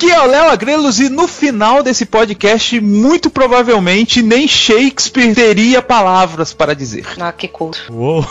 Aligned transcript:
Aqui 0.00 0.10
é 0.10 0.18
o 0.18 0.24
Léo 0.24 0.48
Agrelos 0.48 0.98
e 0.98 1.10
no 1.10 1.28
final 1.28 1.82
desse 1.82 2.06
podcast, 2.06 2.80
muito 2.80 3.28
provavelmente, 3.28 4.22
nem 4.22 4.48
Shakespeare 4.48 5.34
teria 5.34 5.82
palavras 5.82 6.54
para 6.54 6.74
dizer. 6.74 7.04
Ah, 7.20 7.30
que 7.30 7.46
culto. 7.46 7.80
Uou. 7.92 8.22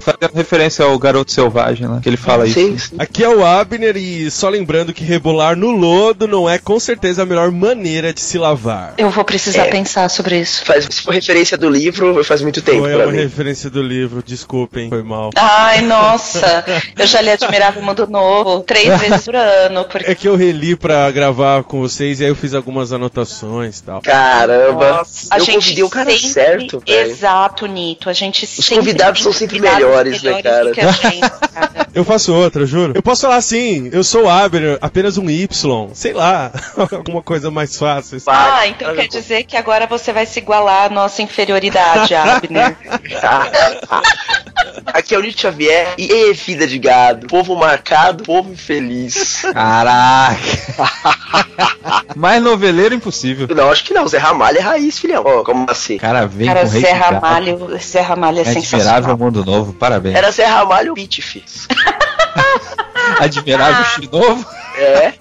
Fazendo 0.00 0.34
referência 0.34 0.84
ao 0.84 0.98
Garoto 0.98 1.32
Selvagem, 1.32 1.88
né? 1.88 2.00
Que 2.02 2.10
ele 2.10 2.18
fala 2.18 2.46
Sim, 2.46 2.74
isso. 2.74 2.90
sim. 2.90 2.96
Aqui 2.98 3.24
é 3.24 3.28
o 3.30 3.42
Abner 3.42 3.96
e 3.96 4.30
só 4.30 4.50
lembrando 4.50 4.92
que 4.92 5.02
rebolar 5.02 5.56
no 5.56 5.70
lodo 5.70 6.28
não 6.28 6.46
é 6.46 6.58
com 6.58 6.78
certeza 6.78 7.22
a 7.22 7.24
melhor 7.26 7.50
maneira 7.50 8.12
de 8.12 8.20
se 8.20 8.36
lavar. 8.36 8.92
Eu 8.98 9.08
vou 9.08 9.24
precisar 9.24 9.68
É. 9.68 9.70
pensar 9.70 10.10
sobre 10.10 10.38
isso. 10.38 10.62
Faz, 10.62 10.84
se 10.90 11.00
for 11.00 11.14
referência 11.14 11.56
do 11.56 11.70
livro, 11.70 12.22
faz 12.22 12.42
muito 12.42 12.60
tempo 12.60 12.80
Foi 12.80 12.94
uma 12.96 13.06
mim. 13.06 13.16
referência 13.16 13.70
do 13.70 13.82
livro, 13.82 14.22
desculpem, 14.22 14.90
foi 14.90 15.02
mal. 15.02 15.30
Ai, 15.36 15.80
nossa. 15.80 16.62
Eu 16.98 17.06
já 17.06 17.22
li 17.22 17.30
Admirável 17.30 17.80
Mundo 17.82 18.06
Novo 18.10 18.60
três 18.60 18.88
vezes 19.00 19.24
por 19.24 19.34
ano. 19.34 19.86
Porque... 19.86 20.10
É 20.10 20.14
que 20.14 20.28
eu 20.28 20.36
reli 20.36 20.76
pra 20.76 21.13
gravar 21.14 21.64
com 21.64 21.80
vocês 21.80 22.20
e 22.20 22.24
aí 22.24 22.30
eu 22.30 22.36
fiz 22.36 22.52
algumas 22.52 22.92
anotações 22.92 23.78
e 23.78 23.82
tal. 23.84 24.02
Caramba, 24.02 24.98
Nossa, 24.98 25.28
a 25.30 25.38
eu 25.38 25.44
gente 25.44 25.54
convidei 25.62 25.84
o 25.84 25.88
cara 25.88 26.10
sempre- 26.10 26.28
certo, 26.28 26.82
velho. 26.86 27.10
Exato, 27.10 27.66
Nito. 27.66 28.10
A 28.10 28.12
gente 28.12 28.44
Os 28.44 28.68
convidados 28.68 29.22
são 29.22 29.32
sempre 29.32 29.60
melhores, 29.60 30.22
né, 30.22 30.42
cara? 30.42 30.72
Eu 31.94 32.04
faço 32.04 32.34
outra, 32.34 32.66
juro. 32.66 32.92
Eu 32.94 33.02
posso 33.02 33.22
falar 33.22 33.36
assim, 33.36 33.88
eu 33.92 34.02
sou 34.02 34.24
o 34.24 34.28
Abner, 34.28 34.78
apenas 34.80 35.16
um 35.16 35.28
Y, 35.30 35.90
sei 35.94 36.12
lá, 36.12 36.50
alguma 36.76 37.22
coisa 37.22 37.50
mais 37.50 37.76
fácil. 37.76 38.18
Ah, 38.26 38.66
então 38.66 38.88
cara, 38.88 39.02
quer 39.02 39.08
dizer 39.08 39.44
que 39.44 39.56
agora 39.56 39.86
você 39.86 40.12
vai 40.12 40.26
se 40.26 40.38
igualar 40.38 40.86
à 40.86 40.88
nossa 40.90 41.22
inferioridade, 41.22 42.14
Abner. 42.16 42.76
Aqui 44.86 45.14
é 45.14 45.18
o 45.18 45.22
Nito 45.22 45.40
Xavier 45.40 45.94
e 45.98 46.12
e 46.12 46.32
vida 46.32 46.66
de 46.66 46.78
gado. 46.78 47.26
Povo 47.26 47.56
marcado, 47.56 48.22
povo 48.24 48.52
infeliz. 48.52 49.42
Caraca! 49.52 50.36
Mais 52.16 52.42
noveleiro 52.42 52.94
impossível. 52.94 53.48
Não, 53.54 53.70
acho 53.70 53.84
que 53.84 53.92
não. 53.92 54.06
Zé 54.06 54.18
Ramalho 54.18 54.58
é 54.58 54.60
raiz, 54.60 54.98
filhão. 54.98 55.22
Ó, 55.26 55.42
como 55.42 55.66
assim? 55.68 55.98
Cara 55.98 56.26
vem 56.26 56.46
Cara, 56.46 56.62
com 56.62 56.68
rei 56.68 56.80
Zé. 56.82 56.92
Ramalho, 56.92 57.78
Zé 57.78 58.00
Ramalho 58.00 58.38
é, 58.38 58.40
É 58.40 58.42
admirável 58.42 58.62
sensacional. 58.62 59.16
mundo 59.18 59.44
novo, 59.44 59.72
parabéns. 59.72 60.14
Era 60.14 60.30
Zé 60.30 60.44
Ramalho 60.44 60.94
Beat, 60.94 61.20
filhos. 61.20 61.66
Admirável 63.20 63.84
X 63.84 64.10
novo. 64.10 64.44
É. 64.76 65.12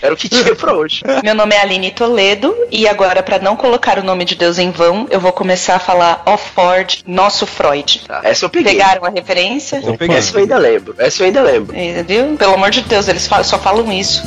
Era 0.00 0.14
o 0.14 0.16
que 0.16 0.28
tinha 0.30 0.54
pra 0.56 0.72
hoje. 0.74 1.02
Meu 1.22 1.34
nome 1.34 1.54
é 1.54 1.60
Aline 1.60 1.90
Toledo 1.90 2.54
e 2.70 2.88
agora, 2.88 3.22
pra 3.22 3.38
não 3.38 3.54
colocar 3.54 3.98
o 3.98 4.02
nome 4.02 4.24
de 4.24 4.34
Deus 4.34 4.58
em 4.58 4.70
vão, 4.70 5.06
eu 5.10 5.20
vou 5.20 5.30
começar 5.32 5.76
a 5.76 5.78
falar 5.78 6.22
Ó 6.24 6.38
Ford, 6.38 7.00
nosso 7.06 7.46
Freud. 7.46 8.02
Tá, 8.08 8.20
essa 8.24 8.46
eu 8.46 8.48
peguei. 8.50 8.72
Pegaram 8.72 9.04
a 9.04 9.10
referência? 9.10 9.80
Eu 9.84 9.94
peguei. 9.98 10.16
Essa 10.16 10.36
eu 10.36 10.40
ainda 10.40 10.56
lembro. 10.56 10.94
Essa 10.98 11.22
eu 11.22 11.26
ainda 11.26 11.42
lembro. 11.42 11.76
É, 11.76 12.02
Viu? 12.02 12.34
Pelo 12.36 12.54
amor 12.54 12.70
de 12.70 12.80
Deus, 12.82 13.08
eles 13.08 13.26
fa- 13.26 13.44
só 13.44 13.58
falam 13.58 13.92
isso. 13.92 14.22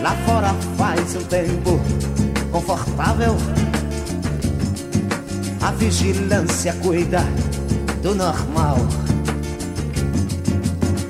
Lá 0.00 0.16
fora 0.26 0.52
faz 0.76 1.14
um 1.14 1.22
tempo 1.24 1.80
confortável. 2.50 3.36
A 5.62 5.70
vigilância 5.72 6.72
cuida 6.82 7.20
do 8.02 8.14
normal. 8.16 8.76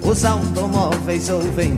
Os 0.04 0.24
automóveis 0.24 1.30
ouvem 1.30 1.76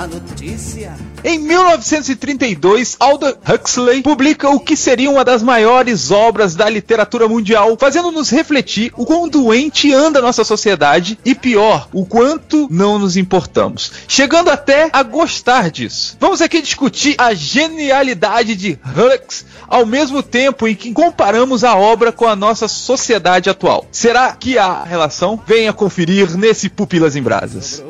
a 0.00 0.06
notícia. 0.06 0.96
Em 1.22 1.38
1932, 1.38 2.96
Aldous 2.98 3.34
Huxley 3.46 4.00
publica 4.00 4.48
o 4.48 4.58
que 4.58 4.74
seria 4.74 5.10
uma 5.10 5.22
das 5.22 5.42
maiores 5.42 6.10
obras 6.10 6.54
da 6.54 6.70
literatura 6.70 7.28
mundial, 7.28 7.76
fazendo-nos 7.78 8.30
refletir 8.30 8.90
o 8.96 9.04
quão 9.04 9.28
doente 9.28 9.92
anda 9.92 10.22
nossa 10.22 10.42
sociedade 10.42 11.18
e, 11.22 11.34
pior, 11.34 11.86
o 11.92 12.06
quanto 12.06 12.66
não 12.70 12.98
nos 12.98 13.18
importamos, 13.18 13.92
chegando 14.08 14.48
até 14.48 14.88
a 14.90 15.02
gostar 15.02 15.70
disso. 15.70 16.16
Vamos 16.18 16.40
aqui 16.40 16.62
discutir 16.62 17.14
a 17.18 17.34
genialidade 17.34 18.56
de 18.56 18.78
Hux 18.82 19.44
ao 19.68 19.84
mesmo 19.84 20.22
tempo 20.22 20.66
em 20.66 20.74
que 20.74 20.94
comparamos 20.94 21.62
a 21.62 21.76
obra 21.76 22.10
com 22.10 22.26
a 22.26 22.34
nossa 22.34 22.66
sociedade 22.68 23.50
atual. 23.50 23.86
Será 23.92 24.32
que 24.32 24.56
há 24.56 24.82
relação? 24.82 25.38
Venha 25.46 25.74
conferir 25.74 26.38
nesse 26.38 26.70
Pupilas 26.70 27.16
em 27.16 27.22
Brasas. 27.22 27.84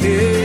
Vida 0.00 0.37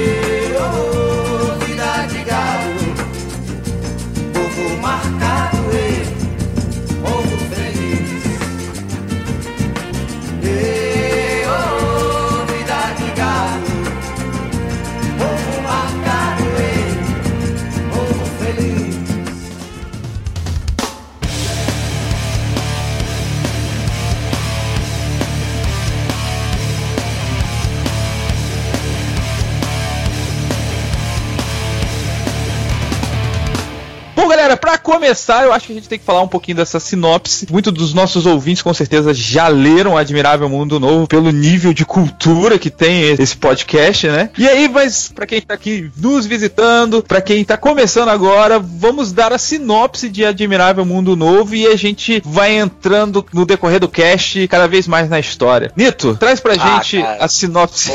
Bom, 34.23 34.29
galera, 34.29 34.55
pra 34.55 34.77
começar, 34.77 35.43
eu 35.43 35.51
acho 35.51 35.67
que 35.67 35.73
a 35.73 35.75
gente 35.75 35.89
tem 35.89 35.99
que 35.99 36.05
falar 36.05 36.21
um 36.21 36.29
pouquinho 36.29 36.55
dessa 36.55 36.79
sinopse. 36.79 37.45
Muitos 37.51 37.73
dos 37.73 37.93
nossos 37.93 38.25
ouvintes 38.25 38.63
com 38.63 38.73
certeza 38.73 39.13
já 39.13 39.49
leram 39.49 39.97
Admirável 39.97 40.47
Mundo 40.47 40.79
Novo 40.79 41.05
pelo 41.07 41.29
nível 41.29 41.73
de 41.73 41.85
cultura 41.85 42.57
que 42.57 42.69
tem 42.69 43.01
esse 43.19 43.35
podcast, 43.35 44.07
né? 44.07 44.29
E 44.37 44.47
aí, 44.47 44.69
mas 44.69 45.09
pra 45.13 45.25
quem 45.25 45.41
tá 45.41 45.53
aqui 45.53 45.91
nos 45.97 46.25
visitando, 46.25 47.03
pra 47.03 47.19
quem 47.19 47.43
tá 47.43 47.57
começando 47.57 48.07
agora, 48.07 48.59
vamos 48.59 49.11
dar 49.11 49.33
a 49.33 49.37
sinopse 49.37 50.07
de 50.07 50.23
Admirável 50.23 50.85
Mundo 50.85 51.17
Novo 51.17 51.53
e 51.53 51.67
a 51.67 51.75
gente 51.75 52.21
vai 52.25 52.55
entrando 52.55 53.25
no 53.33 53.45
decorrer 53.45 53.81
do 53.81 53.89
cast 53.89 54.47
cada 54.47 54.69
vez 54.69 54.87
mais 54.87 55.09
na 55.09 55.19
história. 55.19 55.69
Nito, 55.75 56.15
traz 56.15 56.39
pra 56.39 56.53
Ah, 56.53 56.77
gente 56.81 57.01
cara. 57.01 57.17
a 57.25 57.27
sinopse 57.27 57.91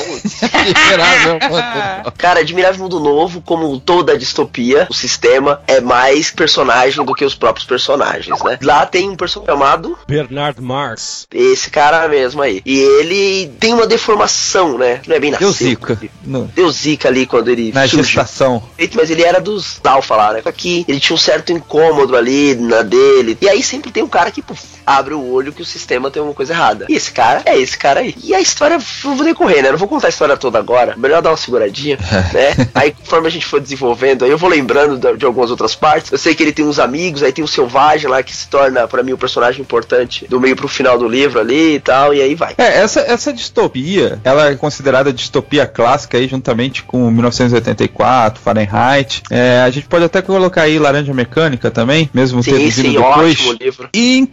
Admirável 0.53 1.33
Mundo 1.41 1.49
Novo. 1.49 2.13
Cara, 2.19 2.41
Admirável 2.41 2.81
Mundo 2.83 3.01
Novo, 3.01 3.41
como 3.41 3.81
toda 3.81 4.19
distopia, 4.19 4.87
o 4.91 4.95
sistema 4.95 5.63
é 5.67 5.81
mais 5.81 6.18
personagem 6.31 7.05
do 7.05 7.15
que 7.15 7.25
os 7.25 7.35
próprios 7.35 7.67
personagens, 7.67 8.43
né? 8.43 8.59
Lá 8.63 8.85
tem 8.87 9.09
um 9.09 9.17
personagem 9.17 9.55
chamado 9.55 9.99
Bernard 10.07 10.61
Marx. 10.61 11.27
esse 11.33 11.71
cara 11.71 12.07
mesmo 12.09 12.43
aí. 12.43 12.61
E 12.65 12.79
ele 12.79 13.49
tem 13.61 13.73
uma 13.75 13.87
deformação, 13.87 14.77
né? 14.79 15.01
Não 15.07 15.17
é 15.17 15.21
bem 15.21 15.31
Deu 15.33 15.49
nascido. 15.49 15.69
zica 15.69 15.99
no- 16.25 16.45
Deu 16.55 16.71
zica 16.71 17.09
ali 17.09 17.27
quando 17.27 17.49
ele 17.49 17.73
na 17.73 17.83
surgiu. 17.83 18.05
gestação. 18.05 18.63
Mas 18.95 19.11
ele 19.11 19.23
era 19.23 19.41
dos 19.41 19.81
alfa 19.85 20.17
lá, 20.17 20.33
né? 20.33 20.41
Só 20.43 20.53
que 20.53 20.85
ele 20.89 21.01
tinha 21.01 21.15
um 21.15 21.19
certo 21.19 21.53
incômodo 21.53 22.17
ali 22.17 22.55
na 22.57 22.83
dele. 22.83 23.37
E 23.41 23.49
aí 23.49 23.63
sempre 23.63 23.91
tem 23.91 24.03
um 24.03 24.09
cara 24.09 24.31
que 24.31 24.43
puf, 24.43 24.63
abre 24.89 25.13
o 25.13 25.33
olho 25.33 25.53
que 25.53 25.61
o 25.61 25.67
sistema 25.67 26.11
tem 26.11 26.23
uma 26.23 26.33
coisa 26.33 26.55
errada. 26.55 26.87
E 26.89 26.95
esse 26.95 27.13
cara 27.13 27.43
é 27.45 27.59
esse 27.59 27.77
cara 27.77 28.01
aí. 28.01 28.15
E 28.25 28.35
a 28.35 28.41
história, 28.41 28.75
eu 28.75 29.15
vou 29.15 29.25
decorrer, 29.25 29.63
né? 29.63 29.69
Eu 29.69 29.73
não 29.73 29.79
vou 29.79 29.89
contar 29.89 30.09
a 30.09 30.11
história 30.11 30.37
toda 30.37 30.59
agora. 30.59 30.95
Melhor 30.97 31.21
dar 31.21 31.31
uma 31.31 31.37
seguradinha, 31.37 31.99
né? 32.33 32.69
Aí 32.75 32.93
conforme 32.93 33.29
a 33.29 33.31
gente 33.31 33.45
for 33.45 33.61
desenvolvendo, 33.61 34.25
aí 34.25 34.31
eu 34.31 34.39
vou 34.39 34.49
lembrando 34.49 35.17
de 35.17 35.25
algumas 35.27 35.51
outras 35.51 35.75
partes. 35.75 36.11
Eu 36.11 36.19
sei 36.19 36.35
que 36.35 36.43
ele 36.43 36.53
tem 36.53 36.65
uns 36.65 36.79
amigos, 36.79 37.23
aí 37.23 37.33
tem 37.33 37.45
o 37.45 37.49
Selvagem 37.49 38.09
lá 38.09 38.23
que 38.23 38.35
se 38.35 38.49
torna, 38.49 38.89
pra 38.89 39.03
mim, 39.03 39.13
o 39.13 39.19
personagem 39.19 39.61
importante 39.61 40.27
do 40.29 40.41
meio 40.41 40.57
pro 40.57 40.69
final 40.69 40.99
do 40.99 41.07
livro 41.07 41.39
ali 41.39 41.75
e 41.75 41.81
tal. 41.81 42.15
E 42.15 42.23
aí 42.23 42.35
vai. 42.35 42.55
É, 42.57 42.79
essa, 42.79 43.01
essa 43.01 43.33
distopia, 43.33 44.19
ela 44.25 44.51
é 44.51 44.55
considerada 44.55 45.13
distopia 45.13 45.67
clássica 45.67 46.17
aí, 46.17 46.27
juntamente 46.27 46.83
com 46.83 47.11
1984, 47.11 48.41
Fahrenheit. 48.41 49.23
É, 49.31 49.61
a 49.61 49.71
gente 49.71 49.87
pode 49.87 50.05
até 50.05 50.23
colocar 50.23 50.63
aí 50.63 50.79
Laranja 50.79 51.13
Mecânica 51.13 51.71
também, 51.71 52.09
mesmo 52.15 52.43
Sim, 52.43 52.53
tendo 52.53 52.61
vindo 52.61 52.73
sim, 52.73 52.93
depois. 52.93 53.33
ótimo 53.33 53.53
livro. 53.61 53.89
E 53.93 54.19
em 54.19 54.27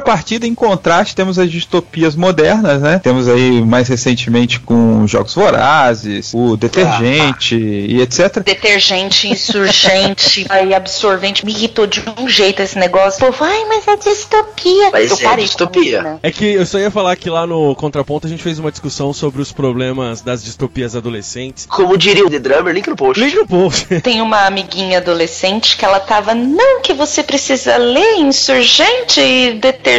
contrapartida, 0.00 0.46
em 0.46 0.54
contraste, 0.54 1.14
temos 1.14 1.38
as 1.38 1.50
distopias 1.50 2.16
modernas, 2.16 2.80
né? 2.80 2.98
Temos 2.98 3.28
aí 3.28 3.62
mais 3.62 3.88
recentemente 3.88 4.58
com 4.60 5.06
Jogos 5.06 5.34
Vorazes, 5.34 6.32
o 6.34 6.56
Detergente 6.56 7.56
e 7.56 8.00
etc. 8.00 8.42
Detergente, 8.42 9.28
insurgente, 9.28 10.46
aí 10.50 10.74
absorvente, 10.74 11.44
me 11.44 11.52
irritou 11.52 11.86
de 11.86 12.02
um 12.18 12.28
jeito 12.28 12.62
esse 12.62 12.78
negócio. 12.78 13.20
Pô, 13.20 13.30
vai, 13.30 13.64
mas 13.66 13.86
é 13.86 13.96
distopia. 13.96 14.90
Mas 14.90 15.10
eu 15.10 15.16
é 15.18 15.22
parei 15.22 15.44
distopia. 15.44 16.02
né? 16.02 16.18
É 16.22 16.30
que 16.30 16.44
eu 16.44 16.66
só 16.66 16.78
ia 16.78 16.90
falar 16.90 17.14
que 17.16 17.28
lá 17.28 17.46
no 17.46 17.74
Contraponto 17.74 18.26
a 18.26 18.30
gente 18.30 18.42
fez 18.42 18.58
uma 18.58 18.70
discussão 18.70 19.12
sobre 19.12 19.42
os 19.42 19.52
problemas 19.52 20.22
das 20.22 20.42
distopias 20.42 20.96
adolescentes. 20.96 21.66
Como 21.66 21.96
diria 21.96 22.24
o 22.24 22.30
The 22.30 22.38
Drummer, 22.38 22.74
link 22.74 22.88
no 22.88 22.96
post. 22.96 23.22
Link 23.22 23.36
no 23.36 23.46
post. 23.46 23.86
Tem 24.00 24.20
uma 24.20 24.46
amiguinha 24.46 24.98
adolescente 24.98 25.76
que 25.76 25.84
ela 25.84 26.00
tava, 26.00 26.34
não, 26.34 26.80
que 26.80 26.94
você 26.94 27.22
precisa 27.22 27.76
ler 27.76 28.18
insurgente 28.18 29.20
e 29.20 29.52
detergente, 29.54 29.89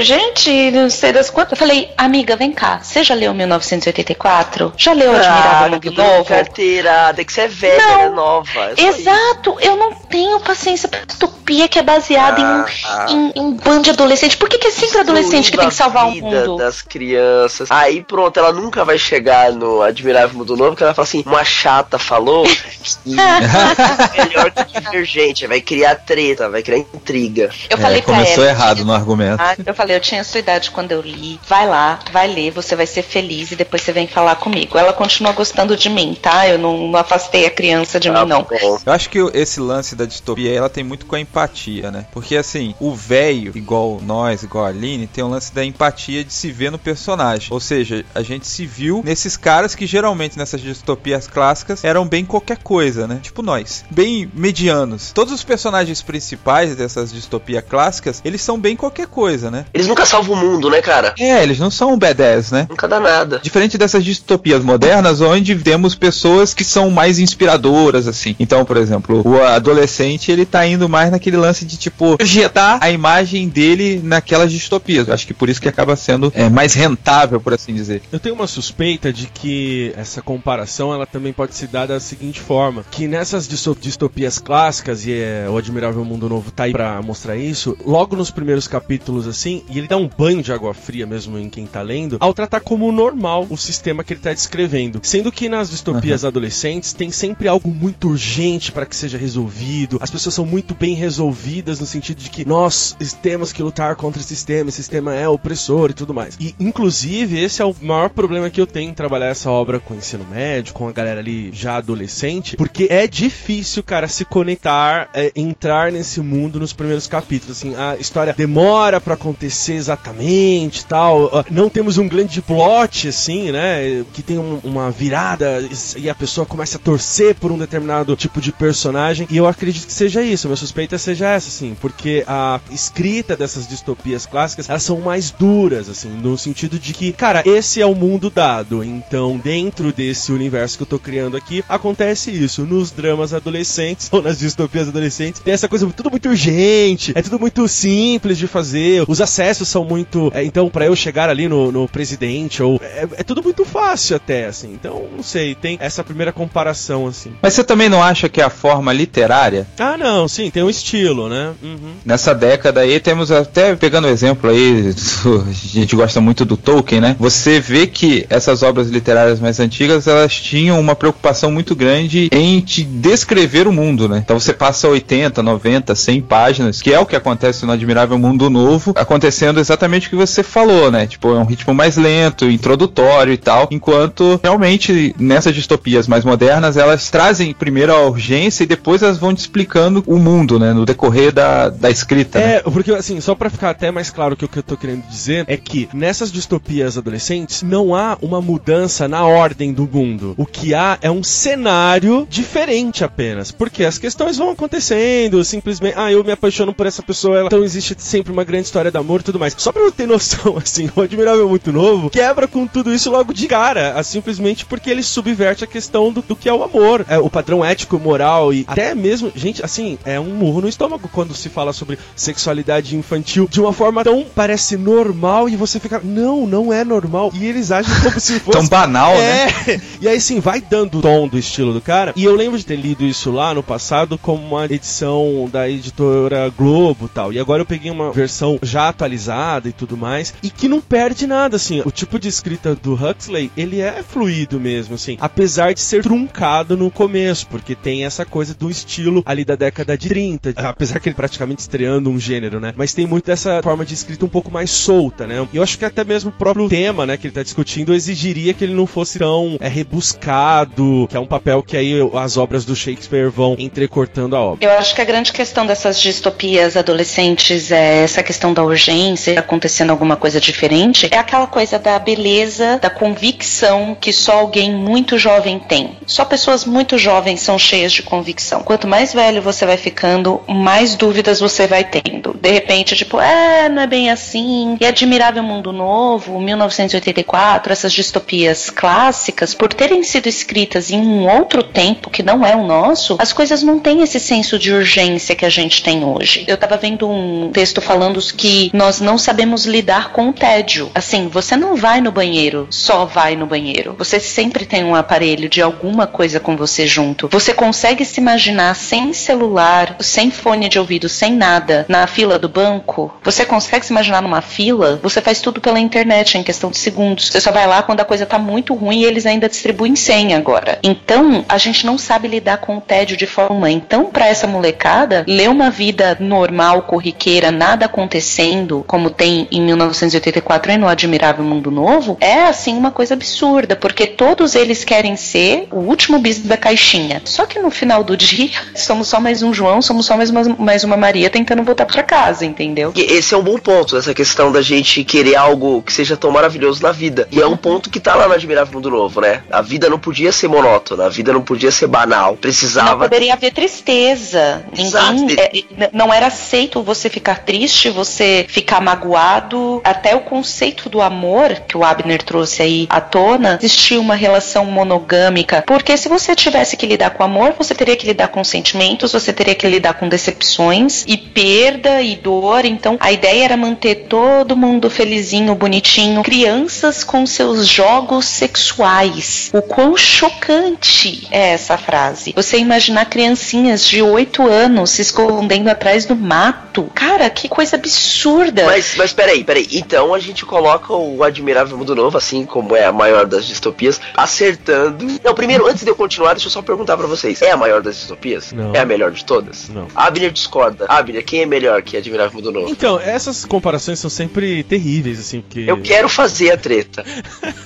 não 0.74 0.90
sei 0.90 1.12
das 1.12 1.30
quantas. 1.30 1.52
Eu 1.54 1.58
falei, 1.58 1.92
amiga, 1.98 2.36
vem 2.36 2.52
cá, 2.52 2.80
você 2.82 3.04
já 3.04 3.14
leu 3.16 3.34
1984? 3.34 4.74
Já 4.78 4.94
leu 4.94 5.12
Ah, 5.14 5.18
Admirável 5.18 5.80
que 5.80 5.90
Mundo 5.90 6.04
Novo? 6.04 6.26
carteirada, 6.26 7.24
que 7.24 7.32
você 7.34 7.42
é 7.42 7.48
velha, 7.48 7.78
Não. 7.88 7.98
né, 7.98 8.10
nova. 8.10 8.50
É 8.72 8.76
só 8.76 8.90
isso. 8.90 9.00
Exato, 9.02 9.58
eu 9.60 9.76
não 9.76 9.94
tenho 9.94 10.40
paciência 10.40 10.88
pra 10.88 11.00
distopia 11.06 11.68
que 11.68 11.80
é 11.80 11.84
baseada 11.84 12.42
Ah, 12.42 12.66
em, 12.70 12.86
ah. 12.88 13.06
em, 13.10 13.32
em 13.42 13.52
bando 13.54 13.84
de 13.84 13.90
adolescente. 13.92 14.38
Por 14.38 14.50
que, 14.50 14.58
que 14.58 14.68
é 14.68 14.72
sempre 14.72 15.00
adolescente 15.00 15.52
que 15.52 15.58
tem 15.58 15.68
que 15.70 15.74
salvar 15.76 16.08
o 16.08 16.12
Destruindo 16.12 16.36
a 16.36 16.40
vida 16.40 16.52
mundo? 16.52 16.64
das 16.64 16.82
crianças. 16.82 17.70
Aí 17.72 18.04
pronto, 18.04 18.38
ela 18.40 18.52
nunca 18.52 18.84
vai 18.86 18.98
chegar 18.98 19.52
no 19.52 19.82
Admirável 19.82 20.38
Mundo 20.38 20.56
Novo, 20.56 20.76
que 20.76 20.84
ela 20.84 20.94
fala 20.94 21.04
assim, 21.08 21.24
uma 21.26 21.44
chata 21.44 21.98
falou 22.00 22.44
que 22.46 23.16
é 24.20 24.26
melhor 24.26 24.52
que 24.52 24.80
divergente, 24.80 25.48
vai 25.48 25.62
criar 25.62 25.96
treta, 25.96 26.50
vai 26.50 26.62
criar 26.62 26.78
intriga. 26.80 27.50
Eu 27.70 27.78
falei 27.78 28.00
É, 28.00 28.02
pra 28.02 28.14
começou 28.16 28.44
ela. 28.44 28.52
errado 28.54 28.86
no 28.86 28.94
argumento. 28.94 29.42
Ah, 29.42 29.56
Eu 29.66 29.74
falei, 29.82 29.96
eu 29.96 30.00
tinha 30.00 30.22
a 30.22 30.24
sua 30.24 30.40
idade 30.40 30.70
quando 30.72 30.92
eu 30.92 31.02
li. 31.02 31.40
Vai 31.48 31.68
lá, 31.68 32.00
vai 32.12 32.28
ler, 32.28 32.52
você 32.52 32.76
vai 32.76 32.86
ser 32.86 33.02
feliz 33.02 33.52
e 33.52 33.56
depois 33.56 33.82
você 33.82 33.92
vem 33.92 34.08
falar 34.08 34.36
comigo. 34.36 34.78
Ela 34.78 34.94
continua 34.94 35.32
gostando 35.34 35.76
de 35.76 35.90
mim, 35.90 36.16
tá? 36.22 36.48
Eu 36.48 36.60
não, 36.60 36.88
não 36.90 37.00
afastei 37.00 37.46
a 37.46 37.50
criança 37.50 38.00
de 38.00 38.12
Tá 38.12 38.24
mim, 38.24 38.30
não. 38.30 38.44
bom. 38.44 38.78
Eu 38.86 38.94
acho 38.94 39.10
que 39.10 39.18
esse 39.34 39.60
lance 39.60 39.96
da 39.96 40.06
distopia 40.06 40.54
ela 40.54 40.70
tem 40.70 40.84
muito 40.84 41.06
com 41.06 41.16
a 41.16 41.20
empatia, 41.20 41.90
né? 41.90 42.06
Porque 42.12 42.36
assim, 42.36 42.76
o 42.80 42.94
velho, 42.94 43.52
igual 43.56 44.00
nós, 44.02 44.44
igual 44.44 44.66
a 44.66 44.68
Aline, 44.70 45.08
tem 45.08 45.24
um 45.24 45.30
lance 45.30 45.54
da 45.54 45.64
empatia 45.66 46.24
de 46.24 46.32
se 46.34 46.52
ver 46.52 46.72
no 46.72 46.78
personagem. 46.78 47.48
Ou 47.52 47.60
seja, 47.60 48.06
a 48.14 48.22
gente 48.22 48.46
se 48.48 48.66
viu 48.66 49.02
nesses 49.04 49.36
caras 49.36 49.74
que 49.74 49.88
geralmente 49.88 50.38
nessas 50.38 50.62
distopias 50.62 51.28
clássicas 51.28 51.84
eram 51.84 52.06
bem 52.08 52.24
qualquer 52.26 52.58
coisa, 52.58 53.08
né? 53.08 53.20
Tipo 53.24 53.42
nós, 53.42 53.84
bem 53.90 54.30
medianos. 54.34 55.12
Todos 55.12 55.34
os 55.34 55.44
personagens 55.44 56.02
principais 56.02 56.76
dessas 56.76 57.12
distopias 57.12 57.64
clássicas, 57.68 58.22
eles 58.24 58.42
são 58.42 58.60
bem 58.60 58.76
qualquer 58.76 59.08
coisa, 59.08 59.50
né? 59.50 59.61
Eles 59.74 59.88
nunca 59.88 60.06
salvam 60.06 60.36
o 60.36 60.38
mundo, 60.38 60.70
né, 60.70 60.82
cara? 60.82 61.14
É, 61.20 61.42
eles 61.44 61.60
não 61.60 61.70
são 61.72 61.98
B10, 61.98 62.52
né? 62.52 62.68
Nunca 62.70 62.88
dá 62.88 63.00
nada. 63.00 63.40
Diferente 63.42 63.78
dessas 63.78 64.04
distopias 64.04 64.64
modernas, 64.64 65.22
onde 65.22 65.56
temos 65.56 65.96
pessoas 65.96 66.54
que 66.54 66.64
são 66.64 66.90
mais 66.90 67.20
inspiradoras, 67.20 68.08
assim. 68.08 68.36
Então, 68.40 68.64
por 68.66 68.78
exemplo, 68.78 69.22
o 69.26 69.42
adolescente, 69.44 70.32
ele 70.32 70.46
tá 70.46 70.66
indo 70.66 70.88
mais 70.90 71.12
naquele 71.12 71.38
lance 71.38 71.66
de, 71.66 71.78
tipo, 71.78 72.18
projetar 72.18 72.78
a 72.82 72.90
imagem 72.92 73.48
dele 73.48 74.00
naquelas 74.04 74.52
distopias. 74.52 75.08
Eu 75.08 75.14
acho 75.14 75.26
que 75.28 75.34
por 75.34 75.50
isso 75.50 75.62
que 75.62 75.68
acaba 75.68 75.96
sendo 75.96 76.32
é, 76.36 76.50
mais 76.50 76.74
rentável, 76.74 77.40
por 77.40 77.54
assim 77.54 77.74
dizer. 77.74 78.02
Eu 78.12 78.20
tenho 78.20 78.36
uma 78.36 78.48
suspeita 78.48 79.12
de 79.12 79.28
que 79.28 79.94
essa 79.98 80.22
comparação 80.22 80.94
ela 80.94 81.06
também 81.06 81.34
pode 81.34 81.56
se 81.56 81.68
dar 81.68 81.88
da 81.88 82.00
seguinte 82.00 82.40
forma: 82.40 82.84
que 82.92 83.08
nessas 83.08 83.48
disto- 83.48 83.78
distopias 83.80 84.38
clássicas, 84.40 85.06
e 85.06 85.14
é, 85.14 85.48
o 85.50 85.58
Admirável 85.58 86.04
Mundo 86.06 86.30
Novo 86.30 86.52
tá 86.52 86.64
aí 86.64 86.72
pra 86.72 87.02
mostrar 87.02 87.36
isso, 87.36 87.78
logo 87.86 88.16
nos 88.16 88.32
primeiros 88.32 88.68
capítulos, 88.68 89.28
assim, 89.28 89.51
e 89.70 89.78
ele 89.78 89.88
dá 89.88 89.98
um 89.98 90.08
banho 90.08 90.42
de 90.42 90.52
água 90.52 90.74
fria 90.74 91.06
mesmo 91.06 91.38
em 91.38 91.50
quem 91.50 91.66
tá 91.66 91.82
lendo, 91.82 92.18
ao 92.20 92.34
tratar 92.34 92.60
como 92.62 92.92
normal 92.92 93.48
o 93.50 93.58
sistema 93.58 94.04
que 94.04 94.14
ele 94.14 94.22
tá 94.22 94.34
descrevendo. 94.34 95.00
Sendo 95.04 95.32
que 95.32 95.50
nas 95.50 95.70
distopias 95.70 96.24
adolescentes 96.24 96.94
tem 96.94 97.12
sempre 97.12 97.48
algo 97.48 97.70
muito 97.70 98.10
urgente 98.10 98.72
para 98.72 98.86
que 98.86 98.96
seja 98.96 99.18
resolvido, 99.18 99.98
as 100.02 100.10
pessoas 100.10 100.36
são 100.36 100.46
muito 100.46 100.74
bem 100.74 100.96
resolvidas 100.96 101.80
no 101.80 101.86
sentido 101.86 102.20
de 102.20 102.30
que 102.30 102.46
nós 102.46 102.96
temos 103.22 103.52
que 103.52 103.62
lutar 103.62 103.96
contra 103.96 104.22
esse 104.22 104.30
sistema, 104.30 104.70
esse 104.70 104.78
sistema 104.78 105.14
é 105.14 105.28
opressor 105.28 105.92
e 105.92 105.94
tudo 105.94 106.14
mais. 106.14 106.38
E, 106.40 106.56
inclusive, 106.60 107.40
esse 107.40 107.62
é 107.62 107.66
o 107.66 107.76
maior 107.82 108.10
problema 108.10 108.50
que 108.50 108.62
eu 108.62 108.68
tenho 108.68 108.92
em 108.92 108.94
trabalhar 108.94 109.28
essa 109.28 109.50
obra 109.50 109.80
com 109.80 109.94
o 109.94 109.98
ensino 109.98 110.26
médio, 110.30 110.74
com 110.74 110.88
a 110.88 110.92
galera 110.92 111.20
ali 111.20 111.52
já 111.52 111.78
adolescente, 111.78 112.56
porque 112.56 112.88
é 112.90 113.08
difícil, 113.08 113.84
cara, 113.84 114.08
se 114.08 114.26
conectar, 114.26 115.10
é, 115.14 115.32
entrar 115.36 115.92
nesse 115.92 116.20
mundo 116.22 116.60
nos 116.60 116.74
primeiros 116.74 117.08
capítulos. 117.08 117.58
Assim, 117.58 117.76
a 117.76 117.96
história 117.98 118.34
demora 118.34 119.02
pra 119.02 119.16
acontecer 119.16 119.41
exatamente 119.46 120.86
tal. 120.86 121.30
ah, 121.40 121.46
Não 121.50 121.70
temos 121.70 121.98
um 121.98 122.08
grande 122.08 122.42
plot, 122.42 123.08
assim, 123.08 123.52
né? 123.52 124.04
Que 124.14 124.22
tem 124.22 124.38
um- 124.38 124.60
uma 124.64 124.90
virada 124.92 125.64
e 125.98 126.10
a 126.10 126.16
pessoa 126.16 126.46
começa 126.46 126.78
a 126.78 126.80
torcer 126.80 127.36
por 127.36 127.52
um 127.52 127.58
determinado 127.58 128.16
tipo 128.16 128.40
de 128.42 128.52
personagem. 128.52 129.28
E 129.30 129.38
eu 129.38 129.48
acredito 129.48 129.86
que 129.88 129.94
seja 129.94 130.22
isso. 130.22 130.48
Minha 130.48 130.58
suspeita 130.58 130.98
seja 130.98 131.28
essa, 131.30 131.48
assim, 131.50 131.76
porque 131.80 132.24
a 132.28 132.60
escrita 132.72 133.36
dessas 133.36 133.68
distopias 133.68 134.26
clássicas 134.26 134.70
elas 134.70 134.84
são 134.84 135.00
mais 135.02 135.32
duras, 135.32 135.90
assim, 135.90 136.10
no 136.10 136.38
sentido 136.38 136.78
de 136.80 136.94
que, 136.94 137.12
cara, 137.12 137.44
esse 137.46 137.82
é 137.82 137.86
o 137.86 137.96
mundo 137.96 138.30
dado. 138.30 138.84
Então, 138.84 139.38
dentro 139.38 139.92
desse 139.92 140.32
universo 140.32 140.78
que 140.78 140.84
eu 140.84 140.88
tô 140.88 141.00
criando 141.00 141.38
aqui, 141.38 141.64
acontece 141.68 142.32
isso. 142.32 142.64
Nos 142.66 142.92
dramas 142.92 143.34
adolescentes 143.34 144.08
ou 144.12 144.22
nas 144.22 144.40
distopias 144.40 144.88
adolescentes, 144.88 145.42
tem 145.42 145.54
essa 145.54 145.68
coisa 145.68 145.88
tudo 145.96 146.10
muito 146.12 146.30
urgente, 146.30 147.12
é 147.16 147.22
tudo 147.22 147.40
muito 147.40 147.68
simples 147.68 148.38
de 148.38 148.48
fazer, 148.48 149.04
os 149.08 149.22
acessos 149.32 149.70
são 149.70 149.86
muito. 149.86 150.32
é, 150.36 150.44
então, 150.44 150.70
pra 150.70 150.86
eu 150.86 150.96
chegar 150.96 151.30
ali 151.30 151.48
no, 151.48 151.72
no 151.72 151.88
presidente, 151.88 152.62
ou. 152.62 152.80
É, 152.84 153.08
é 153.18 153.24
tudo 153.24 153.42
muito 153.42 153.64
fácil 153.64 154.16
até, 154.18 154.46
assim. 154.46 154.74
Então, 154.74 155.06
não 155.16 155.24
sei, 155.24 155.56
tem 155.56 155.78
essa 155.80 156.04
primeira 156.04 156.34
comparação, 156.34 157.08
assim. 157.08 157.32
Mas 157.42 157.54
você 157.54 157.64
também 157.64 157.88
não 157.88 158.04
acha 158.04 158.28
que 158.28 158.42
a 158.42 158.50
forma 158.50 158.92
literária 158.92 159.66
Ah, 159.80 159.98
não, 159.98 160.28
sim, 160.28 160.50
tem 160.50 160.64
um 160.64 160.70
estilo, 160.70 161.30
né? 161.30 161.54
Uhum. 161.64 161.94
Nessa 162.06 162.34
década 162.34 162.82
aí, 162.82 163.00
temos 163.00 163.32
até, 163.32 163.76
pegando 163.76 164.06
o 164.08 164.10
exemplo 164.12 164.50
aí, 164.50 164.94
a 165.26 165.52
gente 165.52 165.96
gosta 165.96 166.20
muito 166.20 166.44
do 166.44 166.58
Tolkien, 166.58 167.02
né? 167.02 167.16
Você 167.20 167.60
vê 167.60 167.88
que 167.88 168.26
essas 168.30 168.64
obras 168.64 168.90
literárias 168.90 169.40
mais 169.40 169.60
antigas, 169.60 170.08
elas 170.08 170.36
tinham 170.36 170.80
uma 170.80 170.96
preocupação 170.96 171.52
muito 171.52 171.76
grande 171.76 172.30
em 172.32 172.60
te 172.60 172.84
descrever 172.84 173.68
o 173.68 173.72
mundo, 173.72 174.10
né? 174.10 174.22
Então 174.24 174.40
você 174.40 174.54
passa 174.54 174.88
80, 174.88 175.42
90, 175.42 175.96
100 175.96 176.22
páginas, 176.22 176.82
que 176.82 176.94
é 176.94 177.00
o 177.00 177.06
que 177.06 177.16
acontece 177.16 177.66
no 177.66 177.72
Admirável 177.72 178.18
Mundo 178.18 178.50
Novo, 178.50 178.94
acontecendo 179.22 179.60
exatamente 179.60 180.08
o 180.08 180.10
que 180.10 180.16
você 180.16 180.42
falou, 180.42 180.90
né? 180.90 181.06
Tipo, 181.06 181.30
é 181.30 181.38
um 181.38 181.46
ritmo 181.46 181.76
mais 181.76 181.96
lento, 181.96 182.50
introdutório 182.50 183.32
e 183.32 183.38
tal, 183.38 183.68
enquanto 183.70 184.40
realmente 184.44 185.14
nessas 185.20 185.54
distopias 185.54 186.08
mais 186.08 186.26
modernas, 186.26 186.76
elas 186.76 187.12
trazem 187.12 187.54
primeiro 187.54 187.94
a 187.94 188.02
urgência 188.02 188.64
e 188.64 188.68
depois 188.68 189.04
elas 189.04 189.20
vão 189.20 189.36
te 189.36 189.40
explicando 189.40 190.04
o 190.08 190.18
mundo, 190.18 190.58
né? 190.58 190.74
No 190.74 190.86
decorrer 190.86 191.32
da, 191.32 191.70
da 191.70 191.90
escrita, 191.92 192.40
né? 192.40 192.56
É, 192.56 192.60
porque 192.62 192.92
assim, 192.92 193.22
só 193.22 193.36
pra 193.36 193.50
ficar 193.50 193.70
até 193.70 193.92
mais 193.92 194.10
claro 194.10 194.36
que 194.36 194.44
o 194.44 194.48
que 194.48 194.58
eu 194.58 194.64
tô 194.64 194.76
querendo 194.76 195.04
dizer 195.08 195.46
é 195.48 195.56
que 195.56 195.88
nessas 195.94 196.32
distopias 196.32 196.98
adolescentes 196.98 197.62
não 197.62 197.94
há 197.94 198.18
uma 198.22 198.42
mudança 198.42 199.08
na 199.08 199.24
ordem 199.24 199.72
do 199.72 199.88
mundo. 199.88 200.34
O 200.36 200.48
que 200.48 200.74
há 200.74 200.98
é 201.02 201.12
um 201.12 201.22
cenário 201.22 202.28
diferente 202.28 203.04
apenas. 203.04 203.52
Porque 203.52 203.84
as 203.84 204.00
questões 204.00 204.38
vão 204.38 204.50
acontecendo, 204.50 205.44
simplesmente, 205.44 205.94
ah, 205.96 206.12
eu 206.12 206.24
me 206.24 206.32
apaixono 206.32 206.74
por 206.74 206.88
essa 206.88 207.04
pessoa, 207.04 207.38
ela, 207.38 207.48
então 207.48 207.64
existe 207.64 207.96
sempre 208.00 208.32
uma 208.32 208.44
grande 208.44 208.66
história 208.66 208.90
de 208.90 208.98
amor 209.12 209.20
e 209.20 209.24
tudo 209.24 209.40
mais. 209.40 209.54
Só 209.58 209.72
pra 209.72 209.82
eu 209.82 209.92
ter 209.92 210.08
noção, 210.08 210.58
assim, 210.64 210.90
o 210.96 211.02
Admirável 211.02 211.48
Muito 211.50 211.72
Novo 211.72 212.10
quebra 212.10 212.48
com 212.48 212.66
tudo 212.66 212.94
isso 212.94 213.12
logo 213.12 213.34
de 213.34 213.48
cara, 213.48 213.94
ah, 213.96 214.04
simplesmente 214.04 214.66
porque 214.66 214.90
ele 214.90 215.04
subverte 215.04 215.64
a 215.64 215.68
questão 215.68 216.12
do, 216.12 216.22
do 216.22 216.36
que 216.36 216.48
é 216.48 216.54
o 216.54 216.64
amor, 216.64 217.06
é, 217.10 217.18
o 217.18 217.30
padrão 217.30 217.64
ético, 217.64 218.00
moral 218.00 218.54
e 218.54 218.64
até 218.68 218.96
mesmo, 218.96 219.32
gente, 219.36 219.64
assim, 219.64 219.98
é 220.06 220.20
um 220.20 220.34
murro 220.34 220.62
no 220.62 220.70
estômago 220.70 221.10
quando 221.12 221.34
se 221.36 221.50
fala 221.50 221.74
sobre 221.74 222.00
sexualidade 222.16 222.96
infantil 222.96 223.48
de 223.50 223.60
uma 223.60 223.74
forma 223.74 224.04
tão 224.04 224.26
parece 224.34 224.78
normal 224.78 225.50
e 225.50 225.56
você 225.56 225.80
fica, 225.80 226.00
não, 226.04 226.48
não 226.48 226.72
é 226.72 226.84
normal. 226.84 227.32
E 227.34 227.46
eles 227.46 227.72
agem 227.72 227.94
como 228.02 228.20
se 228.20 228.40
fosse 228.40 228.58
Tão 228.58 228.68
banal, 228.68 229.14
né? 229.16 229.48
é. 229.68 229.82
E 230.00 230.08
aí 230.08 230.22
sim, 230.22 230.40
vai 230.40 230.62
dando 230.62 231.00
o 231.00 231.02
tom 231.02 231.28
do 231.28 231.38
estilo 231.38 231.74
do 231.74 231.82
cara. 231.82 232.14
E 232.16 232.24
eu 232.24 232.36
lembro 232.36 232.58
de 232.58 232.66
ter 232.66 232.76
lido 232.76 233.04
isso 233.04 233.32
lá 233.32 233.54
no 233.54 233.64
passado 233.64 234.18
como 234.18 234.46
uma 234.46 234.66
edição 234.66 235.50
da 235.52 235.70
editora 235.70 236.52
Globo 236.56 237.06
e 237.06 237.10
tal. 237.10 237.34
E 237.34 237.40
agora 237.40 237.62
eu 237.62 237.66
peguei 237.66 237.92
uma 237.92 238.12
versão 238.12 238.60
já 238.62 238.94
atualizada 239.02 239.68
e 239.68 239.72
tudo 239.72 239.98
mais. 239.98 240.34
E 240.44 240.50
que 240.50 240.68
não 240.68 240.80
perde 240.80 241.26
nada, 241.26 241.56
assim. 241.56 241.82
O 241.86 241.92
tipo 241.92 242.20
de 242.20 242.28
escrita 242.28 242.76
do 242.76 242.94
Huxley, 242.94 243.52
ele 243.58 243.82
é 243.82 244.04
fluido 244.04 244.60
mesmo, 244.60 244.96
assim. 244.96 245.18
Apesar 245.20 245.74
de 245.74 245.80
ser 245.80 246.04
truncado 246.04 246.78
no 246.78 246.92
começo, 246.92 247.48
porque 247.48 247.76
tem 247.76 248.06
essa 248.06 248.26
coisa 248.26 248.54
do 248.54 248.70
estilo 248.70 249.24
ali 249.26 249.44
da 249.44 249.56
década 249.56 249.98
de 249.98 250.08
30. 250.08 250.54
Apesar 250.56 251.00
que 251.00 251.10
ele 251.10 251.16
praticamente 251.16 251.62
estreando 251.62 252.10
um 252.10 252.20
gênero, 252.20 252.60
né? 252.60 252.74
Mas 252.76 252.94
tem 252.94 253.08
muito 253.08 253.26
dessa 253.26 253.62
forma 253.64 253.84
de 253.84 253.94
escrita 253.94 254.26
um 254.26 254.30
pouco 254.30 254.52
mais 254.52 254.70
solta, 254.70 255.26
né? 255.26 255.48
E 255.52 255.58
eu 255.58 255.64
acho 255.64 255.78
que 255.78 255.86
até 255.86 256.04
mesmo 256.04 256.30
o 256.30 256.34
próprio 256.34 256.70
tema, 256.70 257.06
né, 257.06 257.18
que 257.18 257.28
ele 257.28 257.34
tá 257.34 257.44
discutindo 257.44 257.94
exigiria 257.94 258.54
que 258.54 258.64
ele 258.64 258.74
não 258.74 258.86
fosse 258.86 259.20
tão 259.20 259.58
é, 259.60 259.68
rebuscado, 259.68 261.08
que 261.10 261.18
é 261.18 261.20
um 261.20 261.26
papel 261.26 261.64
que 261.64 261.76
aí 261.76 261.94
as 262.14 262.38
obras 262.38 262.66
do 262.66 262.76
Shakespeare 262.76 263.30
vão 263.30 263.56
entrecortando 263.58 264.36
a 264.36 264.40
obra. 264.40 264.66
Eu 264.66 264.78
acho 264.78 264.94
que 264.94 265.02
a 265.02 265.06
grande 265.06 265.32
questão 265.32 265.66
dessas 265.66 266.00
distopias 266.00 266.78
adolescentes 266.78 267.72
é 267.72 268.04
essa 268.04 268.22
questão 268.22 268.54
da 268.54 268.64
urgência, 268.64 268.91
acontecendo 269.38 269.90
alguma 269.90 270.16
coisa 270.16 270.40
diferente, 270.40 271.08
é 271.12 271.18
aquela 271.18 271.48
coisa 271.48 271.78
da 271.78 271.98
beleza, 272.00 272.80
da 272.80 272.90
convicção 272.90 273.96
que 274.00 274.12
só 274.14 274.34
alguém 274.40 274.74
muito 274.74 275.18
jovem 275.18 275.60
tem. 275.60 275.98
Só 276.06 276.26
pessoas 276.26 276.66
muito 276.66 276.98
jovens 276.98 277.42
são 277.42 277.58
cheias 277.58 277.92
de 277.92 278.04
convicção. 278.04 278.64
Quanto 278.64 278.88
mais 278.88 279.14
velho 279.14 279.42
você 279.42 279.66
vai 279.66 279.78
ficando, 279.78 280.42
mais 280.48 280.96
dúvidas 280.96 281.40
você 281.40 281.68
vai 281.68 281.84
tendo. 281.84 282.34
De 282.40 282.52
repente, 282.52 282.96
tipo, 282.96 283.20
é, 283.20 283.70
não 283.70 283.82
é 283.82 283.88
bem 283.88 284.10
assim. 284.10 284.78
E 284.80 284.86
Admirável 284.86 285.44
Mundo 285.44 285.72
Novo, 285.72 286.40
1984, 286.40 287.72
essas 287.72 287.94
distopias 287.94 288.70
clássicas, 288.70 289.54
por 289.54 289.74
terem 289.74 290.04
sido 290.04 290.28
escritas 290.28 290.90
em 290.90 291.00
um 291.00 291.30
outro 291.30 291.64
tempo 291.64 292.10
que 292.10 292.24
não 292.24 292.46
é 292.46 292.56
o 292.56 292.66
nosso, 292.66 293.18
as 293.20 293.34
coisas 293.34 293.64
não 293.64 293.80
têm 293.80 294.02
esse 294.02 294.20
senso 294.20 294.58
de 294.58 294.74
urgência 294.74 295.36
que 295.36 295.46
a 295.46 295.50
gente 295.50 295.84
tem 295.84 296.04
hoje. 296.04 296.44
Eu 296.48 296.58
tava 296.58 296.78
vendo 296.78 297.10
um 297.10 297.52
texto 297.52 297.82
falando 297.82 298.22
que 298.36 298.71
nós 298.74 299.00
não 299.00 299.18
sabemos 299.18 299.66
lidar 299.66 300.12
com 300.12 300.30
o 300.30 300.34
tédio. 300.34 300.90
Assim, 300.94 301.28
você 301.28 301.56
não 301.56 301.76
vai 301.76 302.02
no 302.02 302.12
banheiro, 302.12 302.68
só 302.70 303.06
vai 303.06 303.36
no 303.36 303.46
banheiro. 303.46 303.96
Você 303.98 304.20
sempre 304.20 304.66
tem 304.66 304.84
um 304.84 304.96
aparelho 304.96 305.50
de 305.50 305.62
alguma 305.62 306.08
coisa 306.08 306.40
com 306.40 306.56
você 306.56 306.88
junto. 306.88 307.28
Você 307.30 307.54
consegue 307.54 308.06
se 308.06 308.20
imaginar 308.20 308.76
sem 308.76 309.14
celular, 309.14 309.96
sem 310.00 310.32
fone 310.32 310.70
de 310.70 310.80
ouvido, 310.80 311.10
sem 311.10 311.34
nada, 311.34 311.86
na 311.88 312.08
fila 312.08 312.40
do 312.40 312.50
banco? 312.50 313.14
Você 313.24 313.46
consegue 313.46 313.86
se 313.86 313.92
imaginar 313.92 314.22
numa 314.22 314.42
fila? 314.42 315.00
Você 315.02 315.22
faz 315.22 315.42
tudo 315.42 315.62
pela 315.62 315.80
internet 315.80 316.38
em 316.38 316.44
questão 316.44 316.72
de 316.72 316.78
segundos. 316.78 317.30
Você 317.30 317.42
só 317.42 317.52
vai 317.52 317.68
lá 317.68 317.84
quando 317.84 318.02
a 318.02 318.06
coisa 318.06 318.26
tá 318.26 318.38
muito 318.38 318.74
ruim 318.74 319.02
e 319.02 319.06
eles 319.06 319.26
ainda 319.26 319.50
distribuem 319.50 319.96
senha 319.96 320.38
agora. 320.38 320.80
Então, 320.84 321.46
a 321.48 321.58
gente 321.58 321.86
não 321.86 321.98
sabe 321.98 322.28
lidar 322.28 322.58
com 322.58 322.78
o 322.78 322.82
tédio 322.82 323.18
de 323.18 323.28
forma. 323.28 323.70
Então, 323.70 324.06
para 324.06 324.28
essa 324.28 324.48
molecada, 324.48 325.24
ler 325.28 325.50
uma 325.50 325.70
vida 325.70 326.18
normal, 326.20 326.84
corriqueira, 326.84 327.52
nada 327.52 327.86
acontecendo, 327.86 328.61
como 328.88 329.10
tem 329.10 329.48
em 329.52 329.62
1984 329.62 330.72
e 330.72 330.78
no 330.78 330.88
Admirável 330.88 331.44
Mundo 331.44 331.72
Novo, 331.72 332.18
é 332.20 332.44
assim 332.44 332.76
uma 332.78 332.92
coisa 332.92 333.14
absurda, 333.14 333.76
porque 333.76 334.08
todos 334.08 334.56
eles 334.56 334.84
querem 334.84 335.16
ser 335.16 335.68
o 335.72 335.80
último 335.80 336.20
bis 336.20 336.40
da 336.40 336.58
caixinha. 336.58 337.22
Só 337.26 337.46
que 337.46 337.60
no 337.60 337.70
final 337.70 338.04
do 338.04 338.16
dia, 338.16 338.52
somos 338.76 339.08
só 339.08 339.20
mais 339.20 339.42
um 339.44 339.54
João, 339.54 339.82
somos 339.82 340.06
só 340.06 340.18
mais 340.18 340.30
uma, 340.30 340.44
mais 340.58 340.84
uma 340.84 340.98
Maria 340.98 341.30
tentando 341.30 341.64
voltar 341.64 341.86
para 341.86 342.04
casa, 342.04 342.46
entendeu? 342.46 342.92
E 342.96 343.02
Esse 343.02 343.34
é 343.34 343.38
um 343.38 343.44
bom 343.44 343.58
ponto, 343.58 343.98
essa 343.98 344.14
questão 344.14 344.52
da 344.52 344.62
gente 344.62 345.04
querer 345.04 345.36
algo 345.36 345.82
que 345.82 345.94
seja 345.94 346.16
tão 346.16 346.32
maravilhoso 346.32 346.82
na 346.82 346.92
vida. 346.92 347.28
E 347.32 347.42
é 347.42 347.46
um 347.46 347.58
ponto 347.58 347.90
que 347.90 348.00
tá 348.00 348.16
lá 348.16 348.28
no 348.28 348.34
Admirável 348.34 348.74
Mundo 348.74 348.90
Novo, 348.90 349.22
né? 349.22 349.44
A 349.52 349.62
vida 349.62 349.90
não 349.90 350.00
podia 350.00 350.32
ser 350.32 350.48
monótona, 350.48 351.06
a 351.06 351.10
vida 351.10 351.34
não 351.34 351.42
podia 351.42 351.72
ser 351.72 351.88
banal. 351.88 352.32
Não 352.32 352.38
Precisava. 352.38 353.04
poderia 353.04 353.34
haver 353.34 353.52
tristeza. 353.54 354.64
Exato. 354.78 355.14
Ninguém, 355.14 355.38
é, 355.38 355.90
não 355.94 356.14
era 356.14 356.28
aceito 356.28 356.82
você 356.82 357.10
ficar 357.10 357.40
triste, 357.40 357.90
você 357.90 358.46
ficar 358.52 358.82
magoado. 358.82 359.82
Até 359.84 360.16
o 360.16 360.22
conceito 360.22 360.90
do 360.90 361.02
amor 361.02 361.62
que 361.68 361.78
o 361.78 361.84
Abner 361.84 362.22
trouxe 362.22 362.62
aí 362.62 362.88
à 362.90 363.00
tona, 363.00 363.58
existia 363.62 364.00
uma 364.00 364.16
relação 364.16 364.66
monogâmica. 364.66 365.64
Porque 365.66 365.96
se 365.96 366.10
você 366.10 366.36
tivesse 366.36 366.76
que 366.76 366.86
lidar 366.86 367.12
com 367.12 367.24
amor, 367.24 367.54
você 367.58 367.74
teria 367.74 367.96
que 367.96 368.06
lidar 368.06 368.28
com 368.28 368.44
sentimentos, 368.44 369.14
você 369.14 369.32
teria 369.32 369.56
que 369.56 369.68
lidar 369.68 369.94
com 369.94 370.10
decepções 370.10 371.06
e 371.08 371.18
perda 371.18 372.02
e 372.02 372.16
dor. 372.18 372.66
Então 372.66 372.98
a 373.00 373.12
ideia 373.12 373.46
era 373.46 373.58
manter 373.58 374.08
todo 374.10 374.58
mundo 374.58 374.90
felizinho, 374.90 375.56
bonitinho. 375.56 376.22
Crianças 376.22 377.04
com 377.04 377.26
seus 377.26 377.66
jogos 377.66 378.26
sexuais. 378.26 379.50
O 379.54 379.62
quão 379.62 379.96
chocante 379.96 381.28
é 381.32 381.54
essa 381.54 381.78
frase. 381.78 382.34
Você 382.36 382.58
imaginar 382.58 383.06
criancinhas 383.06 383.86
de 383.86 384.02
8 384.02 384.48
anos 384.48 384.92
se 384.92 385.02
escondendo 385.02 385.70
atrás 385.70 386.06
do 386.06 386.16
mato. 386.16 386.92
Cara, 386.94 387.30
que 387.30 387.48
coisa 387.48 387.78
absurda. 387.78 388.41
Mas, 388.66 388.96
mas 388.96 389.14
peraí, 389.14 389.44
peraí. 389.44 389.68
Então 389.72 390.14
a 390.14 390.20
gente 390.20 390.46
coloca 390.46 390.94
o 390.94 391.24
Admirável 391.24 391.78
Mundo 391.78 391.96
Novo, 391.96 392.18
assim 392.18 392.46
como 392.46 392.76
é 392.76 392.86
a 392.86 392.92
maior 392.92 393.26
das 393.26 393.46
distopias, 393.46 394.00
acertando. 394.16 395.06
Não, 395.24 395.34
primeiro, 395.36 395.68
antes 395.68 395.84
de 395.84 395.90
eu 395.90 395.96
continuar, 395.96 396.34
deixa 396.34 396.48
eu 396.48 396.52
só 396.52 396.62
perguntar 396.62 396.98
pra 396.98 397.08
vocês: 397.08 397.42
é 397.42 397.52
a 397.52 397.58
maior 397.58 397.82
das 397.82 397.96
distopias? 397.98 398.52
Não. 398.52 398.76
É 398.76 398.80
a 398.80 398.86
melhor 398.86 399.12
de 399.12 399.24
todas? 399.26 399.70
Não. 399.70 399.88
Abner 399.96 400.32
discorda. 400.32 400.86
Abner, 400.88 401.24
quem 401.24 401.42
é 401.42 401.46
melhor 401.46 401.82
que 401.82 401.98
Admirável 401.98 402.34
Mundo 402.34 402.52
Novo? 402.52 402.70
Então, 402.70 403.00
essas 403.00 403.46
comparações 403.46 404.00
são 404.00 404.10
sempre 404.10 404.64
terríveis, 404.64 405.20
assim, 405.20 405.42
porque. 405.42 405.62
Eu 405.68 405.82
quero 405.82 406.10
fazer 406.10 406.52
a 406.52 406.58
treta. 406.58 407.04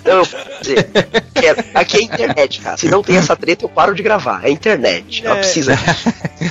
Não, 0.03 0.19
eu 0.19 0.25
quero 0.25 0.57
fazer. 0.57 0.89
Quero. 1.33 1.63
Aqui 1.73 1.97
é 1.97 2.01
internet, 2.03 2.61
cara. 2.61 2.77
Se 2.77 2.87
não 2.89 3.01
tem 3.03 3.17
essa 3.17 3.35
treta, 3.35 3.65
eu 3.65 3.69
paro 3.69 3.93
de 3.95 4.03
gravar. 4.03 4.41
É 4.45 4.49
internet. 4.49 5.25
Ela 5.25 5.35
É. 5.37 5.39
precisa. 5.39 5.77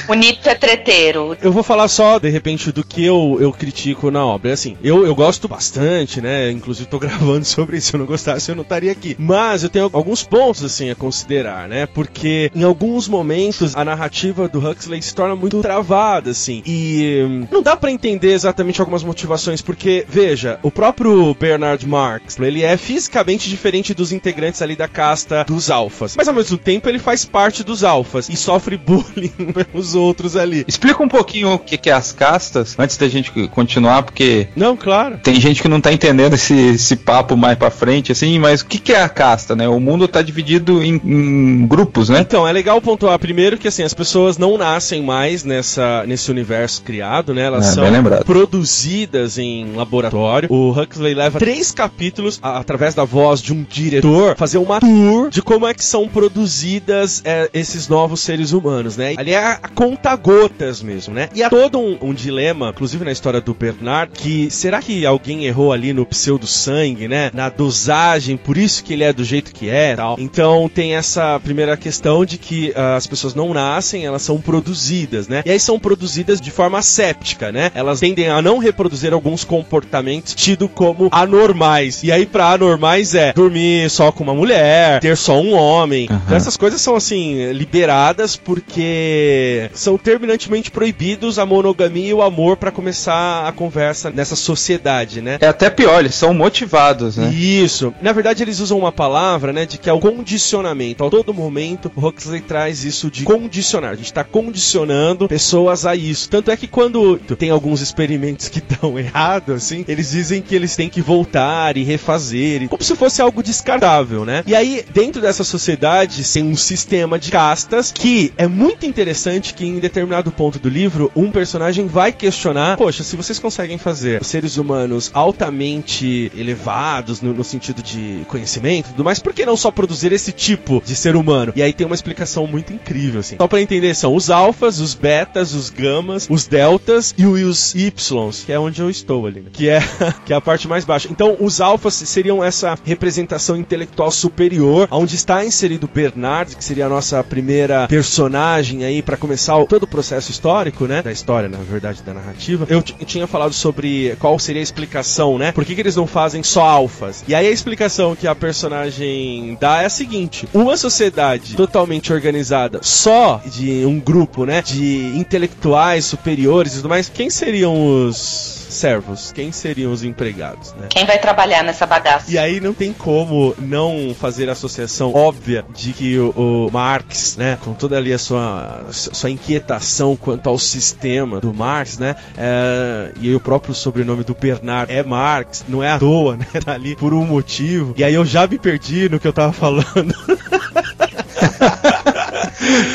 O 0.09 0.15
Nito 0.15 0.49
é 0.49 0.55
treteiro. 0.55 1.37
Eu 1.43 1.53
vou 1.53 1.63
falar 1.63 1.89
só, 1.89 2.19
de 2.19 2.29
repente, 2.29 2.71
do 2.73 2.85
que 2.85 3.05
eu, 3.05 3.39
eu 3.41 3.53
critico 3.53 4.11
na 4.15 4.25
obra. 4.25 4.53
Assim, 4.53 4.77
eu, 4.83 5.05
eu 5.05 5.15
gosto 5.15 5.47
bastante, 5.47 6.21
né? 6.21 6.51
Inclusive 6.51 6.89
tô 6.89 6.99
gravando 7.01 7.45
sobre 7.45 7.77
isso. 7.77 7.89
Se 7.89 7.95
eu 7.95 7.99
não 7.99 8.07
gostasse, 8.07 8.49
eu 8.49 8.55
não 8.55 8.63
estaria 8.63 8.93
aqui. 8.93 9.15
Mas 9.19 9.63
eu 9.63 9.69
tenho 9.69 9.91
alguns 9.93 10.23
pontos, 10.23 10.65
assim, 10.65 10.89
a 10.89 10.95
considerar, 10.95 11.69
né? 11.69 11.87
Porque 11.87 12.51
em 12.55 12.63
alguns 12.63 13.09
momentos 13.09 13.77
a 13.77 13.85
narrativa 13.85 14.49
do 14.49 14.67
Huxley 14.67 15.03
se 15.03 15.15
torna 15.15 15.37
muito 15.37 15.61
travada, 15.61 16.31
assim. 16.31 16.63
E 16.65 17.23
hum, 17.27 17.47
não 17.51 17.63
dá 17.63 17.77
pra 17.77 17.91
entender 17.91 18.33
exatamente 18.33 18.81
algumas 18.81 19.03
motivações, 19.03 19.61
porque, 19.61 20.07
veja, 20.09 20.59
o 20.63 20.71
próprio 20.71 21.35
Bernard 21.35 21.87
Marx, 21.87 22.39
ele 22.39 22.63
é 22.63 22.77
fisicamente 22.77 23.49
diferente 23.49 23.93
dos 23.93 24.13
integrantes 24.13 24.63
ali 24.63 24.77
da 24.77 24.89
casta 24.89 25.45
dos 25.45 25.71
alfas. 25.71 26.15
Mas 26.17 26.29
ao 26.29 26.35
mesmo 26.35 26.57
tempo 26.57 26.89
ele 26.89 26.99
faz 26.99 27.25
parte 27.25 27.65
dos 27.65 27.83
alfas 27.83 28.29
e 28.29 28.37
sofre 28.37 28.77
bullying 28.79 29.53
pelos 29.53 29.95
outros 29.95 30.37
ali. 30.37 30.65
Explica 30.67 31.03
um 31.03 31.09
pouquinho 31.09 31.53
o 31.55 31.59
que, 31.59 31.77
que 31.77 31.91
é 31.91 31.93
as 31.93 32.13
castas, 32.13 32.77
antes 32.79 32.97
da 32.97 33.09
gente 33.09 33.33
continuar, 33.49 34.04
porque 34.05 34.49
Não, 34.55 34.77
claro. 34.77 35.19
tem 35.23 35.41
gente 35.41 35.61
que 35.63 35.69
não 35.69 35.81
tá 35.81 35.93
entendendo 35.93 36.35
esse, 36.35 36.55
esse 36.55 36.97
papo 36.97 37.37
mais 37.37 37.57
pra 37.59 37.71
frente, 37.71 38.13
assim, 38.13 38.39
mas 38.39 38.61
o 38.61 38.67
que, 38.67 38.79
que 38.79 38.93
é 38.93 39.03
a 39.03 39.09
casta, 39.09 39.57
né? 39.57 39.69
O 39.69 39.81
mundo 39.81 40.07
tá 40.07 40.23
dividido 40.23 40.83
em, 40.83 41.01
em 41.05 41.67
grupos, 41.67 42.09
né? 42.09 42.21
Então, 42.21 42.47
é 42.47 42.53
legal 42.53 42.81
pontuar 42.81 43.19
primeiro 43.19 43.57
que 43.59 43.69
assim, 43.69 43.83
as 43.83 43.95
pessoas 43.95 44.39
não 44.39 44.57
nascem 44.59 45.03
mais 45.03 45.45
nessa, 45.45 46.05
nesse 46.07 46.31
universo 46.31 46.83
criado, 46.83 47.33
né? 47.35 47.43
Elas 47.43 47.69
É, 47.69 47.73
são 47.73 47.85
produzidas 48.25 49.39
em 49.39 49.73
laboratório. 49.75 50.49
O 50.53 50.71
Huxley 50.71 51.15
leva 51.15 51.39
três 51.39 51.71
capítulos, 51.71 52.39
a- 52.43 52.59
através 52.59 52.95
da 52.95 53.05
voz 53.05 53.41
de 53.41 53.53
um 53.53 53.63
diretor, 53.69 54.37
fazer 54.37 54.59
uma 54.59 54.81
tour 54.81 55.31
de 55.31 55.41
como 55.43 55.67
é 55.67 55.75
que 55.75 55.85
são 55.85 56.07
produzidas 56.09 57.23
é, 57.25 57.49
esses 57.55 57.89
novos 57.89 58.21
seres 58.21 58.53
humanos, 58.53 58.97
né? 58.97 59.15
Ali 59.17 59.33
é 59.33 59.39
a, 59.39 59.53
a 59.63 59.69
conta-gotas 59.69 60.83
mesmo, 60.83 61.15
né? 61.15 61.29
E 61.35 61.43
há 61.43 61.51
todo 61.51 61.79
um, 61.79 61.97
um 62.01 62.15
dilema, 62.15 62.71
inclusive 62.71 63.05
na 63.05 63.13
história 63.13 63.41
do 63.41 63.55
Bernard, 63.55 63.85
que 64.11 64.51
será 64.51 64.81
que 64.81 65.07
alguém 65.07 65.45
errou 65.45 65.73
ali 65.73 65.93
no 65.93 66.05
pseudo-sangue, 66.05 67.09
né? 67.09 67.31
Na 67.33 67.49
dosagem, 67.49 68.37
por 68.37 68.57
isso 68.57 68.83
que 68.83 68.93
ele 68.93 69.05
é 69.05 69.13
do 69.13 69.25
jeito 69.25 69.53
que 69.53 69.69
é 69.69 69.95
tal. 69.97 70.17
Então 70.19 70.71
tem 70.73 70.95
essa 70.95 71.41
primeira 71.41 71.77
questão 71.77 72.25
de 72.25 72.37
que 72.39 72.73
ah, 72.75 72.97
as 72.97 73.07
pessoas 73.07 73.35
não 73.35 73.55
nascem, 73.55 74.05
elas 74.05 74.23
são 74.23 74.41
produzidas, 74.41 75.29
né? 75.29 75.43
E 75.47 75.51
aí 75.51 75.61
são 75.61 75.79
produzidas 75.79 76.41
de 76.41 76.51
forma 76.51 76.83
séptica, 76.83 77.53
né? 77.53 77.71
Elas 77.75 78.01
tendem 78.01 78.29
a 78.29 78.43
não 78.43 78.59
reproduzir 78.59 79.13
alguns 79.13 79.45
comportamentos 79.45 80.35
tidos 80.35 80.69
como 80.75 81.09
anormais. 81.11 82.03
E 82.03 82.11
aí 82.11 82.27
pra 82.27 82.53
anormais 82.53 83.15
é 83.15 83.33
dormir 83.33 83.89
só 83.91 84.11
com 84.11 84.25
uma 84.25 84.35
mulher, 84.35 85.01
ter 85.01 85.17
só 85.17 85.41
um 85.41 85.55
homem. 85.55 86.05
Então 86.05 86.37
essas 86.37 86.57
coisas 86.57 86.81
são 86.81 86.97
assim 86.97 87.53
liberadas 87.53 88.37
porque 88.37 89.71
são 89.73 89.97
terminantemente 89.97 90.71
proibidos 90.71 91.39
a 91.39 91.47
monogamia 91.47 92.09
e 92.09 92.15
o 92.15 92.23
amor 92.23 92.57
pra 92.57 92.71
começar 92.71 93.47
a 93.47 93.53
conversa 93.53 93.84
nessa 94.15 94.37
sociedade, 94.37 95.21
né? 95.21 95.39
É 95.41 95.47
até 95.49 95.69
pior, 95.71 96.01
eles 96.01 96.15
são 96.15 96.33
motivados, 96.35 97.17
né? 97.17 97.33
Isso. 97.33 97.93
Na 98.01 98.13
verdade, 98.13 98.43
eles 98.43 98.61
usam 98.61 98.79
uma 98.79 98.93
palavra, 98.93 99.53
né, 99.53 99.67
de 99.67 99.79
que 99.79 99.89
é 99.89 99.93
o 99.93 99.99
condicionamento. 100.01 101.05
A 101.05 101.11
todo 101.11 101.33
momento, 101.35 101.91
o 101.95 102.07
Huxley 102.07 102.41
traz 102.41 102.85
isso 102.85 103.11
de 103.11 103.25
condicionar. 103.25 103.93
A 103.93 103.97
gente 103.97 104.13
tá 104.13 104.25
condicionando 104.25 105.29
pessoas 105.29 105.85
a 105.87 105.95
isso. 105.95 106.29
Tanto 106.29 106.51
é 106.51 106.57
que 106.57 106.67
quando 106.67 107.19
tem 107.39 107.51
alguns 107.51 107.81
experimentos 107.81 108.49
que 108.49 108.61
dão 108.81 108.99
errado, 108.99 109.53
assim, 109.53 109.85
eles 109.89 110.11
dizem 110.11 110.41
que 110.43 110.55
eles 110.55 110.75
têm 110.77 110.89
que 110.89 111.01
voltar 111.01 111.77
e 111.77 111.83
refazer, 111.85 112.63
e- 112.63 112.69
como 112.69 112.83
se 112.83 112.95
fosse 112.97 113.21
algo 113.21 113.43
descartável, 113.43 114.25
né? 114.25 114.43
E 114.47 114.55
aí, 114.55 114.85
dentro 114.93 115.21
dessa 115.21 115.45
sociedade, 115.45 116.23
tem 116.33 116.43
um 116.43 116.57
sistema 116.57 117.19
de 117.19 117.31
castas 117.31 117.93
que 117.93 118.33
é 118.37 118.47
muito 118.47 118.87
interessante 118.87 119.55
que 119.55 119.67
em 119.67 119.79
determinado 119.79 120.31
ponto 120.33 120.59
do 120.59 120.69
livro, 120.69 121.11
um 121.15 121.31
personagem 121.31 121.87
vai 121.87 122.13
questionar, 122.13 122.77
poxa, 122.77 123.03
se 123.03 123.17
vocês 123.17 123.39
conseguem 123.39 123.74
fazer 123.79 124.25
seres 124.25 124.57
humanos 124.57 125.11
altamente 125.15 126.31
elevados 126.37 127.21
no, 127.21 127.33
no 127.33 127.45
sentido 127.45 127.83
de 127.83 128.23
conhecimento 128.29 128.87
e 128.89 128.91
tudo 128.93 129.05
mais, 129.05 129.19
por 129.19 129.33
que 129.33 129.45
não 129.47 129.57
só 129.57 129.71
produzir 129.71 130.13
esse 130.13 130.33
tipo 130.33 130.83
de 130.85 130.95
ser 130.97 131.17
humano? 131.17 131.53
E 131.57 131.63
aí 131.63 131.73
tem 131.73 131.87
uma 131.87 131.95
explicação 131.95 132.47
muito 132.47 132.73
incrível, 132.73 133.21
assim. 133.21 133.37
Só 133.37 133.47
pra 133.47 133.61
entender, 133.61 133.95
são 133.95 134.15
os 134.15 134.31
alfas, 134.31 134.81
os 134.81 134.95
betas, 134.95 135.55
os 135.55 135.71
gamas, 135.71 136.27
os 136.31 136.47
deltas 136.47 137.15
e 137.17 137.27
os 137.27 137.75
ys, 137.75 138.45
que 138.45 138.53
é 138.53 138.59
onde 138.59 138.81
eu 138.81 138.91
estou 138.91 139.27
ali, 139.27 139.41
né? 139.41 139.51
que 139.53 139.69
é 139.69 139.81
que 140.27 140.33
é 140.33 140.37
a 140.37 140.41
parte 140.41 140.67
mais 140.69 140.85
baixa. 140.85 141.09
Então, 141.11 141.37
os 141.41 141.61
alfas 141.61 141.95
seriam 141.95 142.43
essa 142.43 142.77
representação 142.85 143.57
intelectual 143.57 144.11
superior, 144.11 144.89
onde 144.91 145.15
está 145.15 145.45
inserido 145.45 145.89
Bernard, 145.93 146.57
que 146.57 146.65
seria 146.65 146.87
a 146.87 146.89
nossa 146.89 147.23
primeira 147.23 147.87
personagem 147.89 148.85
aí 148.85 149.03
pra 149.03 149.17
começar 149.17 149.57
o- 149.57 149.67
todo 149.67 149.85
o 149.85 149.87
processo 149.87 150.31
histórico, 150.31 150.87
né? 150.87 151.03
Da 151.03 151.13
história, 151.13 151.49
na 151.49 151.59
verdade, 151.59 152.03
da 152.03 152.13
narrativa. 152.15 152.67
Eu 152.69 152.83
t- 152.83 152.95
tinha 153.05 153.27
falado 153.27 153.53
sobre 153.55 154.17
qual 154.19 154.39
seria 154.39 154.61
a 154.61 154.63
explicação, 154.63 155.39
né? 155.39 155.53
Por 155.53 155.65
que, 155.65 155.75
que 155.75 155.81
eles 155.81 155.97
não 155.97 156.07
fazem 156.07 156.43
só 156.43 156.63
alfas? 156.63 157.25
E 157.27 157.35
aí 157.35 157.47
a 157.47 157.51
explicação 157.51 158.15
que 158.15 158.27
a 158.27 158.35
personagem 158.35 159.57
dá 159.61 159.83
é 159.83 159.87
a 159.87 159.91
seguinte: 159.91 160.49
uma 160.53 160.77
sociedade 160.77 161.57
totalmente 161.57 162.13
organizada 162.13 162.81
só 162.83 163.41
de 163.45 163.85
um 163.85 163.99
grupo, 163.99 164.45
né? 164.45 164.63
De 164.63 165.13
intelectuais 165.17 166.05
superiores 166.05 166.73
e 166.73 166.77
tudo 166.77 166.89
mais, 166.89 167.09
quem 167.09 167.31
seriam 167.31 168.07
os 168.07 168.65
servos? 168.75 169.33
Quem 169.33 169.53
seriam 169.53 169.93
os 169.93 170.03
empregados, 170.03 170.75
né? 170.75 170.89
Quem 170.91 171.07
vai 171.07 171.19
trabalhar 171.19 171.63
nessa 171.63 171.87
bagaça? 171.87 172.31
E 172.31 172.37
aí 172.37 172.61
não 172.61 172.75
tem 172.75 172.93
como 172.93 173.55
não 173.59 174.15
fazer 174.19 174.49
a 174.49 174.53
associação 174.53 175.15
óbvia 175.15 175.65
de 175.75 175.93
que 175.93 176.19
o, 176.19 176.31
o 176.31 176.71
Marx, 176.73 177.37
né, 177.37 177.57
com 177.63 177.73
toda 177.73 177.97
ali 177.97 178.13
a 178.13 178.19
sua, 178.19 178.85
sua 178.91 179.31
inquietação 179.31 180.17
quanto 180.17 180.49
ao 180.49 180.59
sistema 180.59 181.41
do 181.41 181.55
Marx, 181.55 181.99
né? 181.99 182.17
É, 182.37 183.13
e 183.21 183.35
o 183.35 183.41
próprio 183.45 183.75
sobrenome 183.75 184.25
do 184.25 184.35
Bernard 184.35 184.91
é 184.91 185.03
Marx, 185.03 185.65
não 185.69 185.83
é 185.83 185.93
à 185.93 185.99
toa, 185.99 186.37
né? 186.37 186.47
Tá 186.65 186.73
ali 186.73 186.97
por 186.97 187.13
um 187.13 187.27
motivo. 187.27 187.95
E 187.97 188.03
aí 188.03 188.15
eu 188.15 188.25
já 188.25 188.47
me 188.47 188.59
perdi 188.59 189.09
no 189.09 189.21
que 189.21 189.29
eu 189.29 189.33
tava 189.33 189.53
falando. 189.53 190.15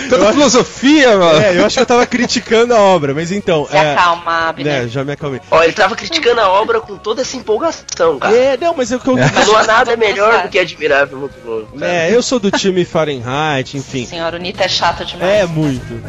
Toda 0.09 0.33
filosofia, 0.33 1.15
mano. 1.17 1.39
É, 1.39 1.57
eu 1.57 1.65
acho 1.65 1.75
que 1.75 1.81
eu 1.81 1.85
tava 1.85 2.05
criticando 2.07 2.73
a 2.73 2.79
obra, 2.79 3.13
mas 3.13 3.31
então. 3.31 3.67
Se 3.67 3.77
é, 3.77 3.93
acalma, 3.93 4.55
né, 4.57 4.87
já 4.87 5.03
me 5.03 5.11
acalmei. 5.11 5.39
Ó, 5.51 5.61
ele 5.61 5.73
tava 5.73 5.95
criticando 5.95 6.41
a 6.41 6.49
obra 6.49 6.81
com 6.81 6.97
toda 6.97 7.21
essa 7.21 7.37
empolgação, 7.37 8.17
cara. 8.17 8.35
É, 8.35 8.57
não, 8.57 8.73
mas 8.75 8.91
eu, 8.91 8.99
eu, 9.05 9.15
Mas 9.15 9.47
não 9.47 9.55
há 9.55 9.63
nada 9.63 9.95
melhor 9.95 10.41
do 10.41 10.49
que 10.49 10.57
admirável 10.57 11.19
muito 11.19 11.35
novo. 11.45 11.67
cara. 11.77 11.91
é, 11.91 12.15
eu 12.15 12.23
sou 12.23 12.39
do 12.39 12.49
time 12.49 12.83
Fahrenheit, 12.83 13.77
enfim. 13.77 14.07
Senhora 14.07 14.37
Unita 14.37 14.63
é 14.63 14.67
chato 14.67 15.05
demais. 15.05 15.31
É 15.31 15.45
muito. 15.45 16.01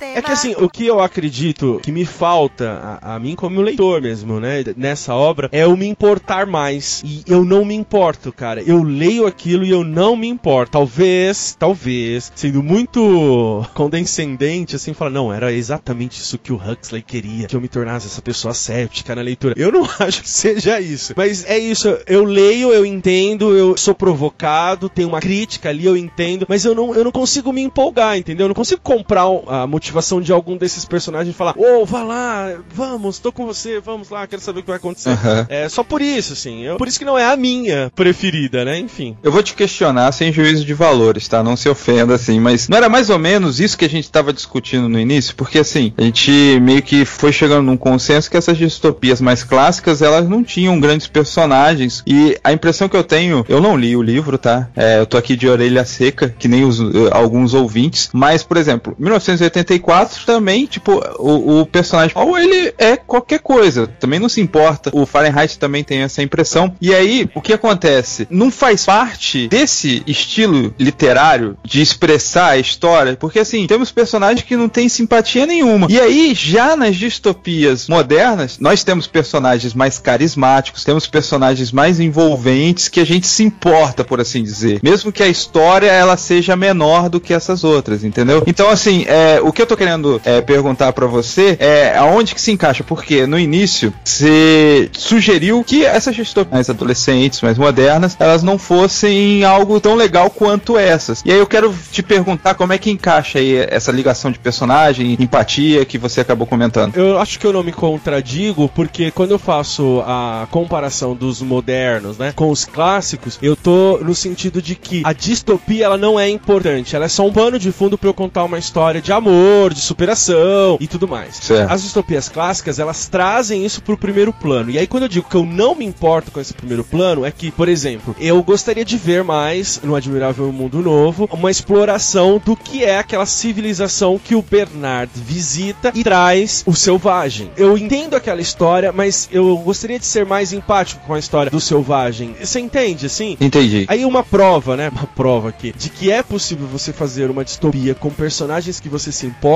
Sistema. 0.00 0.18
É 0.18 0.22
que 0.22 0.32
assim, 0.32 0.54
o 0.58 0.68
que 0.68 0.86
eu 0.86 1.00
acredito 1.00 1.80
que 1.82 1.92
me 1.92 2.04
falta 2.04 2.98
a, 3.02 3.14
a 3.14 3.18
mim 3.18 3.34
como 3.34 3.60
leitor 3.60 4.00
mesmo, 4.00 4.40
né, 4.40 4.64
nessa 4.76 5.14
obra, 5.14 5.48
é 5.52 5.62
eu 5.64 5.76
me 5.76 5.86
importar 5.86 6.46
mais. 6.46 7.02
E 7.04 7.22
eu 7.26 7.44
não 7.44 7.64
me 7.64 7.74
importo, 7.74 8.32
cara. 8.32 8.62
Eu 8.62 8.82
leio 8.82 9.26
aquilo 9.26 9.64
e 9.64 9.70
eu 9.70 9.84
não 9.84 10.16
me 10.16 10.28
importo. 10.28 10.72
Talvez, 10.72 11.56
talvez, 11.58 12.32
sendo 12.34 12.62
muito 12.62 13.64
condescendente, 13.74 14.76
assim, 14.76 14.92
falar, 14.94 15.10
não, 15.10 15.32
era 15.32 15.52
exatamente 15.52 16.20
isso 16.20 16.38
que 16.38 16.52
o 16.52 16.56
Huxley 16.56 17.02
queria, 17.02 17.46
que 17.46 17.56
eu 17.56 17.60
me 17.60 17.68
tornasse 17.68 18.06
essa 18.06 18.22
pessoa 18.22 18.54
cética 18.54 19.14
na 19.14 19.22
leitura. 19.22 19.54
Eu 19.56 19.70
não 19.72 19.82
acho 20.00 20.22
que 20.22 20.28
seja 20.30 20.80
isso. 20.80 21.12
Mas 21.16 21.44
é 21.44 21.58
isso, 21.58 21.88
eu 22.06 22.24
leio, 22.24 22.72
eu 22.72 22.84
entendo, 22.86 23.56
eu 23.56 23.76
sou 23.76 23.94
provocado, 23.94 24.88
tem 24.88 25.04
uma 25.04 25.20
crítica 25.20 25.68
ali, 25.68 25.84
eu 25.86 25.96
entendo, 25.96 26.46
mas 26.48 26.64
eu 26.64 26.74
não, 26.74 26.94
eu 26.94 27.04
não 27.04 27.12
consigo 27.12 27.52
me 27.52 27.60
empolgar, 27.62 28.16
entendeu? 28.16 28.44
Eu 28.44 28.48
não 28.48 28.54
consigo 28.54 28.80
comprar 28.80 29.26
o- 29.28 29.44
a 29.48 29.66
motivação 29.66 29.89
de 30.22 30.32
algum 30.32 30.56
desses 30.56 30.84
personagens 30.84 31.34
falar, 31.36 31.54
ô, 31.56 31.84
vá 31.84 32.02
lá, 32.02 32.54
vamos, 32.74 33.18
tô 33.18 33.30
com 33.32 33.46
você, 33.46 33.80
vamos 33.80 34.10
lá, 34.10 34.26
quero 34.26 34.42
saber 34.42 34.60
o 34.60 34.62
que 34.62 34.68
vai 34.68 34.76
acontecer. 34.76 35.10
Aham. 35.10 35.46
É 35.48 35.68
só 35.68 35.82
por 35.82 36.00
isso, 36.02 36.32
assim. 36.32 36.62
eu- 36.64 36.76
por 36.76 36.88
isso 36.88 36.98
que 36.98 37.04
não 37.04 37.18
é 37.18 37.24
a 37.30 37.36
minha 37.36 37.90
preferida, 37.94 38.64
né? 38.64 38.78
Enfim. 38.78 39.16
Eu 39.22 39.30
vou 39.32 39.42
te 39.42 39.54
questionar 39.54 40.10
sem 40.12 40.32
juízo 40.32 40.64
de 40.64 40.74
valores, 40.74 41.26
tá? 41.28 41.42
Não 41.42 41.56
se 41.56 41.68
ofenda 41.68 42.14
assim, 42.14 42.40
mas 42.40 42.68
não 42.68 42.76
era 42.76 42.88
mais 42.88 43.10
ou 43.10 43.18
menos 43.18 43.60
isso 43.60 43.76
que 43.78 43.84
a 43.84 43.88
gente 43.88 44.04
estava 44.04 44.32
discutindo 44.32 44.88
no 44.88 44.98
início? 44.98 45.34
Porque 45.34 45.58
assim, 45.58 45.92
a 45.96 46.02
gente 46.02 46.30
meio 46.60 46.82
que 46.82 47.04
foi 47.04 47.32
chegando 47.32 47.62
num 47.64 47.76
consenso 47.76 48.30
que 48.30 48.36
essas 48.36 48.56
distopias 48.58 49.20
mais 49.20 49.42
clássicas, 49.44 50.02
elas 50.02 50.28
não 50.28 50.42
tinham 50.42 50.78
grandes 50.80 51.06
personagens 51.06 52.02
e 52.06 52.38
a 52.42 52.52
impressão 52.52 52.88
que 52.88 52.96
eu 52.96 53.04
tenho, 53.04 53.44
eu 53.48 53.60
não 53.60 53.76
li 53.76 53.96
o 53.96 54.02
livro, 54.02 54.36
tá? 54.38 54.68
É, 54.76 54.98
eu 55.00 55.06
tô 55.06 55.16
aqui 55.16 55.36
de 55.36 55.48
orelha 55.48 55.84
seca, 55.84 56.34
que 56.38 56.48
nem 56.48 56.64
os, 56.64 56.80
eh, 56.80 56.84
alguns 57.12 57.54
ouvintes, 57.54 58.08
mas, 58.12 58.42
por 58.42 58.56
exemplo, 58.56 58.94
1984 58.98 59.79
também, 60.24 60.66
tipo, 60.66 61.02
o, 61.18 61.60
o 61.60 61.66
personagem 61.66 62.16
ou 62.16 62.38
ele 62.38 62.72
é 62.78 62.96
qualquer 62.96 63.40
coisa, 63.40 63.86
também 63.86 64.18
não 64.18 64.28
se 64.28 64.40
importa. 64.40 64.90
O 64.92 65.06
Fahrenheit 65.06 65.58
também 65.58 65.82
tem 65.82 66.00
essa 66.00 66.22
impressão. 66.22 66.74
E 66.80 66.94
aí, 66.94 67.28
o 67.34 67.40
que 67.40 67.52
acontece? 67.52 68.26
Não 68.30 68.50
faz 68.50 68.84
parte 68.84 69.48
desse 69.48 70.02
estilo 70.06 70.74
literário 70.78 71.56
de 71.64 71.80
expressar 71.80 72.50
a 72.50 72.58
história, 72.58 73.16
porque 73.16 73.38
assim, 73.38 73.66
temos 73.66 73.90
personagens 73.90 74.42
que 74.42 74.56
não 74.56 74.68
têm 74.68 74.88
simpatia 74.88 75.46
nenhuma. 75.46 75.86
E 75.90 75.98
aí, 75.98 76.34
já 76.34 76.76
nas 76.76 76.96
distopias 76.96 77.88
modernas, 77.88 78.58
nós 78.58 78.84
temos 78.84 79.06
personagens 79.06 79.74
mais 79.74 79.98
carismáticos, 79.98 80.84
temos 80.84 81.06
personagens 81.06 81.72
mais 81.72 82.00
envolventes 82.00 82.88
que 82.88 83.00
a 83.00 83.06
gente 83.06 83.26
se 83.26 83.42
importa, 83.42 84.04
por 84.04 84.20
assim 84.20 84.42
dizer. 84.42 84.80
Mesmo 84.82 85.12
que 85.12 85.22
a 85.22 85.28
história 85.28 85.90
ela 85.90 86.16
seja 86.16 86.56
menor 86.56 87.08
do 87.08 87.20
que 87.20 87.32
essas 87.32 87.64
outras, 87.64 88.04
entendeu? 88.04 88.42
Então, 88.46 88.68
assim, 88.68 89.04
é, 89.06 89.40
o 89.42 89.52
que 89.52 89.62
eu 89.62 89.66
tô 89.70 89.76
querendo 89.76 90.20
é, 90.24 90.40
perguntar 90.40 90.92
pra 90.92 91.06
você 91.06 91.56
é 91.60 91.96
aonde 91.96 92.34
que 92.34 92.40
se 92.40 92.50
encaixa, 92.50 92.82
porque 92.82 93.24
no 93.26 93.38
início 93.38 93.92
você 94.04 94.90
sugeriu 94.92 95.62
que 95.62 95.84
essas 95.84 96.16
distopias 96.16 96.52
mais 96.52 96.68
adolescentes, 96.68 97.40
mais 97.40 97.56
modernas, 97.56 98.16
elas 98.18 98.42
não 98.42 98.58
fossem 98.58 99.44
algo 99.44 99.80
tão 99.80 99.94
legal 99.94 100.28
quanto 100.30 100.76
essas. 100.76 101.22
E 101.24 101.30
aí 101.30 101.38
eu 101.38 101.46
quero 101.46 101.72
te 101.92 102.02
perguntar 102.02 102.54
como 102.54 102.72
é 102.72 102.78
que 102.78 102.90
encaixa 102.90 103.38
aí 103.38 103.56
essa 103.56 103.92
ligação 103.92 104.32
de 104.32 104.38
personagem, 104.38 105.16
empatia 105.20 105.84
que 105.84 105.98
você 105.98 106.20
acabou 106.20 106.46
comentando. 106.46 106.96
Eu 106.96 107.18
acho 107.18 107.38
que 107.38 107.46
eu 107.46 107.52
não 107.52 107.62
me 107.62 107.72
contradigo, 107.72 108.68
porque 108.74 109.10
quando 109.10 109.30
eu 109.30 109.38
faço 109.38 110.02
a 110.04 110.48
comparação 110.50 111.14
dos 111.14 111.40
modernos, 111.40 112.18
né, 112.18 112.32
com 112.34 112.50
os 112.50 112.64
clássicos, 112.64 113.38
eu 113.40 113.54
tô 113.54 113.98
no 113.98 114.14
sentido 114.14 114.60
de 114.60 114.74
que 114.74 115.02
a 115.04 115.12
distopia 115.12 115.84
ela 115.84 115.96
não 115.96 116.18
é 116.18 116.28
importante, 116.28 116.96
ela 116.96 117.04
é 117.04 117.08
só 117.08 117.24
um 117.24 117.32
pano 117.32 117.58
de 117.58 117.70
fundo 117.70 117.96
pra 117.96 118.08
eu 118.08 118.14
contar 118.14 118.42
uma 118.44 118.58
história 118.58 119.00
de 119.00 119.12
amor, 119.12 119.59
de 119.68 119.80
superação 119.80 120.78
e 120.80 120.86
tudo 120.86 121.06
mais. 121.06 121.36
Certo. 121.36 121.70
As 121.70 121.82
distopias 121.82 122.28
clássicas, 122.28 122.78
elas 122.78 123.06
trazem 123.06 123.64
isso 123.64 123.82
pro 123.82 123.96
primeiro 123.96 124.32
plano. 124.32 124.70
E 124.70 124.78
aí 124.78 124.86
quando 124.86 125.04
eu 125.04 125.08
digo 125.08 125.28
que 125.28 125.36
eu 125.36 125.44
não 125.44 125.74
me 125.74 125.84
importo 125.84 126.30
com 126.30 126.40
esse 126.40 126.54
primeiro 126.54 126.84
plano, 126.84 127.24
é 127.24 127.30
que, 127.30 127.50
por 127.50 127.68
exemplo, 127.68 128.14
eu 128.18 128.42
gostaria 128.42 128.84
de 128.84 128.96
ver 128.96 129.22
mais 129.22 129.80
no 129.82 129.94
Admirável 129.94 130.50
Mundo 130.52 130.80
Novo 130.80 131.28
uma 131.32 131.50
exploração 131.50 132.40
do 132.44 132.56
que 132.56 132.84
é 132.84 132.98
aquela 132.98 133.26
civilização 133.26 134.18
que 134.18 134.34
o 134.34 134.42
Bernard 134.42 135.10
visita 135.14 135.92
e 135.94 136.02
traz 136.02 136.62
o 136.66 136.74
selvagem. 136.74 137.50
Eu 137.56 137.76
entendo 137.76 138.14
aquela 138.14 138.40
história, 138.40 138.92
mas 138.92 139.28
eu 139.30 139.56
gostaria 139.58 139.98
de 139.98 140.06
ser 140.06 140.24
mais 140.24 140.52
empático 140.52 141.04
com 141.06 141.14
a 141.14 141.18
história 141.18 141.50
do 141.50 141.60
selvagem. 141.60 142.34
Você 142.40 142.60
entende, 142.60 143.06
assim? 143.06 143.36
Entendi. 143.40 143.84
Aí 143.88 144.04
uma 144.04 144.22
prova, 144.22 144.76
né? 144.76 144.88
Uma 144.90 145.06
prova 145.06 145.48
aqui 145.48 145.72
de 145.76 145.90
que 145.90 146.10
é 146.10 146.22
possível 146.22 146.66
você 146.66 146.92
fazer 146.92 147.30
uma 147.30 147.44
distopia 147.44 147.94
com 147.94 148.10
personagens 148.10 148.80
que 148.80 148.88
você 148.88 149.12
se 149.12 149.26
importa 149.26 149.49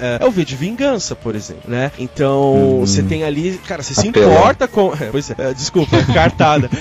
é, 0.00 0.18
é 0.20 0.26
o 0.26 0.30
V 0.30 0.44
de 0.44 0.56
Vingança, 0.56 1.14
por 1.14 1.34
exemplo, 1.34 1.62
né? 1.68 1.90
Então 1.98 2.78
você 2.80 3.02
tem 3.02 3.24
ali, 3.24 3.60
cara, 3.66 3.82
você 3.82 3.94
se 3.94 4.06
importa 4.08 4.66
com. 4.68 4.92
É, 5.00 5.08
pois 5.10 5.30
é, 5.30 5.34
é, 5.38 5.52
desculpa, 5.54 5.96
é 5.96 6.02
cartada. 6.14 6.68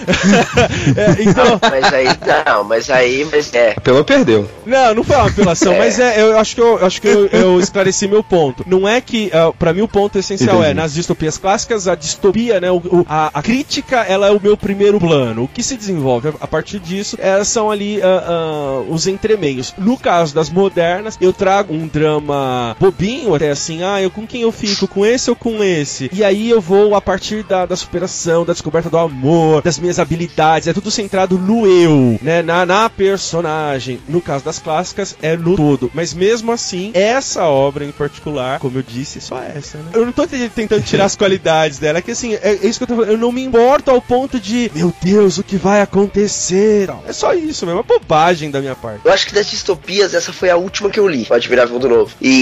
É, 0.96 1.24
então, 1.24 1.60
Mas 1.62 1.94
aí, 1.94 2.08
não, 2.46 2.64
mas 2.64 2.90
aí, 2.90 3.28
mas 3.32 3.54
é. 3.54 3.74
Pelo 3.76 4.04
perdeu. 4.04 4.48
não, 4.66 4.96
não 4.96 5.04
foi 5.04 5.16
uma 5.16 5.28
apelação, 5.28 5.76
mas 5.78 6.00
é, 6.00 6.22
eu 6.22 6.38
acho 6.40 6.56
que 6.56 6.62
eu 6.62 6.86
acho 6.86 7.02
que 7.02 7.08
eu, 7.08 7.28
eu 7.28 7.60
esclareci 7.60 8.08
meu 8.08 8.24
ponto. 8.24 8.64
Não 8.68 8.88
é 8.88 9.00
que, 9.02 9.28
uh, 9.34 9.54
para 9.54 9.74
mim, 9.74 9.82
o 9.82 9.88
ponto 9.88 10.18
essencial 10.18 10.58
Entendi. 10.58 10.72
é 10.72 10.74
nas 10.74 10.94
distopias 10.94 11.38
clássicas, 11.38 11.88
a 11.88 11.96
distopia, 11.96 12.60
né, 12.60 12.72
o, 12.72 12.78
o- 12.78 13.06
a, 13.08 13.32
a 13.34 13.42
crítica, 13.42 14.02
ela 14.02 14.28
é 14.28 14.32
o 14.32 14.40
meu 14.42 14.56
primeiro 14.58 15.00
plano. 15.00 15.44
O 15.44 15.48
que 15.48 15.64
se 15.64 15.76
desenvolve 15.78 16.30
a, 16.30 16.34
a 16.42 16.48
partir 16.48 16.80
disso 16.80 17.18
é, 17.20 17.44
são 17.44 17.72
ali 17.72 18.02
ah, 18.02 18.24
ah, 18.28 18.84
os 18.90 19.08
entremeios. 19.08 19.74
No 19.78 19.98
caso 19.98 20.34
das 20.36 20.50
modernas, 20.50 21.18
eu 21.22 21.34
trago 21.34 21.74
um 21.74 21.88
drama 21.88 22.34
bobinho, 22.80 23.34
até 23.36 23.50
assim, 23.50 23.84
ah, 23.84 24.02
eu 24.02 24.10
com 24.12 24.26
quem 24.28 24.42
eu 24.42 24.52
fico, 24.52 24.88
com 24.88 25.06
esse 25.06 25.30
ou 25.30 25.36
com 25.36 25.64
esse? 25.64 26.10
E 26.14 26.24
aí 26.24 26.50
eu 26.50 26.62
vou 26.62 26.96
a 26.96 27.02
partir 27.02 27.44
da, 27.44 27.66
da 27.66 27.76
superação, 27.76 28.46
da 28.46 28.54
descoberta 28.54 28.90
do 28.90 28.98
amor, 28.98 29.62
das 29.62 29.78
minhas 29.80 30.00
habilidades, 30.00 30.68
é 30.68 30.74
tudo 30.74 30.92
centrado 30.92 31.38
no 31.38 31.66
eu, 31.68 32.20
né, 32.22 32.42
na, 32.42 32.66
na 32.66 32.90
personagem. 32.90 34.00
No 34.08 34.22
caso 34.22 34.44
das 34.46 34.60
clássicas, 34.60 35.16
é 35.22 35.36
no 35.38 35.56
todo. 35.56 35.90
Mas 35.94 36.14
mesmo 36.14 36.52
assim, 36.52 36.92
essa 36.94 37.46
obra 37.46 37.86
em 37.86 37.92
particular, 37.92 38.60
como 38.60 38.78
eu 38.78 38.84
disse, 38.84 39.20
só 39.22 39.42
essa, 39.42 39.78
né? 39.78 39.86
Eu 39.94 40.06
não 40.06 40.12
tô 40.12 40.26
te- 40.28 40.50
tentando 40.50 40.84
tirar 40.84 41.06
as 41.06 41.16
qualidades 41.18 41.80
dela, 41.80 42.00
é 42.00 42.02
que 42.02 42.12
assim, 42.12 42.34
é, 42.36 42.58
é 42.64 42.68
isso 42.68 42.80
que 42.80 42.84
eu 42.84 42.88
tô 42.88 42.96
falando, 42.96 43.12
eu 43.12 43.18
não 43.18 43.32
me 43.32 43.44
importo 43.44 43.90
ao 43.92 44.02
ponto 44.02 44.40
de, 44.40 44.72
meu 44.76 44.94
Deus, 45.02 45.38
o 45.38 45.44
que 45.44 45.56
vai 45.58 45.82
acontecer? 45.82 46.88
Não, 46.88 47.02
É 47.08 47.14
só 47.14 47.34
isso 47.34 47.66
mesmo, 47.66 47.80
é 47.80 47.84
bobagem 47.84 48.52
da 48.52 48.60
minha 48.62 48.76
parte. 48.76 49.02
Eu 49.06 49.12
acho 49.12 49.26
que 49.28 49.34
das 49.34 49.48
distopias, 49.50 50.14
essa 50.14 50.32
foi 50.32 50.50
a 50.50 50.56
última 50.58 50.90
que 50.90 51.00
eu 51.00 51.08
li, 51.08 51.26
o 51.30 51.34
Admirável 51.34 51.74
Mundo 51.74 51.90
Novo. 51.90 52.12
E 52.22 52.33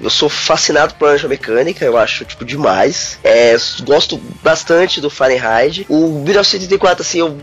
eu 0.00 0.10
sou 0.10 0.28
fascinado 0.28 0.94
por 0.94 1.08
Anja 1.08 1.28
Mecânica, 1.28 1.84
eu 1.84 1.96
acho, 1.96 2.24
tipo, 2.24 2.44
demais. 2.44 3.18
É, 3.22 3.56
gosto 3.84 4.18
bastante 4.42 5.00
do 5.00 5.10
Fahrenheit. 5.10 5.86
O 5.88 6.20
1984, 6.20 7.02
assim, 7.02 7.18
eu 7.18 7.38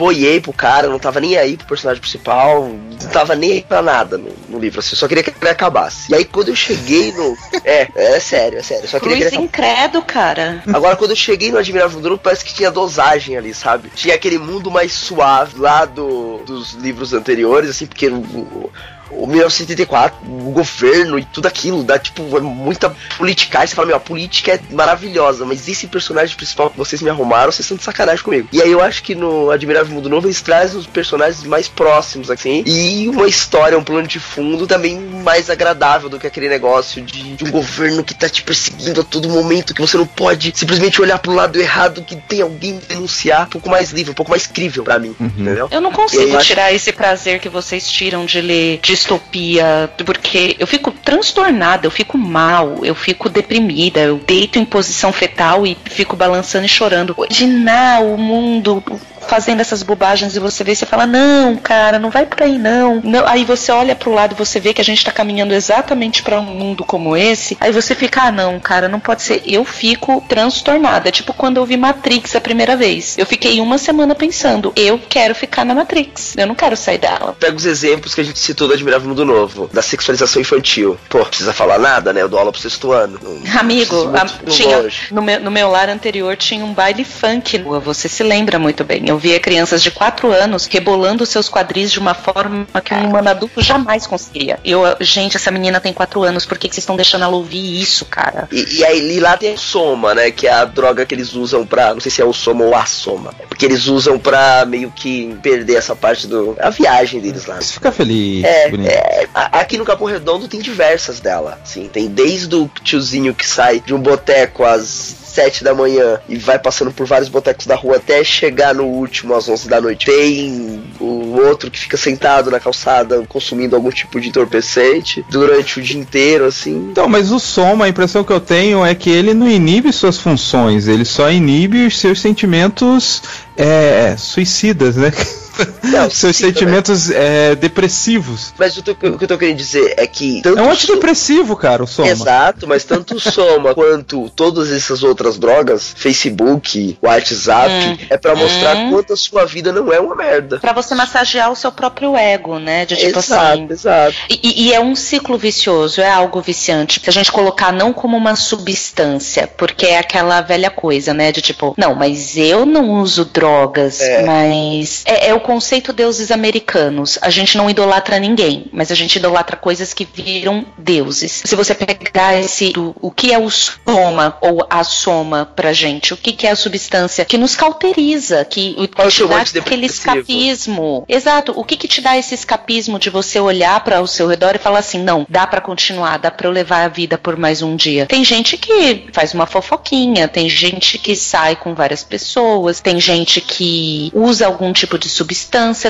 boiei 0.00 0.40
pro 0.40 0.52
cara, 0.52 0.88
não 0.88 0.98
tava 0.98 1.20
nem 1.20 1.36
aí 1.36 1.58
pro 1.58 1.66
personagem 1.66 2.00
principal, 2.00 2.68
não 2.68 3.08
tava 3.10 3.34
nem 3.34 3.52
aí 3.52 3.62
pra 3.62 3.82
nada 3.82 4.16
no, 4.16 4.30
no 4.48 4.58
livro, 4.58 4.80
assim, 4.80 4.92
eu 4.92 4.96
só 4.96 5.06
queria 5.06 5.22
que 5.22 5.30
ele 5.38 5.50
acabasse. 5.50 6.10
E 6.10 6.14
aí 6.14 6.24
quando 6.24 6.48
eu 6.48 6.56
cheguei 6.56 7.12
no. 7.12 7.36
É, 7.62 7.86
é 7.94 8.20
sério, 8.20 8.58
é 8.58 8.62
sério, 8.62 8.88
só 8.88 8.98
queria 8.98 9.16
que 9.18 9.22
ele 9.24 9.30
Cruz 9.30 9.44
incrédulo, 9.44 10.02
cara. 10.04 10.62
Agora, 10.72 10.96
quando 10.96 11.10
eu 11.10 11.16
cheguei 11.16 11.52
no 11.52 11.58
Admirável 11.58 11.96
Mundo 11.96 12.08
Novo, 12.10 12.20
parece 12.22 12.44
que 12.44 12.54
tinha 12.54 12.70
dosagem 12.70 13.36
ali, 13.36 13.52
sabe? 13.52 13.90
Tinha 13.94 14.14
aquele 14.14 14.38
mundo 14.38 14.70
mais 14.70 14.92
suave 14.92 15.58
lá 15.58 15.84
do, 15.84 16.38
dos 16.46 16.72
livros 16.72 17.12
anteriores, 17.12 17.68
assim, 17.68 17.86
porque 17.86 18.08
o, 18.08 18.70
o 19.10 19.26
1984, 19.26 20.18
o 20.26 20.50
governo 20.50 21.18
e 21.18 21.24
tudo 21.24 21.46
aquilo, 21.46 21.82
dá 21.82 21.98
tipo 21.98 22.36
é 22.36 22.40
muita 22.40 22.94
politicagem. 23.18 23.68
Você 23.68 23.74
fala, 23.74 23.86
meu, 23.88 23.96
a 23.96 24.00
política 24.00 24.52
é 24.52 24.60
maravilhosa, 24.70 25.44
mas 25.44 25.68
esse 25.68 25.86
personagem 25.86 26.36
principal 26.36 26.70
que 26.70 26.76
vocês 26.78 27.02
me 27.02 27.10
arrumaram, 27.10 27.50
vocês 27.52 27.60
estão 27.60 27.76
de 27.76 27.82
sacanagem 27.84 28.22
comigo. 28.24 28.48
E 28.52 28.60
aí 28.62 28.70
eu 28.70 28.80
acho 28.80 29.02
que 29.02 29.14
no 29.14 29.50
Admirável 29.50 29.94
Mundo 29.94 30.08
Novo 30.08 30.26
eles 30.26 30.40
trazem 30.40 30.78
os 30.78 30.86
personagens 30.86 31.44
mais 31.44 31.68
próximos, 31.68 32.30
assim, 32.30 32.62
e 32.66 33.08
uma 33.08 33.26
história, 33.28 33.78
um 33.78 33.84
plano 33.84 34.06
de 34.06 34.18
fundo 34.20 34.66
também 34.66 34.98
mais 34.98 35.50
agradável 35.50 36.08
do 36.08 36.18
que 36.18 36.26
aquele 36.26 36.48
negócio 36.48 37.02
de, 37.02 37.34
de 37.36 37.44
um 37.44 37.50
governo 37.50 38.02
que 38.04 38.14
tá 38.14 38.28
te 38.28 38.42
perseguindo 38.42 39.00
a 39.00 39.04
todo 39.04 39.28
momento, 39.28 39.74
que 39.74 39.80
você 39.80 39.96
não 39.96 40.06
pode 40.06 40.52
simplesmente 40.54 41.00
olhar 41.00 41.18
pro 41.18 41.32
lado 41.32 41.60
errado, 41.60 42.02
que 42.02 42.16
tem 42.16 42.40
alguém 42.42 42.80
denunciar. 42.88 43.46
Um 43.46 43.50
pouco 43.50 43.68
mais 43.70 43.90
livre, 43.90 44.10
um 44.10 44.14
pouco 44.14 44.30
mais 44.30 44.46
crível 44.46 44.84
pra 44.84 44.98
mim, 44.98 45.14
entendeu? 45.20 45.68
Eu 45.70 45.80
não 45.80 45.92
consigo 45.92 46.22
eu 46.22 46.36
acho- 46.36 46.46
tirar 46.46 46.72
esse 46.72 46.92
prazer 46.92 47.40
que 47.40 47.48
vocês 47.48 47.86
tiram 47.88 48.24
de 48.24 48.40
ler 48.40 48.78
distopia, 49.00 49.90
porque 50.04 50.56
eu 50.58 50.66
fico 50.66 50.90
transtornada, 50.90 51.86
eu 51.86 51.90
fico 51.90 52.18
mal, 52.18 52.84
eu 52.84 52.94
fico 52.94 53.28
deprimida, 53.28 54.00
eu 54.00 54.18
deito 54.18 54.58
em 54.58 54.64
posição 54.64 55.12
fetal 55.12 55.66
e 55.66 55.76
fico 55.86 56.16
balançando 56.16 56.66
e 56.66 56.68
chorando. 56.68 57.14
Imaginar 57.18 58.02
o 58.02 58.16
mundo 58.16 58.82
fazendo 59.26 59.60
essas 59.60 59.82
bobagens 59.82 60.34
e 60.36 60.40
você 60.40 60.64
vê 60.64 60.74
você 60.74 60.86
fala, 60.86 61.06
não, 61.06 61.56
cara, 61.56 61.98
não 61.98 62.10
vai 62.10 62.26
por 62.26 62.42
aí 62.42 62.58
não. 62.58 63.00
não. 63.04 63.26
Aí 63.26 63.44
você 63.44 63.70
olha 63.72 63.94
pro 63.94 64.12
lado 64.12 64.32
e 64.34 64.38
você 64.38 64.58
vê 64.60 64.72
que 64.74 64.80
a 64.80 64.84
gente 64.84 65.04
tá 65.04 65.12
caminhando 65.12 65.54
exatamente 65.54 66.22
pra 66.22 66.40
um 66.40 66.44
mundo 66.44 66.84
como 66.84 67.16
esse. 67.16 67.56
Aí 67.60 67.72
você 67.72 67.94
fica, 67.94 68.22
ah, 68.24 68.32
não, 68.32 68.58
cara, 68.58 68.88
não 68.88 68.98
pode 69.00 69.22
ser. 69.22 69.42
Eu 69.46 69.64
fico 69.64 70.24
transtornada. 70.28 71.08
É 71.08 71.12
tipo 71.12 71.32
quando 71.32 71.58
eu 71.58 71.66
vi 71.66 71.76
Matrix 71.76 72.34
a 72.36 72.40
primeira 72.40 72.76
vez. 72.76 73.16
Eu 73.18 73.26
fiquei 73.26 73.60
uma 73.60 73.78
semana 73.78 74.14
pensando, 74.14 74.72
eu 74.76 74.98
quero 75.08 75.34
ficar 75.34 75.64
na 75.64 75.74
Matrix. 75.74 76.34
Eu 76.36 76.46
não 76.46 76.54
quero 76.54 76.76
sair 76.76 76.98
dela. 76.98 77.36
Pega 77.38 77.56
os 77.56 77.66
exemplos 77.66 78.14
que 78.14 78.20
a 78.20 78.24
gente 78.24 78.38
citou 78.38 78.68
do 78.68 78.74
Admirável 78.74 79.08
Mundo 79.08 79.24
Novo, 79.24 79.68
da 79.72 79.82
sexualização 79.82 80.40
infantil. 80.42 80.98
Pô, 81.08 81.18
não 81.18 81.24
precisa 81.26 81.52
falar 81.52 81.78
nada, 81.78 82.12
né? 82.12 82.22
Eu 82.22 82.28
dou 82.28 82.38
aula 82.38 82.52
pro 82.52 82.60
sexto 82.60 82.92
ano. 82.92 83.18
Não 83.22 83.60
Amigo, 83.60 84.08
preciso 84.08 84.16
a- 84.16 84.50
tinha, 84.50 84.88
no, 85.10 85.22
meu, 85.22 85.40
no 85.40 85.50
meu 85.50 85.70
lar 85.70 85.88
anterior 85.88 86.36
tinha 86.36 86.64
um 86.64 86.72
baile 86.72 87.04
funk. 87.04 87.58
Você 87.84 88.08
se 88.08 88.22
lembra 88.22 88.58
muito 88.58 88.84
bem. 88.84 89.09
Eu 89.10 89.18
via 89.18 89.40
crianças 89.40 89.82
de 89.82 89.90
4 89.90 90.32
anos 90.32 90.66
rebolando 90.66 91.26
seus 91.26 91.48
quadris 91.48 91.90
de 91.90 91.98
uma 91.98 92.14
forma 92.14 92.64
que 92.84 92.94
um 92.94 93.08
humano 93.08 93.28
adulto 93.28 93.60
jamais 93.60 94.06
conseguiria. 94.06 94.58
Eu, 94.64 94.82
gente, 95.00 95.36
essa 95.36 95.50
menina 95.50 95.80
tem 95.80 95.92
4 95.92 96.22
anos, 96.22 96.46
por 96.46 96.56
que, 96.56 96.68
que 96.68 96.74
vocês 96.76 96.82
estão 96.84 96.94
deixando 96.96 97.24
ela 97.24 97.34
ouvir 97.36 97.80
isso, 97.80 98.04
cara? 98.04 98.48
E, 98.52 98.78
e 98.78 98.84
aí 98.84 99.18
lá 99.18 99.36
tem 99.36 99.54
o 99.54 99.58
Soma, 99.58 100.14
né? 100.14 100.30
Que 100.30 100.46
é 100.46 100.52
a 100.52 100.64
droga 100.64 101.04
que 101.04 101.12
eles 101.14 101.34
usam 101.34 101.66
pra. 101.66 101.92
Não 101.92 102.00
sei 102.00 102.10
se 102.10 102.22
é 102.22 102.24
o 102.24 102.32
Soma 102.32 102.64
ou 102.64 102.74
a 102.74 102.86
Soma. 102.86 103.34
Porque 103.48 103.64
eles 103.64 103.86
usam 103.88 104.18
pra 104.18 104.64
meio 104.64 104.92
que 104.94 105.36
perder 105.42 105.74
essa 105.76 105.96
parte 105.96 106.28
do. 106.28 106.56
a 106.60 106.70
viagem 106.70 107.20
deles 107.20 107.46
lá. 107.46 107.56
Você 107.60 107.72
fica 107.74 107.90
feliz, 107.90 108.44
É, 108.44 108.68
bonito. 108.70 108.90
é, 108.90 109.26
a- 109.34 109.58
aqui 109.60 109.76
no 109.76 109.84
Capão 109.84 110.06
Redondo 110.06 110.46
tem 110.46 110.60
diversas 110.60 111.18
dela, 111.18 111.58
sim. 111.64 111.88
Tem 111.92 112.06
desde 112.08 112.54
o 112.54 112.70
tiozinho 112.84 113.34
que 113.34 113.46
sai 113.46 113.80
de 113.80 113.92
um 113.92 113.98
boteco 114.00 114.64
às 114.64 115.16
sete 115.30 115.62
da 115.62 115.74
manhã 115.74 116.20
e 116.28 116.36
vai 116.36 116.58
passando 116.58 116.90
por 116.90 117.06
vários 117.06 117.28
botecos 117.28 117.66
da 117.66 117.74
rua 117.74 117.96
até 117.96 118.22
chegar 118.24 118.74
no 118.74 118.84
último 118.84 119.34
às 119.34 119.48
11 119.48 119.68
da 119.68 119.80
noite. 119.80 120.06
Tem 120.06 120.82
o 121.00 121.40
outro 121.40 121.70
que 121.70 121.78
fica 121.78 121.96
sentado 121.96 122.50
na 122.50 122.58
calçada 122.58 123.22
consumindo 123.28 123.76
algum 123.76 123.90
tipo 123.90 124.20
de 124.20 124.28
entorpecente 124.28 125.24
durante 125.30 125.78
o 125.78 125.82
dia 125.82 125.98
inteiro, 125.98 126.46
assim. 126.46 126.90
Então, 126.90 127.08
mas 127.08 127.30
o 127.30 127.38
Soma, 127.38 127.84
a 127.84 127.88
impressão 127.88 128.24
que 128.24 128.32
eu 128.32 128.40
tenho 128.40 128.84
é 128.84 128.94
que 128.94 129.10
ele 129.10 129.32
não 129.32 129.48
inibe 129.48 129.92
suas 129.92 130.18
funções, 130.18 130.88
ele 130.88 131.04
só 131.04 131.30
inibe 131.30 131.86
os 131.86 131.98
seus 131.98 132.20
sentimentos 132.20 133.22
é, 133.56 134.16
suicidas, 134.16 134.96
né? 134.96 135.12
Não, 135.84 136.08
seus 136.10 136.36
sim, 136.36 136.46
né? 136.46 136.52
sentimentos 136.52 137.10
é, 137.10 137.54
depressivos. 137.54 138.52
Mas 138.58 138.76
o, 138.76 138.82
que 138.82 138.90
eu- 138.90 139.14
o 139.14 139.18
que 139.18 139.24
eu 139.24 139.28
tô 139.28 139.38
querendo 139.38 139.56
dizer 139.56 139.94
é 139.96 140.06
que. 140.06 140.40
Tanto 140.42 140.58
É 140.58 140.62
um 140.62 140.70
antidepressivo, 140.70 141.56
cara, 141.56 141.82
o 141.82 141.86
Soma. 141.86 142.08
Exato, 142.08 142.66
mas 142.66 142.84
tanto 142.84 143.16
o 143.16 143.20
Soma 143.20 143.74
quanto 143.74 144.30
todas 144.30 144.70
essas 144.72 145.02
outras 145.02 145.38
drogas, 145.38 145.94
Facebook, 145.96 146.98
WhatsApp, 147.02 147.70
Hum. 147.70 147.96
é 148.10 148.16
pra 148.16 148.34
mostrar 148.34 148.76
Hum. 148.76 148.90
quanto 148.90 149.12
a 149.12 149.16
sua 149.16 149.44
vida 149.46 149.72
não 149.72 149.92
é 149.92 150.00
uma 150.00 150.14
merda. 150.14 150.58
Pra 150.58 150.72
você 150.72 150.94
massagear 150.94 151.50
o 151.50 151.56
seu 151.56 151.70
próprio 151.72 152.16
ego, 152.16 152.58
né? 152.58 152.84
De 152.86 152.96
tipo 152.96 153.18
exato, 153.18 153.44
assim. 153.62 153.66
exato. 153.70 154.14
E, 154.28 154.40
e- 154.42 154.62
e 154.68 154.72
é 154.74 154.80
um 154.80 154.94
ciclo 154.94 155.36
vicioso, 155.38 156.00
é 156.00 156.10
algo 156.10 156.40
viciante. 156.40 157.00
Se 157.02 157.08
a 157.08 157.12
gente 157.12 157.30
colocar 157.32 157.72
não 157.72 157.92
como 157.92 158.16
uma 158.16 158.34
substância, 158.36 159.46
porque 159.56 159.86
é 159.86 159.98
aquela 159.98 160.40
velha 160.40 160.70
coisa, 160.70 161.12
né? 161.14 161.32
De 161.32 161.40
tipo, 161.40 161.74
não, 161.76 161.94
mas 161.94 162.36
eu 162.36 162.64
não 162.66 162.90
uso 163.00 163.24
drogas, 163.24 164.00
É. 164.00 164.22
mas. 164.24 165.02
É, 165.04 165.28
é 165.28 165.34
o 165.34 165.40
conceito 165.50 165.92
deuses 165.92 166.30
americanos. 166.30 167.18
A 167.20 167.28
gente 167.28 167.58
não 167.58 167.68
idolatra 167.68 168.20
ninguém, 168.20 168.66
mas 168.72 168.92
a 168.92 168.94
gente 168.94 169.16
idolatra 169.16 169.56
coisas 169.56 169.92
que 169.92 170.04
viram 170.04 170.64
deuses. 170.78 171.42
Se 171.44 171.56
você 171.56 171.74
pegar 171.74 172.38
esse. 172.38 172.72
O, 172.76 172.94
o 173.00 173.10
que 173.10 173.32
é 173.32 173.38
o 173.38 173.50
soma 173.50 174.38
ou 174.40 174.64
a 174.70 174.84
soma 174.84 175.44
pra 175.44 175.72
gente? 175.72 176.14
O 176.14 176.16
que, 176.16 176.32
que 176.32 176.46
é 176.46 176.52
a 176.52 176.56
substância 176.56 177.24
que 177.24 177.36
nos 177.36 177.56
cauteriza, 177.56 178.44
que, 178.44 178.74
que 178.74 178.88
Qual 178.94 179.06
é 179.06 179.08
o 179.08 179.10
te 179.10 179.26
dá 179.26 179.40
aquele 179.40 179.86
escapismo. 179.86 181.04
Exato. 181.08 181.52
O 181.56 181.64
que 181.64 181.76
que 181.76 181.88
te 181.88 182.00
dá 182.00 182.16
esse 182.16 182.32
escapismo 182.32 182.96
de 182.96 183.10
você 183.10 183.40
olhar 183.40 183.82
para 183.82 184.00
o 184.00 184.06
seu 184.06 184.28
redor 184.28 184.54
e 184.54 184.58
falar 184.58 184.78
assim, 184.78 185.02
não, 185.02 185.26
dá 185.28 185.48
pra 185.48 185.60
continuar, 185.60 186.18
dá 186.18 186.30
pra 186.30 186.46
eu 186.46 186.52
levar 186.52 186.84
a 186.84 186.88
vida 186.88 187.18
por 187.18 187.36
mais 187.36 187.60
um 187.60 187.74
dia. 187.74 188.06
Tem 188.06 188.22
gente 188.22 188.56
que 188.56 189.08
faz 189.12 189.34
uma 189.34 189.46
fofoquinha, 189.46 190.28
tem 190.28 190.48
gente 190.48 190.96
que 190.96 191.16
sai 191.16 191.56
com 191.56 191.74
várias 191.74 192.04
pessoas, 192.04 192.80
tem 192.80 193.00
gente 193.00 193.40
que 193.40 194.12
usa 194.14 194.46
algum 194.46 194.72
tipo 194.72 194.96
de 194.96 195.08
substância, 195.08 195.29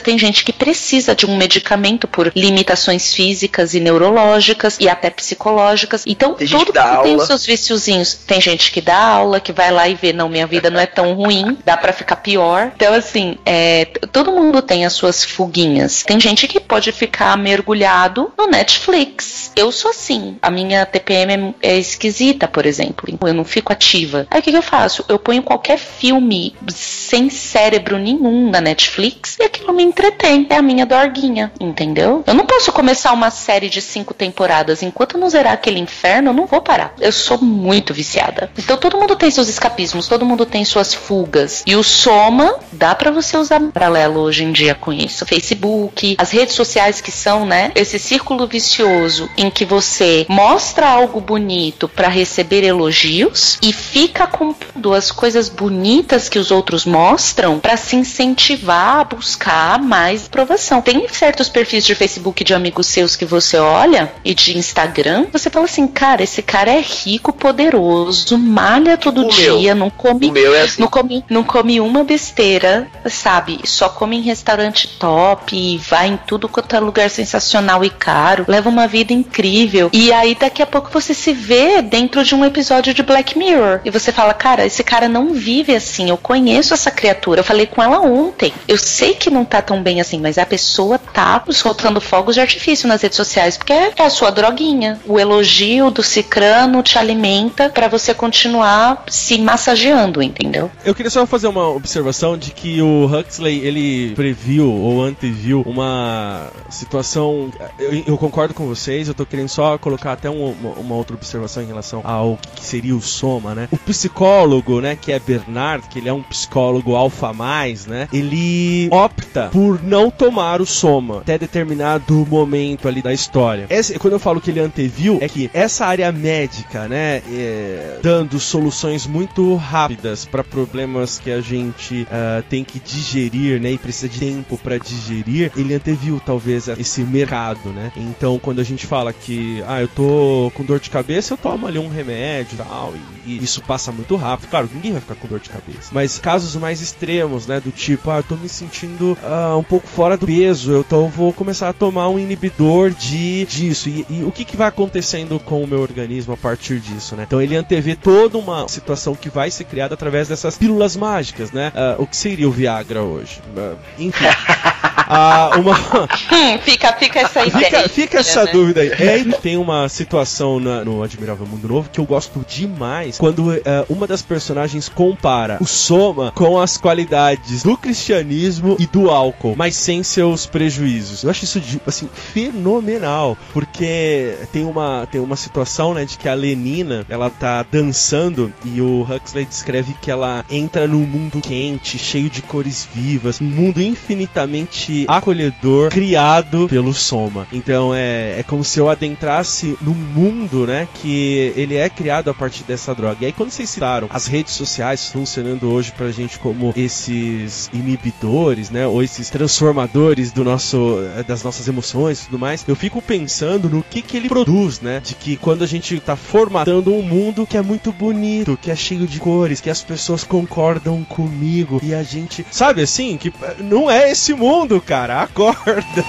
tem 0.00 0.18
gente 0.18 0.44
que 0.44 0.52
precisa 0.52 1.14
de 1.14 1.26
um 1.26 1.36
medicamento 1.36 2.06
por 2.06 2.32
limitações 2.34 3.14
físicas 3.14 3.74
e 3.74 3.80
neurológicas 3.80 4.76
e 4.80 4.88
até 4.88 5.10
psicológicas. 5.10 6.04
Então, 6.06 6.34
Tem 6.34 6.46
todo 6.46 6.72
que 6.72 6.78
mundo 6.78 7.02
tem 7.02 7.16
os 7.16 7.26
seus 7.26 7.46
viciozinhos. 7.46 8.14
Tem 8.14 8.40
gente 8.40 8.70
que 8.70 8.80
dá 8.80 8.96
aula, 8.96 9.40
que 9.40 9.52
vai 9.52 9.70
lá 9.70 9.88
e 9.88 9.94
vê, 9.94 10.12
não, 10.12 10.28
minha 10.28 10.46
vida 10.46 10.70
não 10.70 10.80
é 10.80 10.86
tão 10.86 11.14
ruim, 11.14 11.58
dá 11.64 11.76
pra 11.76 11.92
ficar 11.92 12.16
pior. 12.22 12.72
Então, 12.74 12.92
assim, 12.94 13.38
é, 13.44 13.84
todo 14.12 14.32
mundo 14.32 14.62
tem 14.62 14.84
as 14.84 14.92
suas 14.92 15.24
fuguinhas. 15.24 16.02
Tem 16.02 16.20
gente 16.20 16.46
que 16.46 16.60
pode 16.60 16.92
ficar 16.92 17.36
mergulhado 17.36 18.32
no 18.36 18.46
Netflix. 18.46 19.52
Eu 19.56 19.72
sou 19.72 19.90
assim. 19.90 20.36
A 20.40 20.50
minha 20.50 20.86
TPM 20.86 21.54
é, 21.62 21.70
é 21.74 21.78
esquisita, 21.78 22.46
por 22.46 22.66
exemplo. 22.66 23.08
Eu 23.22 23.34
não 23.34 23.44
fico 23.44 23.72
ativa. 23.72 24.26
Aí 24.30 24.40
o 24.40 24.42
que, 24.42 24.50
que 24.50 24.56
eu 24.56 24.62
faço? 24.62 25.04
Eu 25.08 25.18
ponho 25.18 25.42
qualquer 25.42 25.78
filme 25.78 26.54
sem 26.68 27.30
cérebro 27.30 27.98
nenhum 27.98 28.50
na 28.50 28.60
Netflix 28.60 29.36
e 29.38 29.44
aquilo 29.44 29.72
me 29.72 29.82
entretém. 29.82 30.46
É 30.48 30.56
a 30.56 30.62
minha 30.62 30.86
dorguinha, 30.86 31.52
entendeu? 31.60 32.22
Eu 32.26 32.34
não 32.34 32.46
posso 32.46 32.72
começar 32.72 33.12
uma 33.12 33.30
série 33.30 33.68
de 33.68 33.80
cinco 33.80 34.14
temporadas. 34.14 34.82
Enquanto 34.82 35.18
não 35.18 35.28
zerar 35.28 35.52
aquele 35.52 35.78
inferno, 35.80 36.30
eu 36.30 36.34
não 36.34 36.46
vou 36.46 36.60
parar. 36.60 36.94
Eu 37.00 37.12
sou 37.12 37.38
muito 37.38 37.92
viciada. 37.92 38.50
Então 38.56 38.76
todo 38.76 38.98
mundo 38.98 39.16
tem 39.16 39.30
seus 39.30 39.48
escapismos, 39.48 40.08
todo 40.08 40.24
mundo 40.24 40.46
tem 40.46 40.64
suas 40.64 40.94
fugas. 40.94 41.62
E 41.66 41.76
o 41.76 41.82
Soma, 42.10 42.56
dá 42.72 42.92
pra 42.92 43.12
você 43.12 43.36
usar 43.36 43.60
paralelo 43.72 44.18
hoje 44.18 44.42
em 44.42 44.50
dia 44.50 44.74
com 44.74 44.92
isso. 44.92 45.24
Facebook, 45.24 46.16
as 46.18 46.32
redes 46.32 46.56
sociais 46.56 47.00
que 47.00 47.12
são, 47.12 47.46
né? 47.46 47.70
Esse 47.76 48.00
círculo 48.00 48.48
vicioso 48.48 49.30
em 49.36 49.48
que 49.48 49.64
você 49.64 50.26
mostra 50.28 50.88
algo 50.88 51.20
bonito 51.20 51.88
pra 51.88 52.08
receber 52.08 52.64
elogios 52.64 53.58
e 53.62 53.72
fica 53.72 54.26
comprando 54.26 54.92
as 54.92 55.12
coisas 55.12 55.48
bonitas 55.48 56.28
que 56.28 56.40
os 56.40 56.50
outros 56.50 56.84
mostram 56.84 57.60
pra 57.60 57.76
se 57.76 57.94
incentivar 57.94 58.98
a 58.98 59.04
buscar 59.04 59.80
mais 59.80 60.26
aprovação. 60.26 60.82
Tem 60.82 61.06
certos 61.12 61.48
perfis 61.48 61.86
de 61.86 61.94
Facebook 61.94 62.42
de 62.42 62.54
amigos 62.54 62.88
seus 62.88 63.14
que 63.14 63.24
você 63.24 63.56
olha 63.56 64.12
e 64.24 64.34
de 64.34 64.58
Instagram, 64.58 65.26
você 65.32 65.48
fala 65.48 65.66
assim, 65.66 65.86
cara, 65.86 66.24
esse 66.24 66.42
cara 66.42 66.72
é 66.72 66.80
rico, 66.80 67.32
poderoso, 67.32 68.36
malha 68.36 68.96
todo 68.96 69.26
O 69.26 69.28
dia, 69.28 69.76
não 69.76 69.90
come 69.90 70.28
meu 70.32 70.52
é 70.52 70.62
assim. 70.62 70.80
não 70.82 70.88
come, 70.88 71.24
não 71.30 71.44
come 71.44 71.78
uma 71.78 71.99
besteira, 72.04 72.88
sabe? 73.08 73.60
Só 73.64 73.88
come 73.88 74.18
em 74.18 74.22
restaurante 74.22 74.88
top, 74.98 75.78
vai 75.78 76.08
em 76.08 76.16
tudo 76.16 76.48
quanto 76.48 76.74
é 76.74 76.80
lugar 76.80 77.10
sensacional 77.10 77.84
e 77.84 77.90
caro, 77.90 78.44
leva 78.48 78.68
uma 78.68 78.86
vida 78.86 79.12
incrível. 79.12 79.90
E 79.92 80.12
aí 80.12 80.34
daqui 80.34 80.62
a 80.62 80.66
pouco 80.66 80.90
você 80.90 81.14
se 81.14 81.32
vê 81.32 81.82
dentro 81.82 82.24
de 82.24 82.34
um 82.34 82.44
episódio 82.44 82.94
de 82.94 83.02
Black 83.02 83.38
Mirror. 83.38 83.80
E 83.84 83.90
você 83.90 84.12
fala, 84.12 84.34
cara, 84.34 84.66
esse 84.66 84.82
cara 84.82 85.08
não 85.08 85.34
vive 85.34 85.74
assim. 85.74 86.10
Eu 86.10 86.16
conheço 86.16 86.74
essa 86.74 86.90
criatura. 86.90 87.40
Eu 87.40 87.44
falei 87.44 87.66
com 87.66 87.82
ela 87.82 88.00
ontem. 88.00 88.52
Eu 88.66 88.78
sei 88.78 89.14
que 89.14 89.30
não 89.30 89.44
tá 89.44 89.60
tão 89.62 89.82
bem 89.82 90.00
assim, 90.00 90.20
mas 90.20 90.38
a 90.38 90.46
pessoa 90.46 90.98
tá 90.98 91.42
soltando 91.50 92.00
fogos 92.00 92.34
de 92.34 92.40
artifício 92.40 92.88
nas 92.88 93.02
redes 93.02 93.16
sociais, 93.16 93.56
porque 93.56 93.72
é 93.72 93.92
a 93.98 94.10
sua 94.10 94.30
droguinha. 94.30 95.00
O 95.06 95.18
elogio 95.18 95.90
do 95.90 96.02
cicrano 96.02 96.82
te 96.82 96.98
alimenta 96.98 97.68
pra 97.68 97.88
você 97.88 98.14
continuar 98.14 99.04
se 99.08 99.38
massageando, 99.38 100.22
entendeu? 100.22 100.70
Eu 100.84 100.94
queria 100.94 101.10
só 101.10 101.26
fazer 101.26 101.48
uma 101.48 101.68
observação 101.68 101.89
de 102.38 102.50
que 102.52 102.80
o 102.80 103.06
Huxley 103.06 103.60
ele 103.66 104.14
previu 104.14 104.70
ou 104.72 105.02
anteviu 105.02 105.62
uma 105.66 106.48
situação. 106.70 107.50
Eu, 107.78 108.02
eu 108.06 108.18
concordo 108.18 108.54
com 108.54 108.66
vocês, 108.66 109.08
eu 109.08 109.14
tô 109.14 109.26
querendo 109.26 109.48
só 109.48 109.76
colocar 109.78 110.12
até 110.12 110.30
um- 110.30 110.50
uma, 110.52 110.70
uma 110.74 110.94
outra 110.94 111.14
observação 111.16 111.62
em 111.62 111.66
relação 111.66 112.00
ao 112.04 112.38
que 112.54 112.64
seria 112.64 112.94
o 112.94 113.00
soma, 113.00 113.54
né? 113.54 113.68
O 113.70 113.76
psicólogo, 113.76 114.80
né, 114.80 114.96
que 115.00 115.12
é 115.12 115.18
Bernard, 115.18 115.88
que 115.88 115.98
ele 115.98 116.08
é 116.08 116.12
um 116.12 116.22
psicólogo 116.22 116.94
alfa 116.94 117.32
mais, 117.32 117.86
né? 117.86 118.08
Ele 118.12 118.88
opta 118.90 119.48
por 119.52 119.82
não 119.82 120.10
tomar 120.10 120.60
o 120.60 120.66
soma 120.66 121.18
até 121.18 121.38
determinado 121.38 122.26
momento 122.28 122.86
ali 122.88 123.02
da 123.02 123.12
história. 123.12 123.66
Esse- 123.70 123.98
quando 123.98 124.14
eu 124.14 124.18
falo 124.18 124.40
que 124.40 124.50
ele 124.50 124.60
anteviu, 124.60 125.18
é 125.20 125.28
que 125.28 125.50
essa 125.52 125.86
área 125.86 126.10
médica, 126.12 126.86
né, 126.88 127.22
é, 127.32 127.98
dando 128.02 128.38
soluções 128.38 129.06
muito 129.06 129.54
rápidas 129.56 130.24
para 130.24 130.42
problemas 130.44 131.18
que 131.18 131.30
a 131.30 131.40
gente 131.40 131.79
ah, 132.10 132.42
tem 132.48 132.64
que 132.64 132.78
digerir, 132.78 133.60
né, 133.60 133.72
e 133.72 133.78
precisa 133.78 134.08
de 134.08 134.18
tempo 134.18 134.58
para 134.58 134.78
digerir, 134.78 135.52
ele 135.56 135.74
anteviu 135.74 136.20
talvez 136.24 136.68
esse 136.68 137.02
mercado, 137.02 137.70
né? 137.70 137.92
Então, 137.96 138.38
quando 138.38 138.60
a 138.60 138.64
gente 138.64 138.86
fala 138.86 139.12
que, 139.12 139.62
ah, 139.66 139.80
eu 139.80 139.88
tô 139.88 140.52
com 140.54 140.64
dor 140.64 140.80
de 140.80 140.90
cabeça, 140.90 141.34
eu 141.34 141.38
tomo 141.38 141.66
ali 141.66 141.78
um 141.78 141.88
remédio 141.88 142.58
tal, 142.58 142.94
e, 143.26 143.32
e 143.32 143.44
isso 143.44 143.62
passa 143.62 143.92
muito 143.92 144.16
rápido. 144.16 144.50
Claro, 144.50 144.68
ninguém 144.72 144.92
vai 144.92 145.00
ficar 145.00 145.14
com 145.14 145.28
dor 145.28 145.40
de 145.40 145.48
cabeça. 145.48 145.90
Mas 145.92 146.18
casos 146.18 146.54
mais 146.56 146.80
extremos, 146.80 147.46
né, 147.46 147.60
do 147.60 147.70
tipo, 147.70 148.10
ah, 148.10 148.18
eu 148.18 148.22
tô 148.22 148.36
me 148.36 148.48
sentindo 148.48 149.16
ah, 149.22 149.56
um 149.56 149.62
pouco 149.62 149.86
fora 149.86 150.16
do 150.16 150.26
peso, 150.26 150.72
eu 150.72 150.84
tô, 150.84 151.06
vou 151.06 151.32
começar 151.32 151.68
a 151.68 151.72
tomar 151.72 152.08
um 152.08 152.18
inibidor 152.18 152.90
de 152.90 153.44
disso. 153.46 153.88
E, 153.88 154.06
e 154.08 154.24
o 154.24 154.32
que, 154.32 154.44
que 154.44 154.56
vai 154.56 154.68
acontecendo 154.68 155.38
com 155.38 155.62
o 155.62 155.66
meu 155.66 155.80
organismo 155.80 156.34
a 156.34 156.36
partir 156.36 156.80
disso, 156.80 157.16
né? 157.16 157.24
Então 157.26 157.40
ele 157.40 157.56
antevê 157.56 157.94
toda 157.94 158.38
uma 158.38 158.66
situação 158.68 159.14
que 159.14 159.28
vai 159.28 159.50
ser 159.50 159.64
criada 159.64 159.94
através 159.94 160.28
dessas 160.28 160.56
pílulas 160.56 160.96
mágicas, 160.96 161.52
né? 161.52 161.69
Ah, 161.74 161.96
o 161.98 162.06
que 162.06 162.16
seria 162.16 162.48
o 162.48 162.50
Viagra 162.52 163.02
hoje? 163.02 163.40
Ah, 163.56 163.74
enfim. 163.98 164.24
Ah, 165.12 165.50
uma, 165.58 165.74
Hum, 165.74 166.58
fica, 166.62 166.92
fica 166.92 167.18
essa 167.20 167.44
ideia. 167.44 167.64
Fica, 167.64 167.88
fica 167.88 168.18
essa 168.20 168.44
né? 168.44 168.52
dúvida 168.52 168.80
aí. 168.82 168.92
Aí 168.92 169.24
tem 169.42 169.56
uma 169.56 169.88
situação 169.88 170.60
na- 170.60 170.84
no 170.84 171.02
Admirável 171.02 171.44
Mundo 171.48 171.66
Novo 171.66 171.90
que 171.90 171.98
eu 171.98 172.04
gosto 172.04 172.44
demais 172.46 173.18
quando 173.18 173.52
eh, 173.52 173.60
uma 173.88 174.06
das 174.06 174.22
personagens 174.22 174.88
compara 174.88 175.58
o 175.60 175.66
Soma 175.66 176.30
com 176.32 176.60
as 176.60 176.76
qualidades 176.76 177.64
do 177.64 177.76
cristianismo 177.76 178.76
e 178.78 178.86
do 178.86 179.10
álcool, 179.10 179.54
mas 179.56 179.74
sem 179.74 180.00
seus 180.04 180.46
prejuízos. 180.46 181.24
Eu 181.24 181.30
acho 181.30 181.42
isso 181.42 181.58
de- 181.58 181.80
assim 181.84 182.08
fenomenal, 182.14 183.36
porque 183.52 184.36
tem 184.52 184.64
uma 184.64 185.08
tem 185.10 185.20
uma 185.20 185.34
situação, 185.34 185.92
né, 185.92 186.04
de 186.04 186.16
que 186.18 186.28
a 186.28 186.34
Lenina, 186.34 187.04
ela 187.08 187.30
tá 187.30 187.64
dançando 187.68 188.52
e 188.64 188.80
o 188.80 189.02
Huxley 189.02 189.44
descreve 189.44 189.92
que 190.00 190.08
ela 190.08 190.44
entra 190.48 190.86
num 190.86 191.00
mundo 191.04 191.40
quente, 191.40 191.59
cheio 191.84 192.30
de 192.30 192.42
cores 192.42 192.88
vivas, 192.94 193.40
um 193.40 193.44
mundo 193.44 193.80
infinitamente 193.82 195.04
acolhedor, 195.08 195.90
criado 195.90 196.68
pelo 196.68 196.94
Soma. 196.94 197.46
Então 197.52 197.94
é, 197.94 198.40
é 198.40 198.42
como 198.42 198.64
se 198.64 198.78
eu 198.78 198.88
adentrasse 198.88 199.76
num 199.80 199.94
mundo, 199.94 200.66
né, 200.66 200.88
que 200.94 201.52
ele 201.56 201.76
é 201.76 201.88
criado 201.88 202.30
a 202.30 202.34
partir 202.34 202.64
dessa 202.64 202.94
droga. 202.94 203.18
E 203.20 203.26
aí 203.26 203.32
quando 203.32 203.50
vocês 203.50 203.68
citaram 203.68 204.08
as 204.10 204.26
redes 204.26 204.54
sociais 204.54 205.08
funcionando 205.10 205.70
hoje 205.70 205.92
pra 205.92 206.10
gente 206.10 206.38
como 206.38 206.72
esses 206.76 207.70
inibidores, 207.72 208.70
né, 208.70 208.86
ou 208.86 209.02
esses 209.02 209.28
transformadores 209.30 210.32
do 210.32 210.44
nosso 210.44 210.98
eh, 211.16 211.22
das 211.22 211.42
nossas 211.42 211.68
emoções 211.68 212.22
e 212.22 212.24
tudo 212.26 212.38
mais, 212.38 212.64
eu 212.66 212.76
fico 212.76 213.02
pensando 213.02 213.68
no 213.68 213.82
que 213.82 214.02
que 214.02 214.16
ele 214.16 214.28
produz, 214.28 214.80
né, 214.80 215.00
de 215.04 215.14
que 215.14 215.36
quando 215.36 215.62
a 215.62 215.66
gente 215.66 215.98
tá 216.00 216.16
formatando 216.16 216.92
um 216.92 217.02
mundo 217.02 217.46
que 217.46 217.56
é 217.56 217.62
muito 217.62 217.92
bonito, 217.92 218.58
que 218.60 218.70
é 218.70 218.76
cheio 218.76 219.06
de 219.06 219.18
cores, 219.18 219.60
que 219.60 219.70
as 219.70 219.82
pessoas 219.82 220.24
concordam 220.24 221.04
comigo 221.04 221.49
e 221.82 221.94
a 221.94 222.02
gente, 222.02 222.46
sabe 222.50 222.82
assim, 222.82 223.16
que 223.16 223.28
eh, 223.28 223.56
não 223.58 223.90
é 223.90 224.10
esse 224.10 224.32
mundo, 224.34 224.80
cara, 224.80 225.22
acorda. 225.22 226.04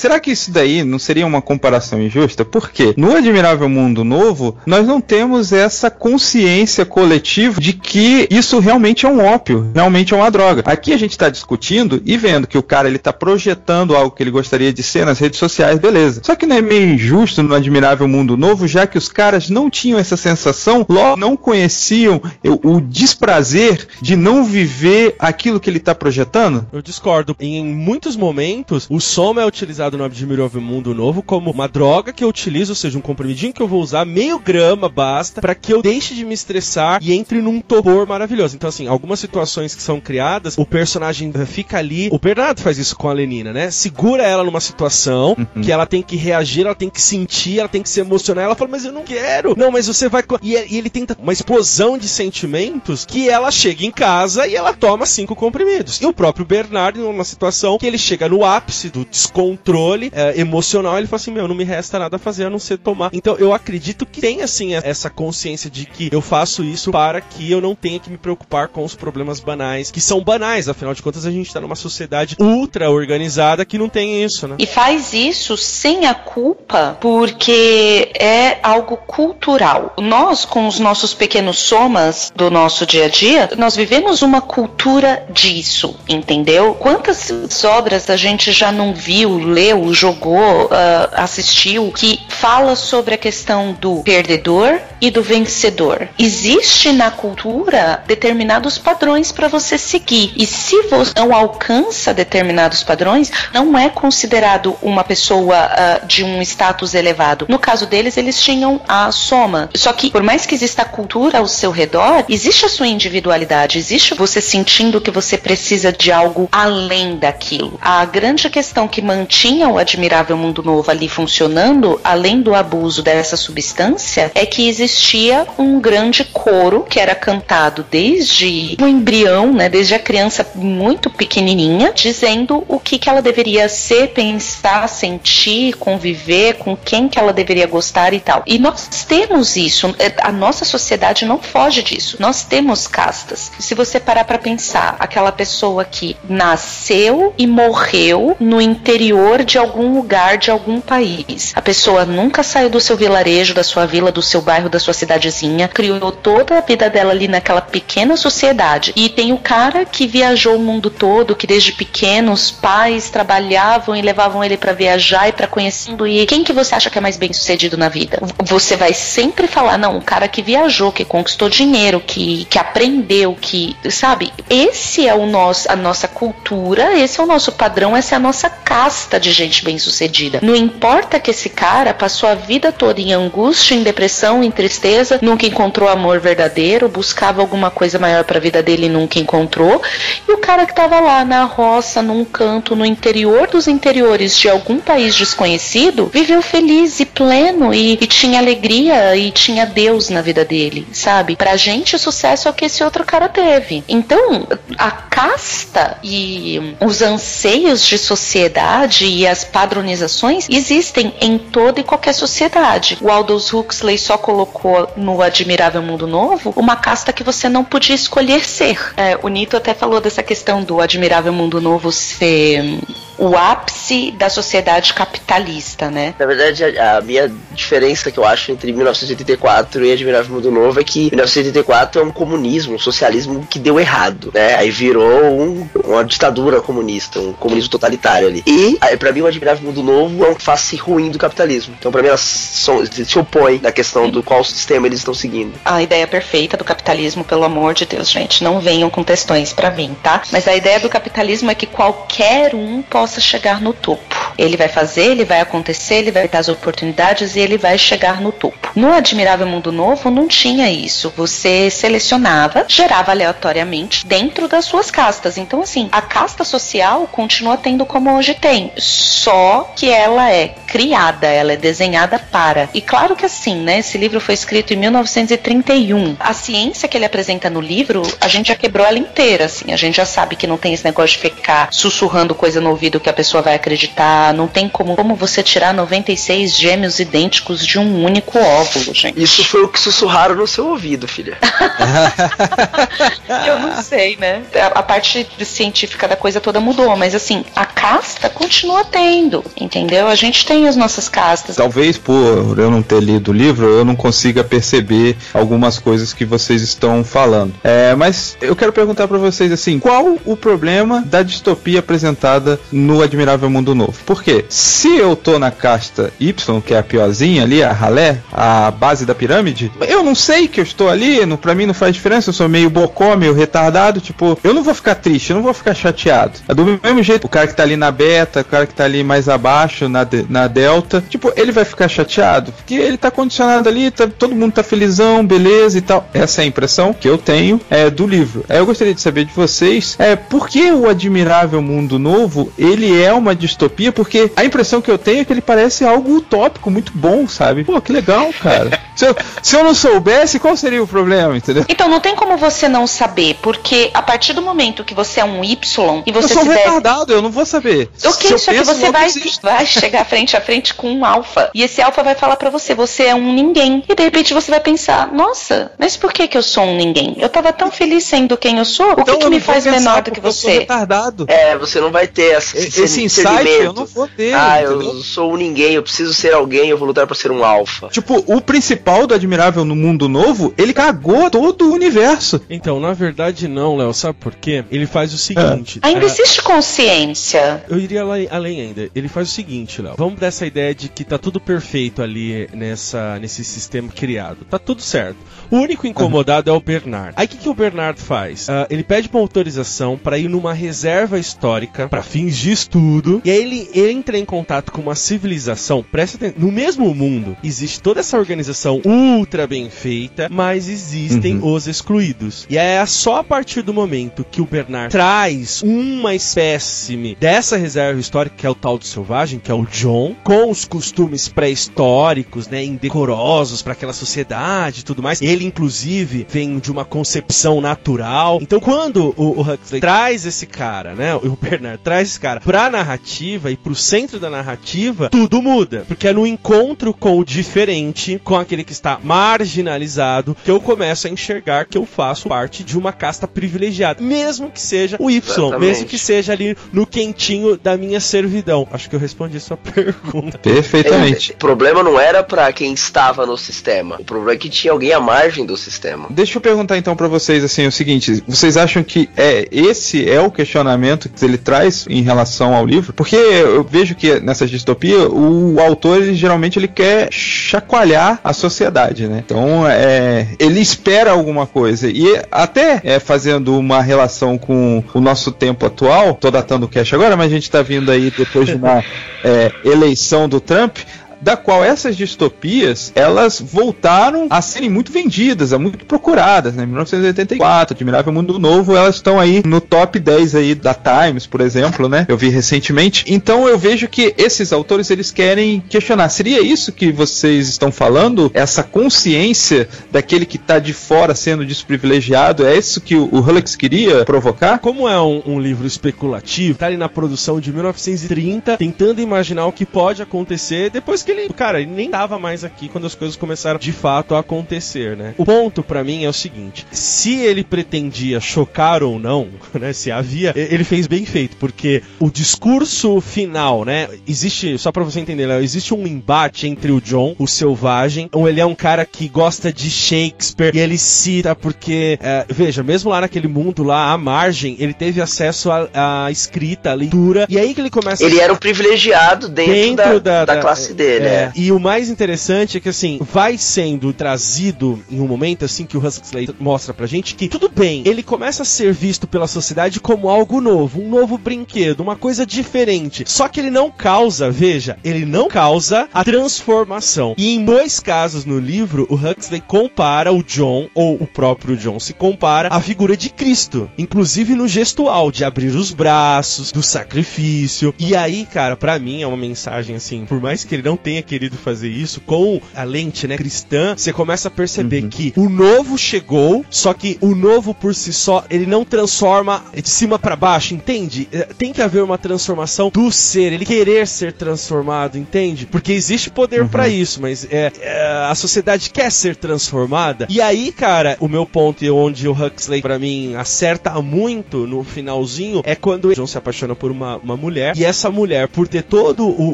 Será 0.00 0.18
que 0.18 0.30
isso 0.30 0.50
daí 0.50 0.82
não 0.82 0.98
seria 0.98 1.26
uma 1.26 1.42
comparação 1.42 2.00
injusta? 2.00 2.42
Porque 2.42 2.94
no 2.96 3.14
Admirável 3.14 3.68
Mundo 3.68 4.02
Novo, 4.02 4.56
nós 4.64 4.86
não 4.86 4.98
temos 4.98 5.52
essa 5.52 5.90
consciência 5.90 6.86
coletiva 6.86 7.60
de 7.60 7.74
que 7.74 8.26
isso 8.30 8.58
realmente 8.60 9.04
é 9.04 9.08
um 9.10 9.22
ópio, 9.22 9.70
realmente 9.74 10.14
é 10.14 10.16
uma 10.16 10.30
droga. 10.30 10.62
Aqui 10.64 10.94
a 10.94 10.96
gente 10.96 11.10
está 11.10 11.28
discutindo 11.28 12.00
e 12.02 12.16
vendo 12.16 12.46
que 12.46 12.56
o 12.56 12.62
cara 12.62 12.88
ele 12.88 12.96
está 12.96 13.12
projetando 13.12 13.94
algo 13.94 14.12
que 14.12 14.22
ele 14.22 14.30
gostaria 14.30 14.72
de 14.72 14.82
ser 14.82 15.04
nas 15.04 15.18
redes 15.18 15.38
sociais, 15.38 15.78
beleza. 15.78 16.22
Só 16.24 16.34
que 16.34 16.46
não 16.46 16.56
é 16.56 16.62
meio 16.62 16.94
injusto 16.94 17.42
no 17.42 17.54
Admirável 17.54 18.08
Mundo 18.08 18.38
Novo, 18.38 18.66
já 18.66 18.86
que 18.86 18.96
os 18.96 19.06
caras 19.06 19.50
não 19.50 19.68
tinham 19.68 19.98
essa 19.98 20.16
sensação, 20.16 20.86
logo 20.88 21.20
não 21.20 21.36
conheciam 21.36 22.22
o, 22.42 22.76
o 22.76 22.80
desprazer 22.80 23.86
de 24.00 24.16
não 24.16 24.46
viver 24.46 25.14
aquilo 25.18 25.60
que 25.60 25.68
ele 25.68 25.76
está 25.76 25.94
projetando? 25.94 26.66
Eu 26.72 26.80
discordo. 26.80 27.36
Em 27.38 27.62
muitos 27.62 28.16
momentos, 28.16 28.86
o 28.88 28.98
soma 28.98 29.42
é 29.42 29.46
utilizado 29.46 29.89
no 29.96 30.04
Admirável 30.04 30.60
Mundo 30.60 30.94
Novo 30.94 31.22
como 31.22 31.50
uma 31.50 31.68
droga 31.68 32.12
que 32.12 32.24
eu 32.24 32.28
utilizo, 32.28 32.72
ou 32.72 32.76
seja, 32.76 32.98
um 32.98 33.02
comprimidinho 33.02 33.52
que 33.52 33.62
eu 33.62 33.68
vou 33.68 33.80
usar, 33.80 34.04
meio 34.04 34.38
grama 34.38 34.88
basta, 34.88 35.40
para 35.40 35.54
que 35.54 35.72
eu 35.72 35.82
deixe 35.82 36.14
de 36.14 36.24
me 36.24 36.34
estressar 36.34 36.98
e 37.02 37.12
entre 37.12 37.40
num 37.40 37.60
torpor 37.60 38.06
maravilhoso. 38.06 38.56
Então, 38.56 38.68
assim, 38.68 38.86
algumas 38.86 39.20
situações 39.20 39.74
que 39.74 39.82
são 39.82 40.00
criadas, 40.00 40.56
o 40.56 40.64
personagem 40.64 41.32
fica 41.46 41.78
ali. 41.78 42.08
O 42.12 42.18
Bernardo 42.18 42.60
faz 42.60 42.78
isso 42.78 42.96
com 42.96 43.08
a 43.08 43.12
Lenina, 43.12 43.52
né? 43.52 43.70
Segura 43.70 44.22
ela 44.22 44.44
numa 44.44 44.60
situação 44.60 45.36
que 45.62 45.72
ela 45.72 45.86
tem 45.86 46.02
que 46.02 46.16
reagir, 46.16 46.64
ela 46.64 46.74
tem 46.74 46.90
que 46.90 47.00
sentir, 47.00 47.58
ela 47.58 47.68
tem 47.68 47.82
que 47.82 47.88
se 47.88 48.00
emocionar. 48.00 48.44
Ela 48.44 48.54
fala, 48.54 48.70
mas 48.70 48.84
eu 48.84 48.92
não 48.92 49.02
quero. 49.02 49.54
Não, 49.56 49.70
mas 49.70 49.86
você 49.86 50.08
vai. 50.08 50.22
co-" 50.22 50.38
E, 50.42 50.52
e 50.54 50.78
ele 50.78 50.90
tenta 50.90 51.16
uma 51.20 51.32
explosão 51.32 51.98
de 51.98 52.08
sentimentos 52.08 53.04
que 53.04 53.28
ela 53.28 53.50
chega 53.50 53.84
em 53.84 53.90
casa 53.90 54.46
e 54.46 54.54
ela 54.54 54.72
toma 54.72 55.06
cinco 55.06 55.34
comprimidos. 55.34 56.00
E 56.00 56.06
o 56.06 56.12
próprio 56.12 56.44
Bernardo, 56.44 57.00
numa 57.00 57.24
situação 57.24 57.78
que 57.78 57.86
ele 57.86 57.98
chega 57.98 58.28
no 58.28 58.44
ápice 58.44 58.88
do 58.88 59.04
descontrole 59.04 59.79
eh, 60.12 60.34
emocional, 60.40 60.98
ele 60.98 61.06
fala 61.06 61.20
assim: 61.20 61.30
Meu, 61.32 61.48
não 61.48 61.54
me 61.54 61.64
resta 61.64 61.98
nada 61.98 62.16
a 62.16 62.18
fazer 62.18 62.46
a 62.46 62.50
não 62.50 62.58
ser 62.58 62.78
tomar. 62.78 63.10
Então 63.12 63.36
eu 63.36 63.52
acredito 63.52 64.04
que 64.06 64.20
tem 64.20 64.42
assim 64.42 64.72
e- 64.72 64.80
essa 64.82 65.08
consciência 65.10 65.70
de 65.70 65.86
que 65.86 66.08
eu 66.12 66.20
faço 66.20 66.62
isso 66.64 66.90
para 66.90 67.20
que 67.20 67.50
eu 67.50 67.60
não 67.60 67.74
tenha 67.74 67.98
que 67.98 68.10
me 68.10 68.18
preocupar 68.18 68.68
com 68.68 68.84
os 68.84 68.94
problemas 68.94 69.40
banais, 69.40 69.90
que 69.90 70.00
são 70.00 70.20
banais, 70.22 70.68
afinal 70.68 70.94
de 70.94 71.02
contas 71.02 71.26
a 71.26 71.30
gente 71.30 71.52
tá 71.52 71.60
numa 71.60 71.76
sociedade 71.76 72.36
ultra 72.38 72.90
organizada 72.90 73.64
que 73.64 73.78
não 73.78 73.88
tem 73.88 74.22
isso, 74.22 74.46
né? 74.48 74.56
E 74.58 74.66
faz 74.66 75.12
isso 75.12 75.56
sem 75.56 76.06
a 76.06 76.14
culpa, 76.14 76.96
porque 77.00 78.10
é 78.18 78.58
algo 78.62 78.96
cultural. 78.96 79.94
Nós, 79.98 80.44
com 80.44 80.66
os 80.66 80.78
nossos 80.78 81.14
pequenos 81.14 81.58
somas 81.58 82.32
do 82.34 82.50
nosso 82.50 82.86
dia 82.86 83.06
a 83.06 83.08
dia, 83.08 83.50
nós 83.56 83.76
vivemos 83.76 84.22
uma 84.22 84.40
cultura 84.40 85.24
disso, 85.30 85.96
entendeu? 86.08 86.74
Quantas 86.74 87.30
obras 87.64 88.08
a 88.10 88.16
gente 88.16 88.52
já 88.52 88.72
não 88.72 88.94
viu, 88.94 89.38
leu, 89.38 89.69
jogou, 89.92 90.68
ah, 90.70 91.10
assistiu, 91.24 91.92
que 91.92 92.20
fala 92.28 92.76
sobre 92.76 93.14
a 93.14 93.18
questão 93.18 93.72
do 93.72 94.02
perdedor 94.02 94.78
e 95.00 95.10
do 95.10 95.22
vencedor. 95.22 96.08
Existe 96.18 96.92
na 96.92 97.10
cultura 97.10 98.02
determinados 98.06 98.78
padrões 98.78 99.32
para 99.32 99.48
você 99.48 99.78
seguir. 99.78 100.32
E 100.36 100.46
se 100.46 100.82
você 100.82 101.12
não 101.16 101.34
alcança 101.34 102.12
determinados 102.12 102.82
padrões, 102.82 103.30
não 103.52 103.76
é 103.78 103.88
considerado 103.88 104.76
uma 104.82 105.04
pessoa 105.04 105.56
ah, 105.56 106.00
de 106.06 106.24
um 106.24 106.40
status 106.42 106.94
elevado. 106.94 107.46
No 107.48 107.58
caso 107.58 107.86
deles, 107.86 108.16
eles 108.16 108.40
tinham 108.40 108.80
a 108.86 109.10
soma. 109.10 109.70
Só 109.74 109.92
que, 109.92 110.10
por 110.10 110.22
mais 110.22 110.46
que 110.46 110.54
exista 110.54 110.82
a 110.82 110.84
cultura 110.84 111.38
ao 111.38 111.46
seu 111.46 111.70
redor, 111.70 112.24
existe 112.28 112.66
a 112.66 112.68
sua 112.68 112.86
individualidade, 112.86 113.78
existe 113.78 114.14
você 114.14 114.40
sentindo 114.40 115.00
que 115.00 115.10
você 115.10 115.36
precisa 115.36 115.92
de 115.92 116.12
algo 116.12 116.48
além 116.50 117.16
daquilo. 117.16 117.78
A 117.80 118.04
grande 118.04 118.48
questão 118.50 118.88
que 118.88 119.02
mantinha 119.02 119.59
o 119.68 119.78
Admirável 119.78 120.36
Mundo 120.36 120.62
Novo 120.62 120.90
ali 120.90 121.08
funcionando, 121.08 122.00
além 122.02 122.40
do 122.40 122.54
abuso 122.54 123.02
dessa 123.02 123.36
substância, 123.36 124.30
é 124.34 124.46
que 124.46 124.68
existia 124.68 125.46
um 125.58 125.80
grande 125.80 126.24
coro 126.24 126.84
que 126.88 126.98
era 126.98 127.14
cantado 127.14 127.84
desde 127.90 128.76
o 128.80 128.86
embrião, 128.86 129.52
né, 129.52 129.68
desde 129.68 129.94
a 129.94 129.98
criança 129.98 130.46
muito 130.54 131.10
pequenininha, 131.10 131.92
dizendo 131.94 132.64
o 132.68 132.78
que, 132.78 132.98
que 132.98 133.08
ela 133.08 133.22
deveria 133.22 133.68
ser, 133.68 134.08
pensar, 134.08 134.88
sentir, 134.88 135.74
conviver, 135.74 136.54
com 136.54 136.76
quem 136.76 137.08
que 137.08 137.18
ela 137.18 137.32
deveria 137.32 137.66
gostar 137.66 138.12
e 138.12 138.20
tal. 138.20 138.42
E 138.46 138.58
nós 138.58 138.88
temos 139.06 139.56
isso, 139.56 139.94
é, 139.98 140.12
a 140.22 140.32
nossa 140.32 140.64
sociedade 140.64 141.24
não 141.24 141.38
foge 141.38 141.82
disso. 141.82 142.16
Nós 142.18 142.44
temos 142.44 142.86
castas. 142.86 143.50
Se 143.58 143.74
você 143.74 143.98
parar 143.98 144.24
para 144.24 144.38
pensar, 144.38 144.96
aquela 144.98 145.32
pessoa 145.32 145.84
que 145.84 146.16
nasceu 146.28 147.34
e 147.36 147.46
morreu 147.46 148.36
no 148.38 148.60
interior 148.60 149.44
de 149.50 149.58
algum 149.58 149.94
lugar, 149.94 150.38
de 150.38 150.48
algum 150.48 150.80
país. 150.80 151.52
A 151.56 151.60
pessoa 151.60 152.04
nunca 152.04 152.40
saiu 152.42 152.70
do 152.70 152.80
seu 152.80 152.96
vilarejo, 152.96 153.52
da 153.52 153.64
sua 153.64 153.84
vila, 153.84 154.12
do 154.12 154.22
seu 154.22 154.40
bairro, 154.40 154.68
da 154.68 154.78
sua 154.78 154.94
cidadezinha, 154.94 155.66
criou 155.66 156.12
toda 156.12 156.58
a 156.58 156.60
vida 156.60 156.88
dela 156.88 157.10
ali 157.10 157.26
naquela 157.26 157.60
pequena 157.60 158.16
sociedade. 158.16 158.92
E 158.94 159.08
tem 159.08 159.32
o 159.32 159.38
cara 159.38 159.84
que 159.84 160.06
viajou 160.06 160.54
o 160.54 160.60
mundo 160.60 160.88
todo, 160.88 161.34
que 161.34 161.48
desde 161.48 161.72
pequeno 161.72 162.32
os 162.32 162.50
pais 162.50 163.10
trabalhavam 163.10 163.96
e 163.96 164.02
levavam 164.02 164.44
ele 164.44 164.56
para 164.56 164.72
viajar 164.72 165.28
e 165.28 165.32
para 165.32 165.48
conhecendo. 165.48 166.06
E 166.06 166.24
quem 166.26 166.44
que 166.44 166.52
você 166.52 166.76
acha 166.76 166.88
que 166.88 166.98
é 166.98 167.00
mais 167.00 167.16
bem 167.16 167.32
sucedido 167.32 167.76
na 167.76 167.88
vida? 167.88 168.20
Você 168.44 168.76
vai 168.76 168.94
sempre 168.94 169.48
falar, 169.48 169.76
não, 169.76 169.98
o 169.98 170.02
cara 170.02 170.28
que 170.28 170.42
viajou, 170.42 170.92
que 170.92 171.04
conquistou 171.04 171.48
dinheiro, 171.48 171.98
que, 171.98 172.44
que 172.44 172.58
aprendeu, 172.58 173.36
que, 173.40 173.76
sabe? 173.90 174.32
Esse 174.48 175.08
é 175.08 175.14
o 175.14 175.26
nosso, 175.26 175.70
a 175.70 175.74
nossa 175.74 176.06
cultura, 176.06 176.96
esse 176.96 177.18
é 177.18 177.22
o 177.22 177.26
nosso 177.26 177.50
padrão, 177.50 177.96
essa 177.96 178.14
é 178.14 178.16
a 178.16 178.20
nossa 178.20 178.48
casta 178.48 179.18
de 179.18 179.39
gente 179.40 179.64
bem 179.64 179.78
sucedida. 179.78 180.40
Não 180.42 180.54
importa 180.54 181.18
que 181.18 181.30
esse 181.30 181.48
cara 181.48 181.92
passou 181.92 182.28
a 182.28 182.34
vida 182.34 182.70
toda 182.72 183.00
em 183.00 183.12
angústia, 183.12 183.74
em 183.74 183.82
depressão, 183.82 184.42
em 184.42 184.50
tristeza, 184.50 185.18
nunca 185.22 185.46
encontrou 185.46 185.88
amor 185.88 186.20
verdadeiro, 186.20 186.88
buscava 186.88 187.40
alguma 187.40 187.70
coisa 187.70 187.98
maior 187.98 188.24
para 188.24 188.38
a 188.38 188.40
vida 188.40 188.62
dele 188.62 188.86
e 188.86 188.88
nunca 188.88 189.18
encontrou. 189.18 189.82
E 190.28 190.32
o 190.32 190.38
cara 190.38 190.66
que 190.66 190.74
tava 190.74 191.00
lá 191.00 191.24
na 191.24 191.44
roça, 191.44 192.02
num 192.02 192.24
canto, 192.24 192.76
no 192.76 192.84
interior 192.84 193.48
dos 193.48 193.66
interiores 193.66 194.38
de 194.38 194.48
algum 194.48 194.78
país 194.78 195.14
desconhecido, 195.14 196.06
viveu 196.12 196.42
feliz 196.42 197.00
e 197.00 197.06
pleno 197.06 197.72
e, 197.72 197.94
e 197.94 198.06
tinha 198.06 198.38
alegria 198.38 199.16
e 199.16 199.30
tinha 199.30 199.66
Deus 199.66 200.08
na 200.10 200.22
vida 200.22 200.44
dele, 200.44 200.86
sabe? 200.92 201.36
Pra 201.36 201.56
gente, 201.56 201.96
o 201.96 201.98
sucesso 201.98 202.48
é 202.48 202.50
o 202.50 202.54
que 202.54 202.64
esse 202.64 202.82
outro 202.82 203.04
cara 203.04 203.28
teve. 203.28 203.82
Então, 203.88 204.46
a 204.78 204.90
casta 204.90 205.98
e 206.02 206.74
os 206.80 207.02
anseios 207.02 207.86
de 207.86 207.98
sociedade 207.98 209.06
e 209.06 209.26
as 209.30 209.44
padronizações 209.44 210.46
existem 210.50 211.14
em 211.20 211.38
toda 211.38 211.80
e 211.80 211.84
qualquer 211.84 212.12
sociedade. 212.12 212.98
O 213.00 213.10
Aldous 213.10 213.52
Huxley 213.52 213.98
só 213.98 214.18
colocou 214.18 214.88
no 214.96 215.22
Admirável 215.22 215.82
Mundo 215.82 216.06
Novo 216.06 216.52
uma 216.56 216.76
casta 216.76 217.12
que 217.12 217.22
você 217.22 217.48
não 217.48 217.64
podia 217.64 217.94
escolher 217.94 218.44
ser. 218.44 218.92
É, 218.96 219.18
o 219.22 219.28
Nito 219.28 219.56
até 219.56 219.74
falou 219.74 220.00
dessa 220.00 220.22
questão 220.22 220.62
do 220.62 220.80
Admirável 220.80 221.32
Mundo 221.32 221.60
Novo 221.60 221.90
ser 221.92 222.60
hum, 222.62 222.80
o 223.18 223.36
ápice 223.36 224.10
da 224.12 224.28
sociedade 224.28 224.94
capitalista, 224.94 225.90
né? 225.90 226.14
Na 226.18 226.26
verdade, 226.26 226.64
a, 226.78 226.98
a 226.98 227.00
minha 227.00 227.30
diferença 227.52 228.10
que 228.10 228.18
eu 228.18 228.24
acho 228.24 228.50
entre 228.52 228.72
1984 228.72 229.84
e 229.84 229.92
Admirável 229.92 230.34
Mundo 230.34 230.50
Novo 230.50 230.80
é 230.80 230.84
que 230.84 231.10
1984 231.10 232.00
é 232.00 232.04
um 232.04 232.10
comunismo, 232.10 232.74
um 232.74 232.78
socialismo 232.78 233.46
que 233.48 233.58
deu 233.58 233.78
errado, 233.78 234.30
né? 234.34 234.54
Aí 234.56 234.70
virou 234.70 235.22
um- 235.22 235.68
uma 235.84 236.04
ditadura 236.04 236.60
comunista, 236.60 237.20
um 237.20 237.32
comunismo 237.32 237.70
totalitário 237.70 238.28
ali. 238.28 238.42
E, 238.46 238.76
aí, 238.80 238.96
pra 238.96 239.09
mim, 239.12 239.20
o 239.22 239.26
Admirável 239.26 239.64
Mundo 239.64 239.82
Novo 239.82 240.24
é 240.24 240.30
um 240.30 240.38
face 240.38 240.76
ruim 240.76 241.10
do 241.10 241.18
capitalismo. 241.18 241.74
Então, 241.78 241.90
pra 241.90 242.02
mim, 242.02 242.08
elas 242.08 242.20
são- 242.20 242.84
se 242.86 243.18
opõem 243.18 243.60
na 243.62 243.72
questão 243.72 244.08
do 244.10 244.22
qual 244.22 244.42
sistema 244.44 244.86
eles 244.86 245.00
estão 245.00 245.14
seguindo. 245.14 245.54
A 245.64 245.82
ideia 245.82 246.06
perfeita 246.06 246.56
do 246.56 246.64
capitalismo, 246.64 247.24
pelo 247.24 247.44
amor 247.44 247.74
de 247.74 247.86
Deus, 247.86 248.10
gente, 248.10 248.42
não 248.44 248.60
venham 248.60 248.90
com 248.90 249.04
questões 249.04 249.52
pra 249.52 249.70
mim, 249.70 249.96
tá? 250.02 250.22
Mas 250.30 250.46
a 250.46 250.54
ideia 250.54 250.80
do 250.80 250.88
capitalismo 250.88 251.50
é 251.50 251.54
que 251.54 251.66
qualquer 251.66 252.54
um 252.54 252.82
possa 252.82 253.20
chegar 253.20 253.60
no 253.60 253.72
topo. 253.72 254.19
Ele 254.40 254.56
vai 254.56 254.68
fazer, 254.68 255.10
ele 255.10 255.24
vai 255.24 255.40
acontecer, 255.40 255.96
ele 255.96 256.10
vai 256.10 256.26
ter 256.26 256.38
as 256.38 256.48
oportunidades 256.48 257.36
e 257.36 257.40
ele 257.40 257.58
vai 257.58 257.76
chegar 257.76 258.20
no 258.20 258.32
topo. 258.32 258.70
No 258.74 258.92
Admirável 258.92 259.46
Mundo 259.46 259.70
Novo 259.70 260.10
não 260.10 260.26
tinha 260.26 260.70
isso. 260.70 261.12
Você 261.16 261.70
selecionava, 261.70 262.64
gerava 262.66 263.10
aleatoriamente 263.12 264.06
dentro 264.06 264.48
das 264.48 264.64
suas 264.64 264.90
castas. 264.90 265.36
Então, 265.36 265.60
assim, 265.60 265.88
a 265.92 266.00
casta 266.00 266.44
social 266.44 267.06
continua 267.12 267.56
tendo 267.56 267.84
como 267.84 268.16
hoje 268.16 268.34
tem, 268.34 268.72
só 268.76 269.72
que 269.76 269.90
ela 269.90 270.30
é 270.30 270.48
criada, 270.66 271.26
ela 271.26 271.52
é 271.52 271.56
desenhada 271.56 272.18
para. 272.18 272.68
E 272.72 272.80
claro 272.80 273.14
que 273.14 273.26
assim, 273.26 273.56
né? 273.56 273.80
Esse 273.80 273.98
livro 273.98 274.20
foi 274.20 274.34
escrito 274.34 274.72
em 274.72 274.76
1931. 274.76 276.16
A 276.18 276.32
ciência 276.32 276.88
que 276.88 276.96
ele 276.96 277.04
apresenta 277.04 277.50
no 277.50 277.60
livro, 277.60 278.02
a 278.20 278.28
gente 278.28 278.48
já 278.48 278.54
quebrou 278.54 278.86
ela 278.86 278.98
inteira, 278.98 279.44
assim. 279.44 279.72
A 279.72 279.76
gente 279.76 279.96
já 279.96 280.06
sabe 280.06 280.36
que 280.36 280.46
não 280.46 280.56
tem 280.56 280.72
esse 280.72 280.84
negócio 280.84 281.16
de 281.16 281.30
ficar 281.30 281.68
sussurrando 281.70 282.34
coisa 282.34 282.60
no 282.60 282.70
ouvido 282.70 283.00
que 283.00 283.10
a 283.10 283.12
pessoa 283.12 283.42
vai 283.42 283.54
acreditar. 283.54 284.29
Não 284.32 284.46
tem 284.46 284.68
como, 284.68 284.96
como 284.96 285.14
você 285.14 285.42
tirar 285.42 285.74
96 285.74 286.56
gêmeos 286.56 287.00
idênticos 287.00 287.66
de 287.66 287.78
um 287.78 288.04
único 288.04 288.38
óvulo, 288.38 288.94
gente. 288.94 289.20
Isso 289.20 289.44
foi 289.44 289.62
o 289.62 289.68
que 289.68 289.78
sussurraram 289.78 290.34
no 290.34 290.46
seu 290.46 290.68
ouvido, 290.68 291.08
filha. 291.08 291.38
Eu 293.46 293.58
não 293.58 293.82
sei, 293.82 294.16
né? 294.16 294.42
A, 294.54 294.78
a 294.78 294.82
parte 294.82 295.26
científica 295.44 296.08
da 296.08 296.16
coisa 296.16 296.40
toda 296.40 296.60
mudou, 296.60 296.96
mas 296.96 297.14
assim, 297.14 297.44
a 297.54 297.64
casta 297.64 298.28
continua 298.28 298.84
tendo, 298.84 299.44
entendeu? 299.56 300.08
A 300.08 300.14
gente 300.14 300.44
tem 300.44 300.68
as 300.68 300.76
nossas 300.76 301.08
castas. 301.08 301.56
Talvez 301.56 301.96
por 301.96 302.58
eu 302.58 302.70
não 302.70 302.82
ter 302.82 303.00
lido 303.00 303.30
o 303.30 303.34
livro, 303.34 303.66
eu 303.66 303.84
não 303.84 303.96
consiga 303.96 304.42
perceber 304.42 305.16
algumas 305.32 305.78
coisas 305.78 306.12
que 306.12 306.24
vocês 306.24 306.62
estão 306.62 307.04
falando. 307.04 307.54
É, 307.62 307.94
mas 307.94 308.36
eu 308.40 308.56
quero 308.56 308.72
perguntar 308.72 309.08
pra 309.08 309.18
vocês 309.18 309.52
assim, 309.52 309.78
qual 309.78 310.18
o 310.24 310.36
problema 310.36 311.02
da 311.02 311.22
distopia 311.22 311.80
apresentada 311.80 312.58
no 312.72 313.02
Admirável 313.02 313.50
Mundo 313.50 313.74
Novo? 313.74 313.94
Por 314.04 314.19
quê? 314.22 314.44
Se 314.48 314.96
eu 314.96 315.14
tô 315.16 315.38
na 315.38 315.50
casta 315.50 316.12
Y, 316.20 316.60
que 316.60 316.74
é 316.74 316.78
a 316.78 316.82
piorzinha 316.82 317.42
ali, 317.42 317.62
a 317.62 317.72
ralé, 317.72 318.18
a 318.32 318.70
base 318.70 319.04
da 319.06 319.14
pirâmide, 319.14 319.70
eu 319.80 320.02
não 320.02 320.14
sei 320.14 320.48
que 320.48 320.60
eu 320.60 320.64
estou 320.64 320.88
ali, 320.88 321.24
não, 321.26 321.36
pra 321.36 321.54
mim 321.54 321.66
não 321.66 321.74
faz 321.74 321.94
diferença, 321.94 322.30
eu 322.30 322.34
sou 322.34 322.48
meio 322.48 322.70
bocó, 322.70 323.16
meio 323.16 323.34
retardado, 323.34 324.00
tipo, 324.00 324.38
eu 324.42 324.54
não 324.54 324.62
vou 324.62 324.74
ficar 324.74 324.94
triste, 324.94 325.30
eu 325.30 325.36
não 325.36 325.42
vou 325.42 325.54
ficar 325.54 325.74
chateado. 325.74 326.32
É 326.48 326.54
do 326.54 326.64
mesmo 326.82 327.02
jeito, 327.02 327.24
o 327.26 327.28
cara 327.28 327.46
que 327.46 327.54
tá 327.54 327.62
ali 327.62 327.76
na 327.76 327.90
beta, 327.90 328.40
o 328.40 328.44
cara 328.44 328.66
que 328.66 328.74
tá 328.74 328.84
ali 328.84 329.02
mais 329.04 329.28
abaixo, 329.28 329.88
na, 329.88 330.04
de- 330.04 330.26
na 330.28 330.46
delta, 330.46 331.02
tipo, 331.08 331.32
ele 331.36 331.52
vai 331.52 331.64
ficar 331.64 331.88
chateado, 331.88 332.52
porque 332.52 332.74
ele 332.74 332.96
tá 332.96 333.10
condicionado 333.10 333.68
ali, 333.68 333.90
tá- 333.90 334.08
todo 334.08 334.34
mundo 334.34 334.52
tá 334.52 334.62
felizão, 334.62 335.24
beleza 335.26 335.78
e 335.78 335.80
tal. 335.80 336.08
Essa 336.12 336.42
é 336.42 336.44
a 336.44 336.46
impressão 336.46 336.92
que 336.92 337.08
eu 337.08 337.18
tenho 337.18 337.60
é, 337.70 337.88
do 337.90 338.06
livro. 338.06 338.44
É, 338.48 338.58
eu 338.58 338.66
gostaria 338.66 338.94
de 338.94 339.00
saber 339.00 339.24
de 339.24 339.32
vocês, 339.32 339.96
é, 339.98 340.16
por 340.16 340.48
que 340.48 340.70
o 340.72 340.88
Admirável 340.88 341.60
Mundo 341.62 341.98
Novo, 341.98 342.52
ele 342.58 343.00
é 343.02 343.12
uma 343.12 343.34
distopia, 343.34 343.92
porque 344.00 344.32
a 344.34 344.46
impressão 344.46 344.80
que 344.80 344.90
eu 344.90 344.96
tenho 344.96 345.20
é 345.20 345.24
que 345.26 345.30
ele 345.30 345.42
parece 345.42 345.84
algo 345.84 346.16
utópico, 346.16 346.70
muito 346.70 346.90
bom, 346.94 347.28
sabe? 347.28 347.64
Pô, 347.64 347.78
que 347.82 347.92
legal, 347.92 348.32
cara. 348.32 348.80
se, 349.00 349.06
eu, 349.06 349.16
se 349.42 349.56
eu 349.56 349.64
não 349.64 349.74
soubesse, 349.74 350.38
qual 350.38 350.56
seria 350.56 350.82
o 350.82 350.86
problema, 350.86 351.36
entendeu? 351.36 351.64
Então 351.68 351.88
não 351.88 352.00
tem 352.00 352.14
como 352.14 352.36
você 352.36 352.68
não 352.68 352.86
saber, 352.86 353.36
porque 353.42 353.90
a 353.94 354.02
partir 354.02 354.32
do 354.34 354.42
momento 354.42 354.84
que 354.84 354.94
você 354.94 355.20
é 355.20 355.24
um 355.24 355.42
Y 355.42 356.02
e 356.06 356.10
Eu 356.10 356.14
você 356.22 356.34
sou 356.34 356.42
se 356.42 356.48
retardado, 356.48 357.12
eu 357.12 357.22
não 357.22 357.30
vou 357.30 357.46
saber. 357.46 357.88
O 358.04 358.12
que 358.12 358.26
Se 358.28 358.32
eu 358.32 358.36
isso 358.36 358.50
é 358.50 358.54
que 358.54 358.64
você 358.64 358.90
vai, 358.90 359.08
vai 359.42 359.66
chegar 359.66 360.04
frente 360.04 360.36
a 360.36 360.40
frente 360.40 360.74
com 360.74 360.90
um 360.92 361.04
alfa. 361.04 361.50
E 361.54 361.62
esse 361.62 361.80
alfa 361.80 362.02
vai 362.02 362.14
falar 362.14 362.36
pra 362.36 362.50
você, 362.50 362.74
você 362.74 363.04
é 363.04 363.14
um 363.14 363.32
ninguém. 363.32 363.82
E 363.88 363.94
de 363.94 364.02
repente 364.02 364.34
você 364.34 364.50
vai 364.50 364.60
pensar, 364.60 365.12
nossa, 365.12 365.72
mas 365.78 365.96
por 365.96 366.12
que 366.12 366.28
que 366.28 366.36
eu 366.36 366.42
sou 366.42 366.64
um 366.64 366.76
ninguém? 366.76 367.16
Eu 367.18 367.28
tava 367.28 367.52
tão 367.52 367.70
feliz 367.70 368.04
sendo 368.04 368.36
quem 368.36 368.58
eu 368.58 368.64
sou. 368.64 368.88
O 368.88 369.00
Então 369.00 369.04
que, 369.14 369.16
que 369.20 369.24
eu 369.26 369.30
me 369.30 369.40
faz 369.40 369.64
menor 369.64 370.02
do 370.02 370.10
que 370.10 370.20
porque 370.20 370.26
eu 370.28 370.32
sou 370.32 370.50
você? 370.50 370.58
retardado. 370.60 371.24
É, 371.28 371.56
você 371.56 371.80
não 371.80 371.90
vai 371.90 372.06
ter 372.06 372.32
essa, 372.34 372.58
E- 372.58 372.66
Esse 372.66 373.02
insight 373.02 373.48
eu 373.48 373.72
não 373.72 373.86
vou 373.86 374.06
ter. 374.08 374.34
Ah, 374.34 374.60
entendeu? 374.62 374.82
eu 374.94 375.02
sou 375.02 375.32
um 375.32 375.36
ninguém, 375.36 375.74
eu 375.74 375.82
preciso 375.82 376.12
ser 376.12 376.34
alguém, 376.34 376.68
eu 376.68 376.76
vou 376.76 376.86
lutar 376.88 377.06
pra 377.06 377.14
ser 377.16 377.30
um 377.30 377.44
alfa. 377.44 377.88
Tipo, 377.88 378.22
o 378.26 378.40
principal 378.40 378.89
do 379.06 379.14
Admirável 379.14 379.64
no 379.64 379.74
Mundo 379.76 380.08
Novo, 380.08 380.52
ele 380.58 380.72
cagou 380.72 381.30
todo 381.30 381.68
o 381.68 381.72
universo. 381.72 382.40
Então, 382.50 382.78
na 382.80 382.92
verdade, 382.92 383.46
não, 383.48 383.76
Léo. 383.76 383.92
Sabe 383.94 384.18
por 384.20 384.34
quê? 384.34 384.64
Ele 384.70 384.86
faz 384.86 385.12
o 385.14 385.18
seguinte. 385.18 385.78
Ainda 385.82 386.02
é, 386.02 386.04
existe 386.04 386.42
consciência. 386.42 387.64
Eu 387.68 387.78
iria 387.78 388.04
lá- 388.04 388.16
além 388.30 388.60
ainda. 388.60 388.88
Ele 388.94 389.08
faz 389.08 389.28
o 389.28 389.30
seguinte, 389.30 389.80
Léo. 389.80 389.94
Vamos 389.96 390.18
dessa 390.18 390.46
ideia 390.46 390.74
de 390.74 390.88
que 390.88 391.04
tá 391.04 391.18
tudo 391.18 391.40
perfeito 391.40 392.02
ali 392.02 392.48
nessa, 392.52 393.18
nesse 393.18 393.44
sistema 393.44 393.88
criado. 393.88 394.38
Tá 394.48 394.58
tudo 394.58 394.82
certo. 394.82 395.16
O 395.50 395.56
único 395.56 395.86
incomodado 395.86 396.50
é 396.50 396.52
o 396.52 396.60
Bernard. 396.60 397.12
Aí 397.16 397.26
o 397.26 397.28
que, 397.28 397.36
que 397.36 397.48
o 397.48 397.54
Bernard 397.54 398.00
faz? 398.00 398.48
Ah, 398.48 398.66
ele 398.70 398.82
pede 398.84 399.08
uma 399.12 399.20
autorização 399.20 399.96
para 399.96 400.18
ir 400.18 400.28
numa 400.28 400.52
reserva 400.52 401.18
histórica 401.18 401.88
para 401.88 402.02
fins 402.02 402.36
de 402.36 402.52
estudo. 402.52 403.20
E 403.24 403.30
aí 403.30 403.38
ele, 403.42 403.68
ele 403.74 403.90
entra 403.90 404.18
em 404.18 404.24
contato 404.24 404.70
com 404.72 404.80
uma 404.80 404.94
civilização. 404.94 405.84
Presta 405.90 406.16
atenção. 406.16 406.40
No 406.40 406.52
mesmo 406.52 406.94
mundo 406.94 407.36
existe 407.42 407.80
toda 407.80 408.00
essa 408.00 408.16
organização 408.18 408.79
ultra 408.84 409.46
bem 409.46 409.68
feita, 409.70 410.28
mas 410.30 410.68
existem 410.68 411.40
os 411.42 411.66
excluídos. 411.66 412.46
E 412.48 412.56
é 412.56 412.84
só 412.86 413.16
a 413.16 413.24
partir 413.24 413.62
do 413.62 413.74
momento 413.74 414.24
que 414.30 414.40
o 414.40 414.46
Bernard 414.46 414.90
traz 414.90 415.62
uma 415.62 416.14
espécime 416.14 417.16
dessa 417.18 417.56
reserva 417.56 418.00
histórica, 418.00 418.36
que 418.36 418.46
é 418.46 418.50
o 418.50 418.54
tal 418.54 418.78
do 418.78 418.84
selvagem, 418.84 419.38
que 419.38 419.50
é 419.50 419.54
o 419.54 419.64
John, 419.66 420.14
com 420.22 420.50
os 420.50 420.64
costumes 420.64 421.28
pré-históricos, 421.28 422.48
né, 422.48 422.64
indecorosos 422.64 423.62
para 423.62 423.72
aquela 423.72 423.92
sociedade 423.92 424.80
e 424.80 424.82
tudo 424.84 425.02
mais. 425.02 425.20
Ele, 425.20 425.44
inclusive, 425.44 426.26
vem 426.28 426.58
de 426.58 426.70
uma 426.70 426.84
concepção 426.84 427.60
natural. 427.60 428.38
Então, 428.40 428.60
quando 428.60 429.14
o, 429.16 429.40
o 429.40 429.40
Huxley 429.40 429.80
traz 429.80 430.26
esse 430.26 430.46
cara, 430.46 430.94
né, 430.94 431.14
o 431.14 431.36
Bernard 431.40 431.82
traz 431.82 432.08
esse 432.08 432.20
cara 432.20 432.40
pra 432.40 432.70
narrativa 432.70 433.50
e 433.50 433.56
pro 433.56 433.74
centro 433.74 434.18
da 434.18 434.30
narrativa, 434.30 435.08
tudo 435.08 435.42
muda. 435.42 435.84
Porque 435.86 436.08
é 436.08 436.12
no 436.12 436.26
encontro 436.26 436.92
com 436.92 437.18
o 437.18 437.24
diferente, 437.24 438.20
com 438.22 438.36
aquele 438.36 438.64
que 438.70 438.72
está 438.72 439.00
marginalizado, 439.02 440.36
que 440.44 440.50
eu 440.50 440.60
começo 440.60 441.08
a 441.08 441.10
enxergar 441.10 441.64
que 441.64 441.76
eu 441.76 441.84
faço 441.84 442.28
parte 442.28 442.62
de 442.62 442.78
uma 442.78 442.92
casta 442.92 443.26
privilegiada, 443.26 444.00
mesmo 444.00 444.48
que 444.48 444.60
seja 444.60 444.96
o 445.00 445.10
Y, 445.10 445.18
Exatamente. 445.18 445.58
mesmo 445.58 445.86
que 445.86 445.98
seja 445.98 446.32
ali 446.32 446.56
no 446.72 446.86
quentinho 446.86 447.56
da 447.56 447.76
minha 447.76 447.98
servidão. 447.98 448.68
Acho 448.70 448.88
que 448.88 448.94
eu 448.94 449.00
respondi 449.00 449.40
sua 449.40 449.56
pergunta. 449.74 450.38
Perfeitamente. 450.38 451.32
O 451.32 451.36
problema 451.36 451.82
não 451.82 451.98
era 451.98 452.22
pra 452.22 452.52
quem 452.52 452.72
estava 452.72 453.26
no 453.26 453.36
sistema. 453.36 453.96
O 453.98 454.04
problema 454.04 454.34
é 454.34 454.36
que 454.36 454.48
tinha 454.48 454.72
alguém 454.72 454.92
à 454.92 455.00
margem 455.00 455.44
do 455.44 455.56
sistema. 455.56 456.06
Deixa 456.08 456.38
eu 456.38 456.40
perguntar 456.40 456.78
então 456.78 456.94
pra 456.94 457.08
vocês 457.08 457.42
assim 457.42 457.66
o 457.66 457.72
seguinte: 457.72 458.22
vocês 458.28 458.56
acham 458.56 458.84
que 458.84 459.08
é 459.16 459.48
esse 459.50 460.08
é 460.08 460.20
o 460.20 460.30
questionamento 460.30 461.08
que 461.08 461.24
ele 461.24 461.38
traz 461.38 461.86
em 461.88 462.02
relação 462.02 462.54
ao 462.54 462.64
livro? 462.64 462.92
Porque 462.92 463.16
eu 463.16 463.64
vejo 463.64 463.96
que 463.96 464.20
nessa 464.20 464.46
distopia 464.46 465.08
o 465.08 465.58
autor 465.60 466.02
ele, 466.02 466.14
geralmente 466.14 466.56
ele 466.56 466.68
quer 466.68 467.08
chacoalhar 467.10 468.20
a 468.22 468.32
sociedade, 468.32 468.59
né? 469.06 469.22
Então 469.24 469.66
é, 469.66 470.28
ele 470.38 470.60
espera 470.60 471.12
alguma 471.12 471.46
coisa 471.46 471.88
e 471.88 472.20
até 472.30 472.80
é, 472.84 472.98
fazendo 472.98 473.58
uma 473.58 473.80
relação 473.80 474.36
com 474.36 474.82
o 474.92 475.00
nosso 475.00 475.32
tempo 475.32 475.64
atual. 475.64 476.14
Tô 476.14 476.30
datando 476.30 476.66
o 476.66 476.68
cash 476.68 476.92
agora, 476.92 477.16
mas 477.16 477.26
a 477.26 477.34
gente 477.34 477.50
tá 477.50 477.62
vindo 477.62 477.90
aí 477.90 478.12
depois 478.16 478.46
de 478.46 478.54
uma 478.54 478.84
é, 479.24 479.52
eleição 479.64 480.28
do 480.28 480.40
Trump 480.40 480.78
da 481.20 481.36
qual 481.36 481.62
essas 481.62 481.96
distopias 481.96 482.92
elas 482.94 483.40
voltaram 483.40 484.26
a 484.30 484.40
serem 484.40 484.70
muito 484.70 484.92
vendidas, 484.92 485.52
a 485.52 485.58
muito 485.58 485.84
procuradas, 485.84 486.54
né? 486.54 486.64
1984, 486.66 487.74
Admirável 487.74 488.12
Mundo 488.12 488.38
Novo, 488.38 488.76
elas 488.76 488.96
estão 488.96 489.18
aí 489.18 489.42
no 489.44 489.60
top 489.60 489.98
10 489.98 490.34
aí 490.34 490.54
da 490.54 490.74
Times, 490.74 491.26
por 491.26 491.40
exemplo, 491.40 491.88
né? 491.88 492.06
Eu 492.08 492.16
vi 492.16 492.28
recentemente. 492.28 493.04
Então 493.08 493.48
eu 493.48 493.58
vejo 493.58 493.88
que 493.88 494.14
esses 494.16 494.52
autores 494.52 494.90
eles 494.90 495.10
querem 495.10 495.60
questionar, 495.68 496.08
seria 496.08 496.40
isso 496.40 496.72
que 496.72 496.92
vocês 496.92 497.48
estão 497.48 497.70
falando? 497.70 498.30
Essa 498.34 498.62
consciência 498.62 499.68
daquele 499.90 500.24
que 500.24 500.36
está 500.36 500.58
de 500.58 500.72
fora 500.72 501.14
sendo 501.14 501.44
desprivilegiado, 501.44 502.46
é 502.46 502.56
isso 502.56 502.80
que 502.80 502.94
o, 502.96 503.04
o 503.12 503.24
queria 503.58 504.04
provocar? 504.04 504.58
Como 504.58 504.88
é 504.88 505.00
um, 505.00 505.22
um 505.26 505.40
livro 505.40 505.66
especulativo, 505.66 506.58
tá 506.58 506.66
ali 506.66 506.76
na 506.76 506.88
produção 506.88 507.40
de 507.40 507.52
1930, 507.52 508.56
tentando 508.56 509.00
imaginar 509.00 509.46
o 509.46 509.52
que 509.52 509.64
pode 509.64 510.02
acontecer 510.02 510.70
depois 510.70 511.02
que 511.02 511.09
ele, 511.10 511.28
cara, 511.32 511.60
ele 511.60 511.70
nem 511.70 511.90
tava 511.90 512.18
mais 512.18 512.44
aqui 512.44 512.68
quando 512.68 512.86
as 512.86 512.94
coisas 512.94 513.16
começaram 513.16 513.58
de 513.58 513.72
fato 513.72 514.14
a 514.14 514.20
acontecer, 514.20 514.96
né? 514.96 515.14
O 515.16 515.24
ponto 515.24 515.62
pra 515.62 515.84
mim 515.84 516.04
é 516.04 516.08
o 516.08 516.12
seguinte: 516.12 516.66
se 516.70 517.20
ele 517.20 517.44
pretendia 517.44 518.20
chocar 518.20 518.82
ou 518.82 518.98
não, 518.98 519.28
né? 519.58 519.72
Se 519.72 519.90
havia, 519.90 520.32
ele 520.36 520.64
fez 520.64 520.86
bem 520.86 521.04
feito, 521.04 521.36
porque 521.36 521.82
o 521.98 522.10
discurso 522.10 523.00
final, 523.00 523.64
né? 523.64 523.88
Existe, 524.06 524.58
só 524.58 524.72
pra 524.72 524.84
você 524.84 525.00
entender, 525.00 525.26
Léo, 525.26 525.42
existe 525.42 525.74
um 525.74 525.86
embate 525.86 526.46
entre 526.46 526.72
o 526.72 526.80
John, 526.80 527.14
o 527.18 527.26
selvagem, 527.26 528.08
ou 528.12 528.28
ele 528.28 528.40
é 528.40 528.46
um 528.46 528.54
cara 528.54 528.84
que 528.84 529.08
gosta 529.08 529.52
de 529.52 529.70
Shakespeare 529.70 530.54
e 530.54 530.58
ele 530.58 530.78
cita 530.78 531.34
porque, 531.34 531.98
é, 532.02 532.24
veja, 532.28 532.62
mesmo 532.62 532.90
lá 532.90 533.00
naquele 533.00 533.28
mundo 533.28 533.62
lá, 533.62 533.92
à 533.92 533.98
margem, 533.98 534.56
ele 534.58 534.74
teve 534.74 535.00
acesso 535.00 535.50
à 535.50 536.10
escrita, 536.10 536.70
à 536.70 536.74
leitura, 536.74 537.26
e 537.28 537.38
aí 537.38 537.54
que 537.54 537.60
ele 537.60 537.70
começa 537.70 538.04
Ele 538.04 538.18
era 538.18 538.32
um 538.32 538.36
privilegiado 538.36 539.28
dentro, 539.28 540.00
da, 540.00 540.24
da, 540.24 540.36
classe 540.40 540.74
dele, 540.74 540.99
é, 541.00 541.06
é. 541.06 541.32
E 541.34 541.52
o 541.52 541.58
mais 541.58 541.88
interessante 541.88 542.56
é 542.56 542.60
que, 542.60 542.68
assim, 542.68 542.98
vai 543.00 543.38
sendo 543.38 543.92
trazido 543.92 544.82
em 544.90 545.00
um 545.00 545.06
momento, 545.06 545.44
assim, 545.44 545.64
que 545.64 545.76
o 545.76 545.84
Huxley 545.84 546.28
mostra 546.38 546.74
pra 546.74 546.86
gente 546.86 547.14
que, 547.14 547.28
tudo 547.28 547.48
bem, 547.48 547.82
ele 547.86 548.02
começa 548.02 548.42
a 548.42 548.46
ser 548.46 548.72
visto 548.72 549.06
pela 549.06 549.26
sociedade 549.26 549.80
como 549.80 550.08
algo 550.08 550.40
novo, 550.40 550.80
um 550.80 550.88
novo 550.88 551.18
brinquedo, 551.18 551.80
uma 551.80 551.96
coisa 551.96 552.26
diferente. 552.26 553.04
Só 553.06 553.28
que 553.28 553.40
ele 553.40 553.50
não 553.50 553.70
causa, 553.70 554.30
veja, 554.30 554.76
ele 554.84 555.04
não 555.04 555.28
causa 555.28 555.88
a 555.92 556.04
transformação. 556.04 557.14
E 557.16 557.34
em 557.34 557.44
dois 557.44 557.80
casos 557.80 558.24
no 558.24 558.38
livro, 558.38 558.86
o 558.90 558.94
Huxley 558.94 559.40
compara 559.40 560.12
o 560.12 560.22
John, 560.22 560.68
ou 560.74 560.94
o 560.94 561.06
próprio 561.06 561.56
John 561.56 561.78
se 561.78 561.92
compara, 561.92 562.48
à 562.48 562.60
figura 562.60 562.96
de 562.96 563.10
Cristo. 563.10 563.70
Inclusive 563.78 564.34
no 564.34 564.48
gestual, 564.48 565.10
de 565.10 565.24
abrir 565.24 565.54
os 565.54 565.72
braços, 565.72 566.52
do 566.52 566.62
sacrifício. 566.62 567.74
E 567.78 567.94
aí, 567.94 568.26
cara, 568.26 568.56
pra 568.56 568.78
mim 568.78 569.02
é 569.02 569.06
uma 569.06 569.16
mensagem 569.16 569.76
assim, 569.76 570.04
por 570.04 570.20
mais 570.20 570.44
que 570.44 570.54
ele 570.54 570.62
não 570.62 570.76
tenha 570.76 570.89
querido 571.02 571.36
fazer 571.36 571.68
isso, 571.68 572.00
com 572.00 572.40
a 572.54 572.64
lente, 572.64 573.06
né, 573.06 573.16
cristã, 573.16 573.74
você 573.76 573.92
começa 573.92 574.28
a 574.28 574.30
perceber 574.30 574.88
que 574.88 575.12
o 575.16 575.28
novo 575.28 575.78
chegou, 575.78 576.44
só 576.50 576.72
que 576.74 576.98
o 577.00 577.14
novo 577.14 577.54
por 577.54 577.74
si 577.74 577.92
só, 577.92 578.24
ele 578.30 578.46
não 578.46 578.64
transforma 578.64 579.44
de 579.54 579.68
cima 579.68 579.98
pra 579.98 580.16
baixo, 580.16 580.54
entende? 580.54 581.08
É, 581.12 581.28
Tem 581.36 581.52
que 581.52 581.62
haver 581.62 581.82
uma 581.82 581.98
transformação 581.98 582.70
do 582.72 582.90
ser, 582.90 583.32
ele 583.32 583.44
querer 583.44 583.86
ser 583.86 584.12
transformado, 584.12 584.96
entende? 584.98 585.46
Porque 585.46 585.72
existe 585.72 586.10
poder 586.10 586.48
pra 586.48 586.68
isso, 586.68 587.00
mas 587.00 587.26
é, 587.30 587.52
é, 587.60 588.06
a 588.08 588.14
sociedade 588.14 588.70
quer 588.70 588.90
ser 588.90 589.16
transformada. 589.16 590.06
E 590.08 590.20
aí, 590.20 590.52
cara, 590.52 590.96
o 591.00 591.08
meu 591.08 591.26
ponto 591.26 591.64
e 591.64 591.70
onde 591.70 592.08
o 592.08 592.12
Huxley 592.12 592.62
pra 592.62 592.78
mim 592.78 593.14
acerta 593.14 593.70
muito 593.82 594.46
no 594.46 594.64
finalzinho 594.64 595.42
é 595.44 595.54
quando 595.54 595.94
John 595.94 596.06
se 596.06 596.18
apaixona 596.18 596.54
por 596.54 596.70
uma, 596.70 596.96
uma 596.96 597.16
mulher 597.16 597.56
e 597.56 597.64
essa 597.64 597.90
mulher, 597.90 598.28
por 598.28 598.48
ter 598.48 598.62
todo 598.62 599.06
o 599.08 599.32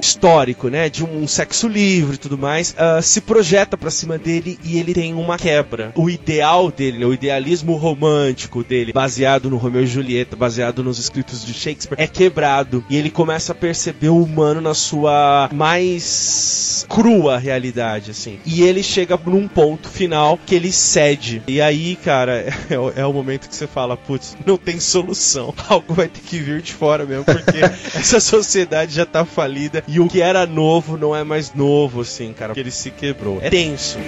histórico, 0.00 0.68
né, 0.68 0.88
de 0.88 1.04
um 1.04 1.26
sexo 1.26 1.45
livre 1.68 2.14
e 2.14 2.18
tudo 2.18 2.36
mais, 2.38 2.74
ah, 2.78 3.00
se 3.02 3.20
projeta 3.20 3.76
pra 3.76 3.90
cima 3.90 4.18
dele 4.18 4.58
e 4.64 4.78
ele 4.78 4.92
tem 4.94 5.14
uma 5.14 5.36
quebra. 5.38 5.92
O 5.94 6.08
ideal 6.10 6.70
dele, 6.70 7.04
o 7.04 7.12
idealismo 7.14 7.74
romântico 7.76 8.62
dele, 8.64 8.92
baseado 8.92 9.48
no 9.50 9.56
Romeu 9.56 9.82
e 9.82 9.86
Julieta, 9.86 10.36
baseado 10.36 10.82
nos 10.82 10.98
escritos 10.98 11.44
de 11.44 11.52
Shakespeare, 11.54 12.00
é 12.00 12.06
quebrado 12.06 12.84
e 12.90 12.96
ele 12.96 13.10
começa 13.10 13.52
a 13.52 13.54
perceber 13.54 14.08
o 14.08 14.22
humano 14.22 14.60
na 14.60 14.74
sua 14.74 15.48
mais 15.52 16.86
crua 16.88 17.38
realidade, 17.38 18.10
assim. 18.10 18.38
E 18.44 18.62
ele 18.62 18.82
chega 18.82 19.18
num 19.26 19.48
ponto 19.48 19.88
final 19.88 20.38
que 20.46 20.54
ele 20.54 20.70
cede. 20.72 21.42
E 21.46 21.60
aí, 21.60 21.96
cara, 21.96 22.44
é, 22.70 22.78
o- 22.78 22.92
é 22.96 23.04
o 23.06 23.12
momento 23.12 23.48
que 23.48 23.54
você 23.56 23.66
fala, 23.66 23.96
putz, 23.96 24.36
não 24.46 24.56
tem 24.56 24.78
solução. 24.80 25.54
Algo 25.68 25.94
vai 25.94 26.08
ter 26.08 26.20
que 26.20 26.38
vir 26.38 26.62
de 26.62 26.72
fora 26.72 27.04
mesmo, 27.04 27.24
porque 27.24 27.58
essa 27.98 28.20
sociedade 28.20 28.94
já 28.94 29.04
tá 29.06 29.24
falida 29.24 29.82
e 29.88 29.98
o 30.00 30.08
que 30.08 30.20
era 30.20 30.46
novo 30.46 30.96
não 30.96 31.14
é 31.14 31.24
mais 31.24 31.35
novo, 31.54 32.00
assim, 32.00 32.32
cara, 32.32 32.48
porque 32.48 32.60
ele 32.60 32.70
se 32.70 32.90
quebrou. 32.90 33.38
É 33.42 33.50
tenso. 33.50 33.98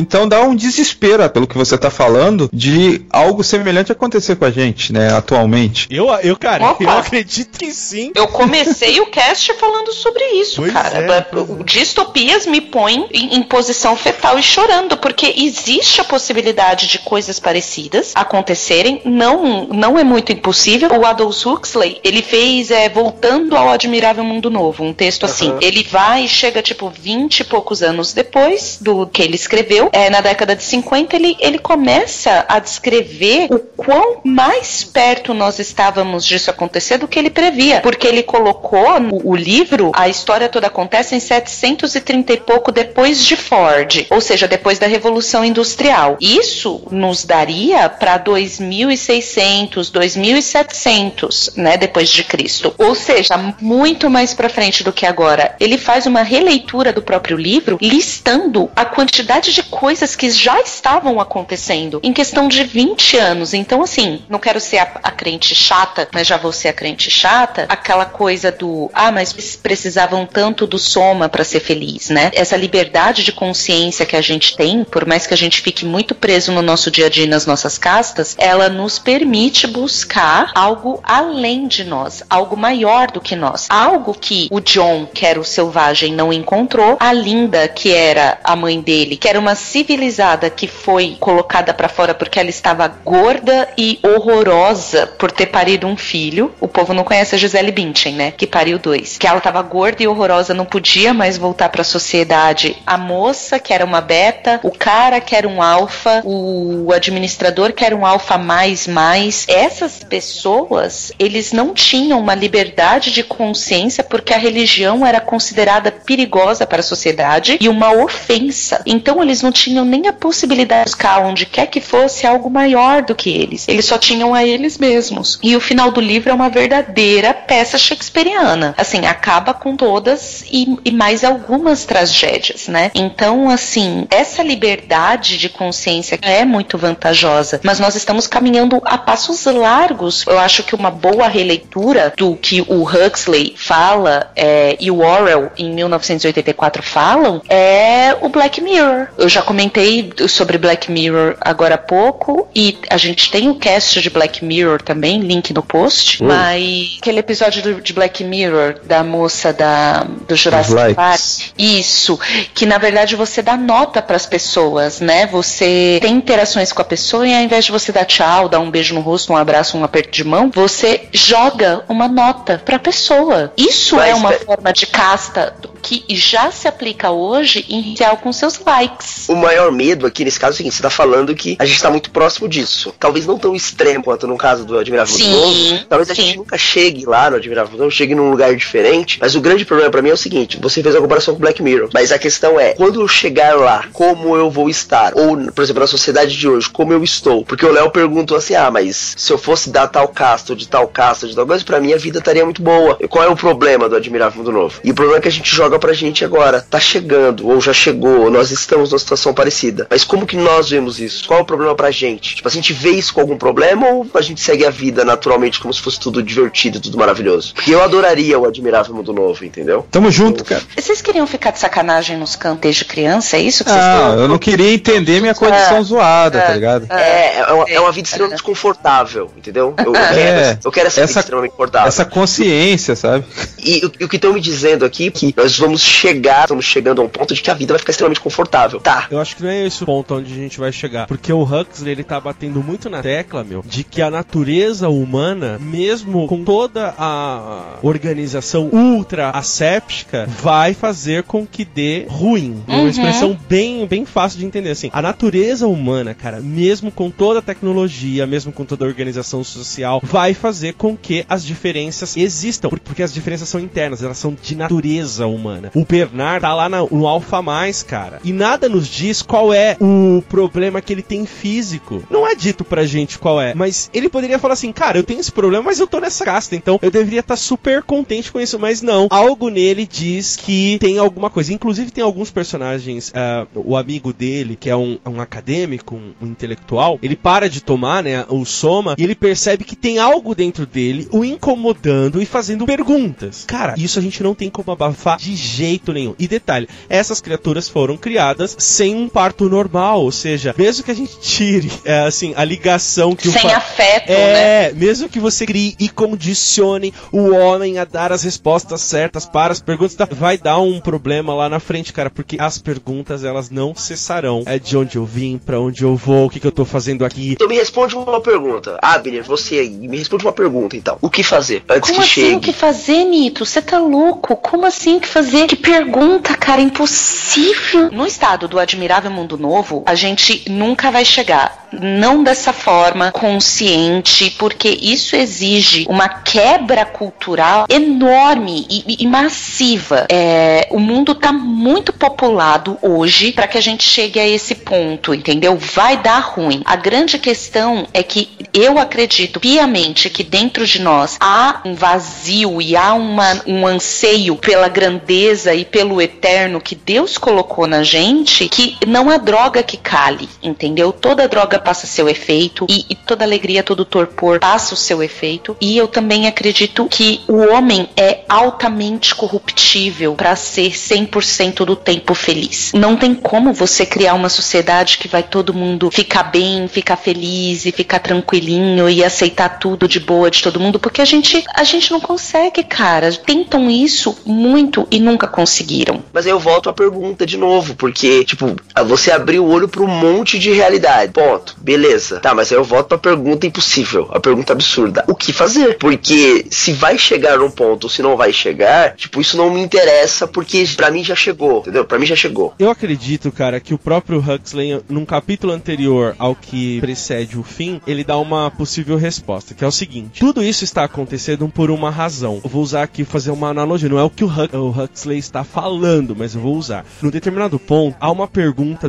Então 0.00 0.26
dá 0.26 0.40
um 0.42 0.54
desespero, 0.54 1.28
pelo 1.28 1.46
que 1.46 1.56
você 1.56 1.76
tá 1.76 1.90
falando, 1.90 2.48
de 2.52 3.04
algo 3.10 3.44
semelhante 3.44 3.92
acontecer 3.92 4.36
com 4.36 4.44
a 4.44 4.50
gente, 4.50 4.92
né, 4.92 5.12
atualmente. 5.12 5.86
Eu, 5.90 6.08
eu 6.22 6.36
cara, 6.36 6.70
Opa. 6.70 6.82
eu 6.82 6.90
acredito 6.90 7.58
que 7.58 7.72
sim. 7.72 8.12
Eu 8.14 8.26
comecei 8.28 9.00
o 9.00 9.06
cast 9.06 9.52
falando 9.54 9.92
sobre 9.92 10.24
isso, 10.40 10.62
Pois 10.62 10.72
cara. 10.72 10.98
é, 10.98 11.18
é. 11.18 11.64
Distopias 11.64 12.46
me 12.46 12.60
põem 12.60 13.06
em, 13.12 13.36
em 13.36 13.42
posição 13.42 13.94
fetal 13.96 14.38
e 14.38 14.42
chorando, 14.42 14.96
porque 14.96 15.34
existe 15.36 16.00
a 16.00 16.04
possibilidade 16.04 16.88
de 16.88 16.98
coisas 17.00 17.38
parecidas 17.38 18.12
acontecerem. 18.14 19.02
Não, 19.04 19.66
não 19.66 19.98
é 19.98 20.04
muito 20.04 20.32
impossível. 20.32 20.90
O 20.90 21.04
Aldous 21.04 21.44
Huxley, 21.44 22.00
ele 22.02 22.22
fez 22.22 22.70
é, 22.70 22.88
Voltando 22.88 23.56
ao 23.56 23.68
Admirável 23.68 24.24
Mundo 24.24 24.50
Novo, 24.50 24.84
um 24.84 24.92
texto 24.92 25.26
assim. 25.26 25.54
Ele 25.60 25.82
vai 25.82 26.24
e 26.24 26.28
chega, 26.28 26.62
tipo, 26.62 26.88
20 26.90 27.40
e 27.40 27.44
poucos 27.44 27.82
anos 27.82 28.12
depois 28.12 28.78
do 28.80 29.06
que 29.06 29.22
ele 29.22 29.34
escreveu. 29.34 29.89
É, 29.92 30.10
na 30.10 30.20
década 30.20 30.54
de 30.56 30.62
50, 30.62 31.16
ele, 31.16 31.36
ele 31.40 31.58
começa 31.58 32.44
a 32.48 32.58
descrever 32.58 33.48
o 33.50 33.58
quão 33.58 34.20
mais 34.24 34.84
perto 34.84 35.34
nós 35.34 35.58
estávamos 35.58 36.24
disso 36.24 36.50
acontecer 36.50 36.98
do 36.98 37.08
que 37.08 37.18
ele 37.18 37.30
previa. 37.30 37.80
Porque 37.80 38.06
ele 38.06 38.22
colocou 38.22 38.98
no 39.00 39.20
o 39.24 39.36
livro, 39.36 39.92
a 39.94 40.08
história 40.08 40.48
toda 40.48 40.66
acontece 40.66 41.14
em 41.14 41.20
730 41.20 42.32
e 42.32 42.36
pouco 42.38 42.72
depois 42.72 43.24
de 43.24 43.36
Ford, 43.36 44.06
ou 44.10 44.20
seja, 44.20 44.48
depois 44.48 44.78
da 44.78 44.86
Revolução 44.86 45.44
Industrial. 45.44 46.16
Isso 46.20 46.82
nos 46.90 47.24
daria 47.24 47.88
para 47.88 48.16
2600, 48.18 49.90
2700, 49.90 51.52
né, 51.56 51.76
depois 51.76 52.08
de 52.08 52.24
Cristo. 52.24 52.74
Ou 52.78 52.94
seja, 52.94 53.36
muito 53.60 54.08
mais 54.08 54.34
para 54.34 54.48
frente 54.48 54.82
do 54.82 54.92
que 54.92 55.06
agora. 55.06 55.54
ele 55.60 55.78
faz 55.78 56.06
uma 56.06 56.22
releitura 56.22 56.92
do 56.92 57.02
próprio 57.02 57.36
livro, 57.36 57.78
listando 57.80 58.70
a 58.74 58.84
quantidade 58.84 59.52
de 59.52 59.62
coisas 59.70 60.16
que 60.16 60.30
já 60.30 60.60
estavam 60.60 61.20
acontecendo 61.20 62.00
em 62.02 62.12
questão 62.12 62.48
de 62.48 62.62
20 62.64 63.16
anos. 63.16 63.54
Então, 63.54 63.82
assim, 63.82 64.22
não 64.28 64.38
quero 64.38 64.60
ser 64.60 64.78
a, 64.78 64.90
a 65.02 65.10
crente 65.10 65.54
chata, 65.54 66.08
mas 66.12 66.26
já 66.26 66.36
vou 66.36 66.52
ser 66.52 66.68
a 66.68 66.72
crente 66.72 67.10
chata. 67.10 67.66
Aquela 67.68 68.04
coisa 68.04 68.50
do, 68.52 68.90
ah, 68.92 69.10
mas 69.10 69.32
precisavam 69.56 70.26
tanto 70.26 70.66
do 70.66 70.78
soma 70.78 71.28
para 71.28 71.44
ser 71.44 71.60
feliz, 71.60 72.10
né? 72.10 72.30
Essa 72.34 72.56
liberdade 72.56 73.24
de 73.24 73.32
consciência 73.32 74.04
que 74.04 74.16
a 74.16 74.20
gente 74.20 74.56
tem, 74.56 74.84
por 74.84 75.06
mais 75.06 75.26
que 75.26 75.34
a 75.34 75.36
gente 75.36 75.60
fique 75.60 75.84
muito 75.84 76.14
preso 76.14 76.52
no 76.52 76.62
nosso 76.62 76.90
dia 76.90 77.06
a 77.06 77.08
dia 77.08 77.26
nas 77.26 77.46
nossas 77.46 77.78
castas, 77.78 78.34
ela 78.38 78.68
nos 78.68 78.98
permite 78.98 79.66
buscar 79.66 80.50
algo 80.54 81.00
além 81.04 81.68
de 81.68 81.84
nós, 81.84 82.22
algo 82.28 82.56
maior 82.56 83.10
do 83.10 83.20
que 83.20 83.36
nós, 83.36 83.66
algo 83.68 84.14
que 84.14 84.48
o 84.50 84.60
John, 84.60 85.06
que 85.06 85.24
era 85.24 85.40
o 85.40 85.44
selvagem, 85.44 86.12
não 86.12 86.32
encontrou, 86.32 86.96
a 86.98 87.12
Linda, 87.12 87.68
que 87.68 87.92
era 87.92 88.38
a 88.42 88.56
mãe 88.56 88.80
dele, 88.80 89.16
que 89.16 89.28
era 89.28 89.38
uma 89.38 89.54
civilizada 89.60 90.50
que 90.50 90.66
foi 90.66 91.16
colocada 91.20 91.72
para 91.72 91.88
fora 91.88 92.14
porque 92.14 92.40
ela 92.40 92.50
estava 92.50 92.88
gorda 92.88 93.68
e 93.76 93.98
horrorosa 94.02 95.06
por 95.06 95.30
ter 95.30 95.46
parido 95.46 95.86
um 95.86 95.96
filho. 95.96 96.52
O 96.60 96.66
povo 96.66 96.92
não 96.92 97.04
conhece 97.04 97.34
a 97.34 97.38
Gisele 97.38 97.70
Bündchen, 97.70 98.14
né? 98.14 98.30
Que 98.32 98.46
pariu 98.46 98.78
dois. 98.78 99.18
Que 99.18 99.26
ela 99.26 99.38
estava 99.38 99.62
gorda 99.62 100.02
e 100.02 100.08
horrorosa, 100.08 100.54
não 100.54 100.64
podia 100.64 101.14
mais 101.14 101.38
voltar 101.38 101.68
para 101.68 101.82
a 101.82 101.84
sociedade. 101.84 102.76
A 102.86 102.96
moça, 102.96 103.58
que 103.58 103.72
era 103.72 103.84
uma 103.84 104.00
beta, 104.00 104.60
o 104.62 104.70
cara, 104.70 105.20
que 105.20 105.36
era 105.36 105.46
um 105.46 105.62
alfa, 105.62 106.22
o 106.24 106.92
administrador, 106.92 107.72
que 107.72 107.84
era 107.84 107.94
um 107.94 108.06
alfa 108.06 108.38
mais 108.38 108.86
mais. 108.86 109.46
Essas 109.48 110.02
pessoas, 110.02 111.12
eles 111.18 111.52
não 111.52 111.72
tinham 111.74 112.18
uma 112.18 112.34
liberdade 112.34 113.12
de 113.12 113.22
consciência 113.22 114.02
porque 114.02 114.32
a 114.32 114.38
religião 114.38 115.06
era 115.06 115.20
considerada 115.20 115.90
perigosa 115.90 116.66
para 116.66 116.80
a 116.80 116.82
sociedade 116.82 117.58
e 117.60 117.68
uma 117.68 117.92
ofensa. 117.92 118.82
Então 118.86 119.22
eles 119.22 119.42
não 119.42 119.49
tinham 119.50 119.84
nem 119.84 120.06
a 120.08 120.12
possibilidade 120.12 120.84
de 120.84 120.90
buscar 120.90 121.20
onde 121.20 121.46
quer 121.46 121.66
que 121.66 121.80
fosse 121.80 122.26
algo 122.26 122.50
maior 122.50 123.02
do 123.02 123.14
que 123.14 123.30
eles. 123.30 123.68
Eles 123.68 123.84
só 123.84 123.98
tinham 123.98 124.34
a 124.34 124.44
eles 124.44 124.78
mesmos. 124.78 125.38
E 125.42 125.56
o 125.56 125.60
final 125.60 125.90
do 125.90 126.00
livro 126.00 126.30
é 126.30 126.34
uma 126.34 126.48
verdadeira 126.48 127.32
peça 127.32 127.78
shakespeariana. 127.78 128.74
Assim, 128.76 129.06
acaba 129.06 129.54
com 129.54 129.76
todas 129.76 130.44
e, 130.50 130.76
e 130.84 130.90
mais 130.90 131.24
algumas 131.24 131.84
tragédias, 131.84 132.68
né? 132.68 132.90
Então, 132.94 133.48
assim, 133.48 134.06
essa 134.10 134.42
liberdade 134.42 135.38
de 135.38 135.48
consciência 135.48 136.18
é 136.22 136.44
muito 136.44 136.76
vantajosa, 136.78 137.60
mas 137.62 137.78
nós 137.78 137.94
estamos 137.94 138.26
caminhando 138.26 138.80
a 138.84 138.98
passos 138.98 139.44
largos. 139.46 140.24
Eu 140.26 140.38
acho 140.38 140.62
que 140.62 140.74
uma 140.74 140.90
boa 140.90 141.28
releitura 141.28 142.12
do 142.16 142.36
que 142.36 142.60
o 142.62 142.82
Huxley 142.82 143.54
fala 143.56 144.30
é, 144.36 144.76
e 144.80 144.90
o 144.90 145.00
Orwell 145.00 145.50
em 145.56 145.72
1984 145.72 146.82
falam 146.82 147.42
é 147.48 148.16
o 148.20 148.28
Black 148.28 148.60
Mirror. 148.60 149.08
Eu 149.16 149.28
já 149.28 149.39
comentei 149.42 150.12
sobre 150.28 150.58
Black 150.58 150.90
Mirror 150.90 151.36
agora 151.40 151.74
há 151.74 151.78
pouco 151.78 152.48
e 152.54 152.78
a 152.88 152.96
gente 152.96 153.30
tem 153.30 153.48
o 153.48 153.54
cast 153.56 154.00
de 154.00 154.10
Black 154.10 154.44
Mirror 154.44 154.82
também, 154.82 155.20
link 155.20 155.52
no 155.52 155.62
post, 155.62 156.22
mas 156.22 156.98
aquele 157.00 157.18
episódio 157.20 157.62
do- 157.62 157.80
de 157.80 157.92
Black 157.92 158.22
Mirror 158.24 158.76
da 158.84 159.02
moça 159.04 159.52
da, 159.52 160.04
do 160.28 160.34
Jurassic. 160.36 160.94
Park, 160.94 161.20
isso, 161.58 162.18
que 162.54 162.66
na 162.66 162.78
verdade 162.78 163.16
você 163.16 163.42
dá 163.42 163.56
nota 163.56 164.00
para 164.02 164.16
as 164.16 164.26
pessoas, 164.26 165.00
né? 165.00 165.26
Você 165.26 165.98
tem 166.00 166.14
interações 166.14 166.72
com 166.72 166.82
a 166.82 166.84
pessoa 166.84 167.26
e 167.26 167.34
ao 167.34 167.42
invés 167.42 167.64
de 167.64 167.72
você 167.72 167.92
dar 167.92 168.04
tchau, 168.04 168.48
dar 168.48 168.60
um 168.60 168.70
beijo 168.70 168.94
no 168.94 169.00
rosto, 169.00 169.32
um 169.32 169.36
abraço, 169.36 169.76
um 169.76 169.84
aperto 169.84 170.10
de 170.10 170.24
mão, 170.24 170.50
você 170.52 171.08
joga 171.12 171.84
uma 171.88 172.08
nota 172.08 172.60
para 172.64 172.76
a 172.76 172.78
pessoa. 172.78 173.52
Isso 173.56 173.96
Mas, 173.96 174.10
é 174.10 174.14
uma 174.14 174.32
pe- 174.32 174.44
forma 174.44 174.72
de 174.72 174.86
casta 174.86 175.54
que 175.82 176.04
já 176.10 176.50
se 176.50 176.68
aplica 176.68 177.10
hoje 177.10 177.64
em 177.68 177.94
real 177.98 178.16
com 178.18 178.32
seus 178.32 178.58
likes. 178.58 179.28
O 179.30 179.36
maior 179.36 179.70
medo 179.70 180.08
aqui 180.08 180.24
nesse 180.24 180.40
caso 180.40 180.54
é 180.54 180.54
o 180.54 180.56
seguinte: 180.56 180.74
você 180.74 180.82
tá 180.82 180.90
falando 180.90 181.32
que 181.36 181.54
a 181.60 181.64
gente 181.64 181.80
tá 181.80 181.88
muito 181.88 182.10
próximo 182.10 182.48
disso. 182.48 182.92
Talvez 182.98 183.26
não 183.26 183.38
tão 183.38 183.54
extremo 183.54 184.02
quanto 184.02 184.26
no 184.26 184.36
caso 184.36 184.64
do 184.64 184.76
Admirável 184.76 185.14
Sim, 185.14 185.22
Mundo 185.22 185.46
Novo. 185.46 185.84
Talvez 185.88 186.10
a 186.10 186.14
sim. 186.16 186.22
gente 186.22 186.38
nunca 186.38 186.58
chegue 186.58 187.06
lá 187.06 187.30
no 187.30 187.36
Admirável 187.36 187.70
Mundo 187.70 187.82
Novo, 187.82 187.92
chegue 187.92 188.12
num 188.12 188.28
lugar 188.28 188.56
diferente. 188.56 189.18
Mas 189.20 189.36
o 189.36 189.40
grande 189.40 189.64
problema 189.64 189.88
pra 189.88 190.02
mim 190.02 190.08
é 190.08 190.14
o 190.14 190.16
seguinte: 190.16 190.58
você 190.60 190.82
fez 190.82 190.96
a 190.96 191.00
comparação 191.00 191.34
com 191.34 191.40
Black 191.40 191.62
Mirror. 191.62 191.90
Mas 191.94 192.10
a 192.10 192.18
questão 192.18 192.58
é, 192.58 192.72
quando 192.72 193.00
eu 193.00 193.06
chegar 193.06 193.56
lá, 193.56 193.84
como 193.92 194.34
eu 194.34 194.50
vou 194.50 194.68
estar? 194.68 195.12
Ou, 195.14 195.36
por 195.52 195.62
exemplo, 195.62 195.80
na 195.80 195.86
sociedade 195.86 196.36
de 196.36 196.48
hoje, 196.48 196.68
como 196.68 196.92
eu 196.92 197.04
estou? 197.04 197.44
Porque 197.44 197.64
o 197.64 197.70
Léo 197.70 197.88
perguntou 197.92 198.36
assim: 198.36 198.56
ah, 198.56 198.68
mas 198.68 199.14
se 199.16 199.32
eu 199.32 199.38
fosse 199.38 199.70
dar 199.70 199.86
tal 199.86 200.08
casta, 200.08 200.54
ou 200.54 200.56
de 200.56 200.66
tal 200.66 200.88
casta, 200.88 201.28
de 201.28 201.36
tal 201.36 201.46
coisa, 201.46 201.64
pra 201.64 201.78
mim 201.78 201.92
a 201.92 201.96
vida 201.96 202.18
estaria 202.18 202.44
muito 202.44 202.60
boa. 202.60 202.96
E 202.98 203.06
qual 203.06 203.24
é 203.24 203.28
o 203.28 203.36
problema 203.36 203.88
do 203.88 203.94
Admirável 203.94 204.38
Mundo 204.38 204.50
Novo? 204.50 204.80
E 204.82 204.90
o 204.90 204.94
problema 204.94 205.18
é 205.18 205.22
que 205.22 205.28
a 205.28 205.32
gente 205.32 205.54
joga 205.54 205.78
pra 205.78 205.92
gente 205.92 206.24
agora. 206.24 206.66
Tá 206.68 206.80
chegando, 206.80 207.48
ou 207.48 207.60
já 207.60 207.72
chegou, 207.72 208.22
ou 208.22 208.30
nós 208.30 208.50
estamos 208.50 208.90
numa 208.90 208.98
situação 208.98 209.19
parecida. 209.34 209.86
Mas 209.90 210.04
como 210.04 210.26
que 210.26 210.36
nós 210.36 210.70
vemos 210.70 210.98
isso? 211.00 211.26
Qual 211.26 211.38
é 211.40 211.42
o 211.42 211.46
problema 211.46 211.74
pra 211.74 211.90
gente? 211.90 212.36
Tipo, 212.36 212.48
a 212.48 212.50
gente 212.50 212.72
vê 212.72 212.90
isso 212.90 213.12
com 213.14 213.20
algum 213.20 213.36
problema 213.36 213.86
ou 213.88 214.06
a 214.14 214.20
gente 214.20 214.40
segue 214.40 214.64
a 214.66 214.70
vida 214.70 215.04
naturalmente 215.04 215.60
como 215.60 215.72
se 215.72 215.80
fosse 215.80 215.98
tudo 216.00 216.22
divertido, 216.22 216.80
tudo 216.80 216.96
maravilhoso? 216.98 217.54
Porque 217.54 217.70
eu 217.74 217.82
adoraria 217.82 218.38
o 218.38 218.46
Admirável 218.46 218.94
Mundo 218.94 219.12
Novo, 219.12 219.44
entendeu? 219.44 219.86
Tamo 219.90 220.10
junto, 220.10 220.44
cara. 220.44 220.62
Vocês 220.76 221.00
queriam 221.02 221.26
ficar 221.26 221.50
de 221.50 221.58
sacanagem 221.58 222.16
nos 222.16 222.36
cantos 222.36 222.60
desde 222.62 222.84
criança? 222.84 223.36
É 223.36 223.40
isso 223.40 223.62
que 223.64 223.70
vocês 223.70 223.82
Ah, 223.82 224.14
eu 224.18 224.28
não 224.28 224.38
queria 224.38 224.72
entender 224.72 225.20
minha 225.20 225.34
condição 225.34 225.82
zoada, 225.82 226.40
tá 226.40 226.52
ligado? 226.52 226.86
É, 226.90 227.38
é 227.40 227.52
uma, 227.52 227.64
é 227.68 227.80
uma 227.80 227.92
vida 227.92 228.06
extremamente 228.06 228.36
desconfortável, 228.38 229.30
entendeu? 229.36 229.74
Eu, 229.78 229.86
eu 229.86 229.92
quero, 229.92 230.18
É. 230.18 230.58
eu 230.64 230.72
quero 230.72 230.86
essa, 230.86 231.00
vida 231.00 231.10
Essa- 231.10 231.20
extremamente 231.20 231.50
confortável. 231.52 231.88
Essa 231.88 232.04
consciência, 232.04 232.94
sabe? 232.96 233.24
E 233.58 233.84
o, 233.84 233.92
e 234.00 234.04
o 234.04 234.08
que 234.08 234.16
estão 234.16 234.32
me 234.32 234.40
dizendo 234.40 234.84
aqui 234.84 235.08
é 235.08 235.10
que 235.10 235.34
nós 235.36 235.58
vamos 235.58 235.82
chegar, 235.82 236.42
estamos 236.42 236.64
chegando 236.64 237.00
a 237.00 237.04
um 237.04 237.08
ponto 237.08 237.34
de 237.34 237.42
que 237.42 237.50
a 237.50 237.54
vida 237.54 237.72
vai 237.72 237.78
ficar 237.78 237.90
extremamente 237.90 238.20
confortável. 238.20 238.80
Tá. 238.80 239.06
Eu 239.10 239.18
acho 239.20 239.36
que 239.36 239.42
não 239.42 239.50
é 239.50 239.66
esse 239.66 239.82
o 239.82 239.86
ponto 239.86 240.14
onde 240.14 240.32
a 240.32 240.36
gente 240.36 240.58
vai 240.58 240.72
chegar. 240.72 241.06
Porque 241.06 241.32
o 241.32 241.42
Huxley, 241.42 241.92
ele 241.92 242.04
tá 242.04 242.20
batendo 242.20 242.62
muito 242.62 242.88
na 242.88 243.02
tecla, 243.02 243.42
meu, 243.44 243.62
de 243.66 243.82
que 243.84 244.00
a 244.02 244.10
natureza 244.10 244.88
humana, 244.88 245.58
mesmo 245.60 246.26
com 246.28 246.44
toda 246.44 246.94
a 246.98 247.78
organização 247.82 248.68
ultra 248.72 249.30
asséptica, 249.30 250.26
vai 250.40 250.74
fazer 250.74 251.24
com 251.24 251.46
que 251.46 251.64
dê 251.64 252.06
ruim. 252.08 252.62
É 252.68 252.72
Uhum. 252.74 252.80
Uma 252.80 252.90
expressão 252.90 253.38
bem, 253.48 253.86
bem 253.86 254.04
fácil 254.06 254.38
de 254.38 254.46
entender, 254.46 254.70
assim. 254.70 254.90
A 254.92 255.02
natureza 255.02 255.66
humana, 255.66 256.14
cara, 256.14 256.40
mesmo 256.40 256.90
com 256.90 257.10
toda 257.10 257.40
a 257.40 257.42
tecnologia, 257.42 258.26
mesmo 258.26 258.52
com 258.52 258.64
toda 258.64 258.84
a 258.84 258.88
organização 258.88 259.42
social, 259.44 260.00
vai 260.02 260.34
fazer 260.34 260.74
com 260.74 260.96
que 260.96 261.24
as 261.28 261.44
diferenças 261.44 262.16
existam. 262.16 262.68
Por- 262.68 262.80
Porque 262.80 263.02
as 263.02 263.12
diferenças 263.12 263.48
são 263.48 263.60
internas, 263.60 264.02
elas 264.02 264.18
são 264.18 264.36
de 264.40 264.54
natureza 264.56 265.26
humana. 265.26 265.70
O 265.74 265.84
Bernard 265.84 266.40
tá 266.40 266.54
lá 266.54 266.68
no 266.68 267.06
Alpha 267.06 267.42
Mais, 267.42 267.82
cara. 267.82 268.20
E 268.24 268.32
nada 268.32 268.68
nos 268.68 268.86
diz 268.88 268.99
qual 269.22 269.52
é 269.52 269.76
o 269.80 270.22
problema 270.28 270.80
que 270.80 270.92
ele 270.92 271.02
tem 271.02 271.26
físico. 271.26 272.02
Não 272.10 272.26
é 272.26 272.34
dito 272.34 272.64
pra 272.64 272.84
gente 272.84 273.18
qual 273.18 273.40
é. 273.40 273.54
Mas 273.54 273.90
ele 273.92 274.08
poderia 274.08 274.38
falar 274.38 274.54
assim, 274.54 274.72
cara, 274.72 274.98
eu 274.98 275.02
tenho 275.02 275.20
esse 275.20 275.32
problema, 275.32 275.64
mas 275.64 275.80
eu 275.80 275.86
tô 275.86 276.00
nessa 276.00 276.24
casta, 276.24 276.54
então 276.54 276.78
eu 276.82 276.90
deveria 276.90 277.20
estar 277.20 277.36
super 277.36 277.82
contente 277.82 278.30
com 278.30 278.40
isso. 278.40 278.58
Mas 278.58 278.82
não. 278.82 279.08
Algo 279.10 279.48
nele 279.48 279.86
diz 279.86 280.36
que 280.36 280.78
tem 280.80 280.98
alguma 280.98 281.30
coisa. 281.30 281.52
Inclusive 281.52 281.90
tem 281.90 282.04
alguns 282.04 282.30
personagens, 282.30 283.12
ah, 283.14 283.46
o 283.54 283.76
amigo 283.76 284.12
dele, 284.12 284.56
que 284.56 284.68
é 284.68 284.76
um, 284.76 284.98
um 285.06 285.20
acadêmico, 285.20 285.94
um, 285.94 286.12
um 286.20 286.26
intelectual, 286.26 286.98
ele 287.02 287.16
para 287.16 287.48
de 287.48 287.60
tomar, 287.60 288.02
né, 288.02 288.24
o 288.28 288.44
soma, 288.44 288.94
e 288.98 289.04
ele 289.04 289.14
percebe 289.14 289.64
que 289.64 289.76
tem 289.76 289.98
algo 289.98 290.34
dentro 290.34 290.66
dele 290.66 291.08
o 291.10 291.24
incomodando 291.24 292.20
e 292.20 292.26
fazendo 292.26 292.66
perguntas. 292.66 293.44
Cara, 293.46 293.74
isso 293.76 293.98
a 293.98 294.02
gente 294.02 294.22
não 294.22 294.34
tem 294.34 294.50
como 294.50 294.70
abafar 294.70 295.18
de 295.18 295.34
jeito 295.34 295.92
nenhum. 295.92 296.14
E 296.18 296.26
detalhe, 296.26 296.68
essas 296.88 297.20
criaturas 297.20 297.68
foram 297.68 297.96
criadas 297.96 298.56
sem 298.58 298.79
um 298.94 299.08
parto 299.08 299.48
normal, 299.48 300.02
ou 300.02 300.10
seja, 300.12 300.54
mesmo 300.56 300.84
que 300.84 300.90
a 300.90 300.94
gente 300.94 301.18
tire, 301.20 301.70
é, 301.84 302.00
assim, 302.00 302.32
a 302.36 302.44
ligação 302.44 303.14
que 303.14 303.28
o 303.28 303.32
Sem 303.32 303.52
afeto, 303.52 304.08
né? 304.08 304.66
é, 304.68 304.72
mesmo 304.74 305.08
que 305.08 305.20
você 305.20 305.44
crie 305.44 305.74
e 305.78 305.88
condicione 305.88 306.92
o 307.12 307.30
homem 307.34 307.78
a 307.78 307.84
dar 307.84 308.12
as 308.12 308.22
respostas 308.22 308.80
certas 308.80 309.26
para 309.26 309.52
as 309.52 309.60
perguntas, 309.60 309.94
tá- 309.94 310.08
vai 310.10 310.38
dar 310.38 310.58
um 310.58 310.80
problema 310.80 311.34
lá 311.34 311.48
na 311.48 311.60
frente, 311.60 311.92
cara, 311.92 312.10
porque 312.10 312.36
as 312.40 312.58
perguntas 312.58 313.24
elas 313.24 313.50
não 313.50 313.74
cessarão. 313.74 314.42
É 314.46 314.58
de 314.58 314.76
onde 314.76 314.96
eu 314.96 315.04
vim, 315.04 315.38
pra 315.38 315.60
onde 315.60 315.82
eu 315.82 315.96
vou, 315.96 316.26
o 316.26 316.30
que, 316.30 316.40
que 316.40 316.46
eu 316.46 316.52
tô 316.52 316.64
fazendo 316.64 317.04
aqui. 317.04 317.32
Então 317.32 317.48
me 317.48 317.56
responde 317.56 317.94
uma 317.96 318.20
pergunta. 318.20 318.78
Abner, 318.80 319.22
você 319.24 319.56
aí, 319.58 319.70
me 319.70 319.96
responde 319.98 320.24
uma 320.24 320.32
pergunta 320.32 320.76
então. 320.76 320.96
O 321.00 321.10
que 321.10 321.22
fazer 321.22 321.62
antes 321.68 321.90
Como 321.90 322.02
que 322.02 322.08
assim 322.08 322.20
chegue? 322.22 322.36
o 322.36 322.40
que 322.40 322.52
fazer, 322.52 323.04
Nito? 323.04 323.44
Você 323.44 323.60
tá 323.62 323.78
louco? 323.78 324.36
Como 324.36 324.64
assim 324.66 324.96
o 324.96 325.00
que 325.00 325.08
fazer? 325.08 325.46
Que 325.46 325.56
pergunta, 325.56 326.34
cara, 326.36 326.60
impossível. 326.60 327.90
No 327.90 328.06
estado 328.06 328.48
do 328.48 328.58
admirável 328.70 329.10
mundo 329.10 329.36
novo, 329.36 329.82
a 329.86 329.94
gente 329.94 330.44
nunca 330.48 330.90
vai 330.90 331.04
chegar. 331.04 331.68
Não 331.72 332.22
dessa 332.22 332.52
forma 332.52 333.12
consciente, 333.12 334.30
porque 334.38 334.68
isso 334.68 335.14
exige 335.14 335.86
uma 335.88 336.08
quebra 336.08 336.84
cultural 336.84 337.66
enorme 337.68 338.66
e, 338.68 339.04
e 339.04 339.06
massiva. 339.06 340.06
É, 340.10 340.66
o 340.70 340.80
mundo 340.80 341.14
tá 341.14 341.32
muito 341.32 341.92
populado 341.92 342.76
hoje 342.82 343.32
para 343.32 343.46
que 343.46 343.56
a 343.56 343.60
gente 343.60 343.84
chegue 343.84 344.18
a 344.18 344.26
esse 344.26 344.54
ponto 344.54 345.00
ponto, 345.00 345.14
entendeu? 345.14 345.56
Vai 345.56 345.96
dar 345.96 346.20
ruim. 346.20 346.62
A 346.64 346.76
grande 346.76 347.18
questão 347.18 347.86
é 347.92 348.02
que 348.02 348.30
eu 348.52 348.78
acredito 348.78 349.40
piamente 349.40 350.08
que 350.10 350.22
dentro 350.22 350.66
de 350.66 350.80
nós 350.80 351.16
há 351.20 351.60
um 351.64 351.74
vazio 351.74 352.60
e 352.60 352.76
há 352.76 352.94
uma, 352.94 353.42
um 353.46 353.66
anseio 353.66 354.36
pela 354.36 354.68
grandeza 354.68 355.54
e 355.54 355.64
pelo 355.64 356.00
eterno 356.00 356.60
que 356.60 356.74
Deus 356.74 357.18
colocou 357.18 357.66
na 357.66 357.82
gente, 357.82 358.48
que 358.48 358.59
não 358.86 359.10
há 359.10 359.16
droga 359.16 359.62
que 359.62 359.76
cale, 359.76 360.28
entendeu? 360.42 360.92
Toda 360.92 361.28
droga 361.28 361.58
passa 361.58 361.86
seu 361.86 362.08
efeito 362.08 362.66
e, 362.68 362.84
e 362.90 362.94
toda 362.94 363.24
alegria, 363.24 363.62
todo 363.62 363.84
torpor 363.84 364.38
passa 364.40 364.74
o 364.74 364.76
seu 364.76 365.02
efeito. 365.02 365.56
E 365.60 365.76
eu 365.76 365.88
também 365.88 366.26
acredito 366.26 366.86
que 366.90 367.20
o 367.28 367.36
homem 367.52 367.88
é 367.96 368.24
altamente 368.28 369.14
corruptível 369.14 370.14
para 370.14 370.34
ser 370.36 370.70
100% 370.70 371.64
do 371.64 371.76
tempo 371.76 372.14
feliz. 372.14 372.72
Não 372.74 372.96
tem 372.96 373.14
como 373.14 373.52
você 373.52 373.84
criar 373.86 374.14
uma 374.14 374.28
sociedade 374.28 374.98
que 374.98 375.08
vai 375.08 375.22
todo 375.22 375.54
mundo 375.54 375.90
ficar 375.90 376.24
bem, 376.24 376.68
ficar 376.68 376.96
feliz 376.96 377.66
e 377.66 377.72
ficar 377.72 377.98
tranquilinho 377.98 378.88
e 378.88 379.04
aceitar 379.04 379.58
tudo 379.58 379.88
de 379.88 380.00
boa 380.00 380.30
de 380.30 380.42
todo 380.42 380.60
mundo, 380.60 380.78
porque 380.78 381.00
a 381.00 381.04
gente 381.04 381.44
a 381.54 381.64
gente 381.64 381.90
não 381.90 382.00
consegue, 382.00 382.62
cara. 382.62 383.12
Tentam 383.12 383.70
isso 383.70 384.16
muito 384.24 384.86
e 384.90 384.98
nunca 384.98 385.26
conseguiram. 385.26 386.02
Mas 386.12 386.26
eu 386.26 386.38
volto 386.38 386.68
à 386.68 386.72
pergunta 386.72 387.26
de 387.26 387.36
novo, 387.36 387.74
porque, 387.74 388.24
tipo, 388.24 388.49
você 388.86 389.10
abriu 389.10 389.44
o 389.44 389.50
olho 389.50 389.68
para 389.68 389.82
um 389.82 389.86
monte 389.86 390.38
de 390.38 390.50
realidade. 390.52 391.12
Ponto. 391.12 391.56
Beleza. 391.60 392.20
Tá, 392.20 392.34
mas 392.34 392.50
aí 392.52 392.58
eu 392.58 392.64
volto 392.64 392.88
pra 392.88 392.98
pergunta 392.98 393.46
impossível, 393.46 394.08
a 394.12 394.20
pergunta 394.20 394.52
absurda. 394.52 395.04
O 395.08 395.14
que 395.14 395.32
fazer? 395.32 395.78
Porque 395.78 396.46
se 396.50 396.72
vai 396.72 396.96
chegar 396.98 397.38
num 397.38 397.50
ponto 397.50 397.84
ou 397.84 397.90
se 397.90 398.02
não 398.02 398.16
vai 398.16 398.32
chegar, 398.32 398.94
tipo, 398.96 399.20
isso 399.20 399.36
não 399.36 399.50
me 399.52 399.60
interessa, 399.60 400.26
porque 400.26 400.64
pra 400.76 400.90
mim 400.90 401.02
já 401.04 401.14
chegou, 401.14 401.58
entendeu? 401.60 401.84
Pra 401.84 401.98
mim 401.98 402.06
já 402.06 402.16
chegou. 402.16 402.54
Eu 402.58 402.70
acredito, 402.70 403.30
cara, 403.32 403.60
que 403.60 403.74
o 403.74 403.78
próprio 403.78 404.18
Huxley, 404.18 404.80
num 404.88 405.04
capítulo 405.04 405.52
anterior 405.52 406.14
ao 406.18 406.34
que 406.34 406.80
precede 406.80 407.38
o 407.38 407.42
fim, 407.42 407.80
ele 407.86 408.04
dá 408.04 408.16
uma 408.18 408.50
possível 408.50 408.96
resposta, 408.96 409.54
que 409.54 409.64
é 409.64 409.66
o 409.66 409.72
seguinte: 409.72 410.20
tudo 410.20 410.42
isso 410.42 410.64
está 410.64 410.84
acontecendo 410.84 411.48
por 411.48 411.70
uma 411.70 411.90
razão. 411.90 412.40
Eu 412.42 412.50
vou 412.50 412.62
usar 412.62 412.82
aqui 412.82 413.04
fazer 413.04 413.30
uma 413.30 413.48
analogia. 413.48 413.88
Não 413.88 413.98
é 413.98 414.02
o 414.02 414.10
que 414.10 414.24
o, 414.24 414.28
Hux- 414.28 414.54
o 414.54 414.68
Huxley 414.70 415.18
está 415.18 415.44
falando, 415.44 416.14
mas 416.16 416.34
eu 416.34 416.40
vou 416.40 416.56
usar. 416.56 416.84
No 417.02 417.10
determinado 417.10 417.58
ponto, 417.58 417.96
há 418.00 418.10
uma 418.10 418.26
pergunta 418.26 418.39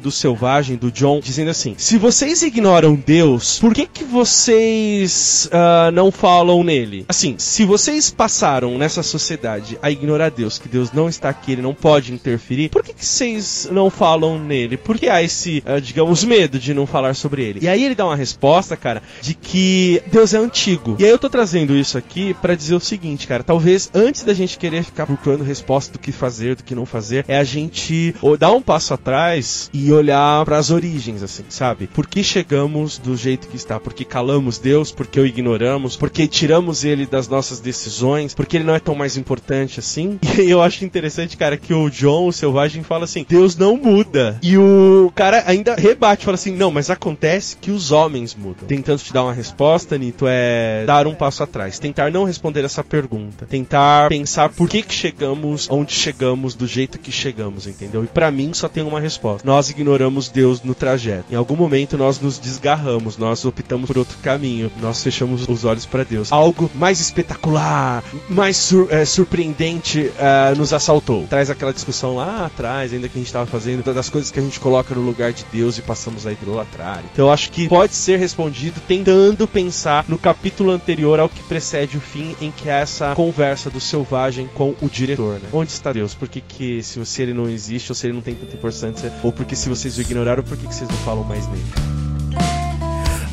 do 0.01 0.11
selvagem, 0.11 0.75
do 0.75 0.91
John, 0.91 1.19
dizendo 1.19 1.51
assim: 1.51 1.75
se 1.77 1.97
vocês 1.97 2.41
ignoram 2.41 2.95
Deus, 2.95 3.59
por 3.59 3.73
que 3.73 3.85
que 3.85 4.03
vocês 4.03 5.49
ah, 5.51 5.91
não 5.91 6.11
falam 6.11 6.63
nele? 6.63 7.05
Assim, 7.07 7.35
se 7.37 7.65
vocês 7.65 8.11
passaram 8.11 8.77
nessa 8.77 9.03
sociedade 9.03 9.77
a 9.81 9.89
ignorar 9.89 10.29
Deus, 10.29 10.57
que 10.57 10.69
Deus 10.69 10.91
não 10.91 11.09
está 11.09 11.29
aqui, 11.29 11.53
ele 11.53 11.61
não 11.61 11.73
pode 11.73 12.13
interferir, 12.13 12.69
por 12.69 12.83
que 12.83 12.93
que 12.93 13.05
vocês 13.05 13.67
não 13.71 13.89
falam 13.89 14.39
nele? 14.39 14.77
Por 14.77 14.97
que 14.97 15.09
há 15.09 15.21
esse, 15.21 15.63
ah, 15.65 15.79
digamos, 15.79 16.23
medo 16.23 16.59
de 16.59 16.73
não 16.73 16.85
falar 16.85 17.15
sobre 17.15 17.43
ele? 17.43 17.59
E 17.61 17.67
aí 17.67 17.83
ele 17.83 17.95
dá 17.95 18.05
uma 18.05 18.15
resposta, 18.15 18.77
cara, 18.77 19.01
de 19.21 19.33
que 19.33 20.01
Deus 20.11 20.33
é 20.33 20.37
antigo. 20.37 20.95
E 20.99 21.05
aí 21.05 21.11
eu 21.11 21.19
tô 21.19 21.29
trazendo 21.29 21.75
isso 21.75 21.97
aqui 21.97 22.33
pra 22.35 22.55
dizer 22.55 22.75
o 22.75 22.79
seguinte, 22.79 23.27
cara, 23.27 23.43
talvez 23.43 23.89
antes 23.93 24.23
da 24.23 24.33
gente 24.33 24.57
querer 24.57 24.83
ficar 24.83 25.05
procurando 25.05 25.43
resposta 25.43 25.93
do 25.93 25.99
que 25.99 26.11
fazer, 26.11 26.55
do 26.55 26.63
que 26.63 26.75
não 26.75 26.85
fazer, 26.85 27.25
é 27.27 27.37
a 27.37 27.43
gente 27.43 28.15
ou 28.21 28.37
dar 28.37 28.51
um 28.51 28.61
passo 28.61 28.93
atrás 28.93 29.40
e 29.73 29.91
olhar 29.91 30.43
pras 30.45 30.71
origens, 30.71 31.23
assim, 31.23 31.43
sabe? 31.49 31.87
Por 31.87 32.07
que 32.07 32.23
chegamos 32.23 32.97
do 32.97 33.15
jeito 33.15 33.47
que 33.47 33.55
está? 33.55 33.79
Porque 33.79 34.05
calamos 34.05 34.57
Deus, 34.57 34.91
porque 34.91 35.19
o 35.19 35.25
ignoramos, 35.25 35.95
porque 35.95 36.27
tiramos 36.27 36.83
ele 36.83 37.05
das 37.05 37.27
nossas 37.27 37.59
decisões, 37.59 38.33
porque 38.33 38.57
ele 38.57 38.63
não 38.63 38.75
é 38.75 38.79
tão 38.79 38.95
mais 38.95 39.17
importante 39.17 39.79
assim. 39.79 40.19
E 40.41 40.49
eu 40.49 40.61
acho 40.61 40.83
interessante, 40.83 41.37
cara, 41.37 41.55
que 41.55 41.71
o 41.71 41.87
John, 41.87 42.27
o 42.27 42.33
selvagem, 42.33 42.81
fala 42.81 43.03
assim: 43.03 43.25
Deus 43.29 43.55
não 43.55 43.77
muda. 43.77 44.39
E 44.41 44.57
o 44.57 45.11
cara 45.13 45.43
ainda 45.45 45.75
rebate, 45.75 46.25
fala 46.25 46.35
assim: 46.35 46.55
não, 46.55 46.71
mas 46.71 46.89
acontece 46.89 47.55
que 47.57 47.69
os 47.69 47.91
homens 47.91 48.33
mudam. 48.33 48.67
Tentando 48.67 48.99
te 48.99 49.13
dar 49.13 49.23
uma 49.23 49.33
resposta, 49.33 49.97
Nito, 49.99 50.25
é 50.27 50.83
dar 50.85 51.05
um 51.05 51.13
passo 51.13 51.43
atrás. 51.43 51.77
Tentar 51.77 52.11
não 52.11 52.23
responder 52.23 52.63
essa 52.63 52.83
pergunta. 52.83 53.45
Tentar 53.45 54.09
pensar 54.09 54.49
por 54.49 54.67
que 54.67 54.81
que 54.81 54.93
chegamos 54.93 55.67
onde 55.69 55.93
chegamos 55.93 56.55
do 56.55 56.65
jeito 56.65 56.97
que 56.97 57.11
chegamos, 57.11 57.67
entendeu? 57.67 58.03
E 58.03 58.07
pra 58.07 58.31
mim 58.31 58.53
só 58.53 58.67
tem 58.67 58.83
uma 58.83 58.99
resposta. 58.99 59.30
Nós 59.43 59.69
ignoramos 59.69 60.29
Deus 60.29 60.61
no 60.63 60.73
trajeto. 60.75 61.25
Em 61.31 61.35
algum 61.35 61.55
momento 61.55 61.97
nós 61.97 62.19
nos 62.19 62.37
desgarramos, 62.39 63.17
nós 63.17 63.43
optamos 63.45 63.87
por 63.87 63.97
outro 63.97 64.17
caminho, 64.19 64.71
nós 64.81 65.01
fechamos 65.03 65.47
os 65.47 65.65
olhos 65.65 65.85
pra 65.85 66.03
Deus. 66.03 66.31
Algo 66.31 66.69
mais 66.75 66.99
espetacular, 66.99 68.03
mais 68.29 68.57
sur- 68.57 68.87
eh, 68.91 69.05
surpreendente 69.05 70.11
eh, 70.17 70.53
nos 70.57 70.73
assaltou. 70.73 71.25
Traz 71.29 71.49
aquela 71.49 71.73
discussão 71.73 72.15
lá 72.15 72.45
atrás, 72.45 72.93
ainda 72.93 73.07
que 73.09 73.17
a 73.17 73.21
gente 73.21 73.31
tava 73.31 73.45
fazendo, 73.45 73.83
das 73.93 74.09
coisas 74.09 74.29
que 74.31 74.39
a 74.39 74.41
gente 74.41 74.59
coloca 74.59 74.93
no 74.93 75.01
lugar 75.01 75.31
de 75.33 75.45
Deus 75.51 75.77
e 75.77 75.81
passamos 75.81 76.25
a 76.27 76.31
idolatrar. 76.31 77.01
Então 77.11 77.25
eu 77.27 77.31
acho 77.31 77.51
que 77.51 77.67
pode 77.67 77.93
ser 77.95 78.17
respondido 78.19 78.79
tentando 78.87 79.47
pensar 79.47 80.05
no 80.07 80.17
capítulo 80.17 80.71
anterior 80.71 81.19
ao 81.19 81.29
que 81.29 81.41
precede 81.43 81.97
o 81.97 82.01
fim, 82.01 82.35
em 82.41 82.51
que 82.51 82.69
é 82.69 82.73
essa 82.81 83.13
conversa 83.15 83.69
do 83.69 83.79
selvagem 83.79 84.49
com 84.53 84.75
o 84.81 84.89
diretor, 84.89 85.35
né? 85.35 85.49
Onde 85.53 85.71
está 85.71 85.91
Deus? 85.91 86.13
Por 86.13 86.27
que, 86.27 86.41
que 86.41 86.83
se, 86.83 87.03
se 87.05 87.21
ele 87.21 87.33
não 87.33 87.49
existe 87.49 87.91
ou 87.91 87.95
se 87.95 88.07
ele 88.07 88.13
não 88.13 88.21
tem 88.21 88.35
tanta 88.35 88.55
importância, 88.55 89.09
ou 89.23 89.31
porque 89.31 89.55
se 89.55 89.69
vocês 89.69 89.97
o 89.97 90.01
ignoraram, 90.01 90.43
por 90.43 90.57
que, 90.57 90.67
que 90.67 90.73
vocês 90.73 90.89
não 90.89 90.97
falam 90.97 91.23
mais 91.23 91.47
nele? 91.47 91.65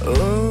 Onde 0.03 0.48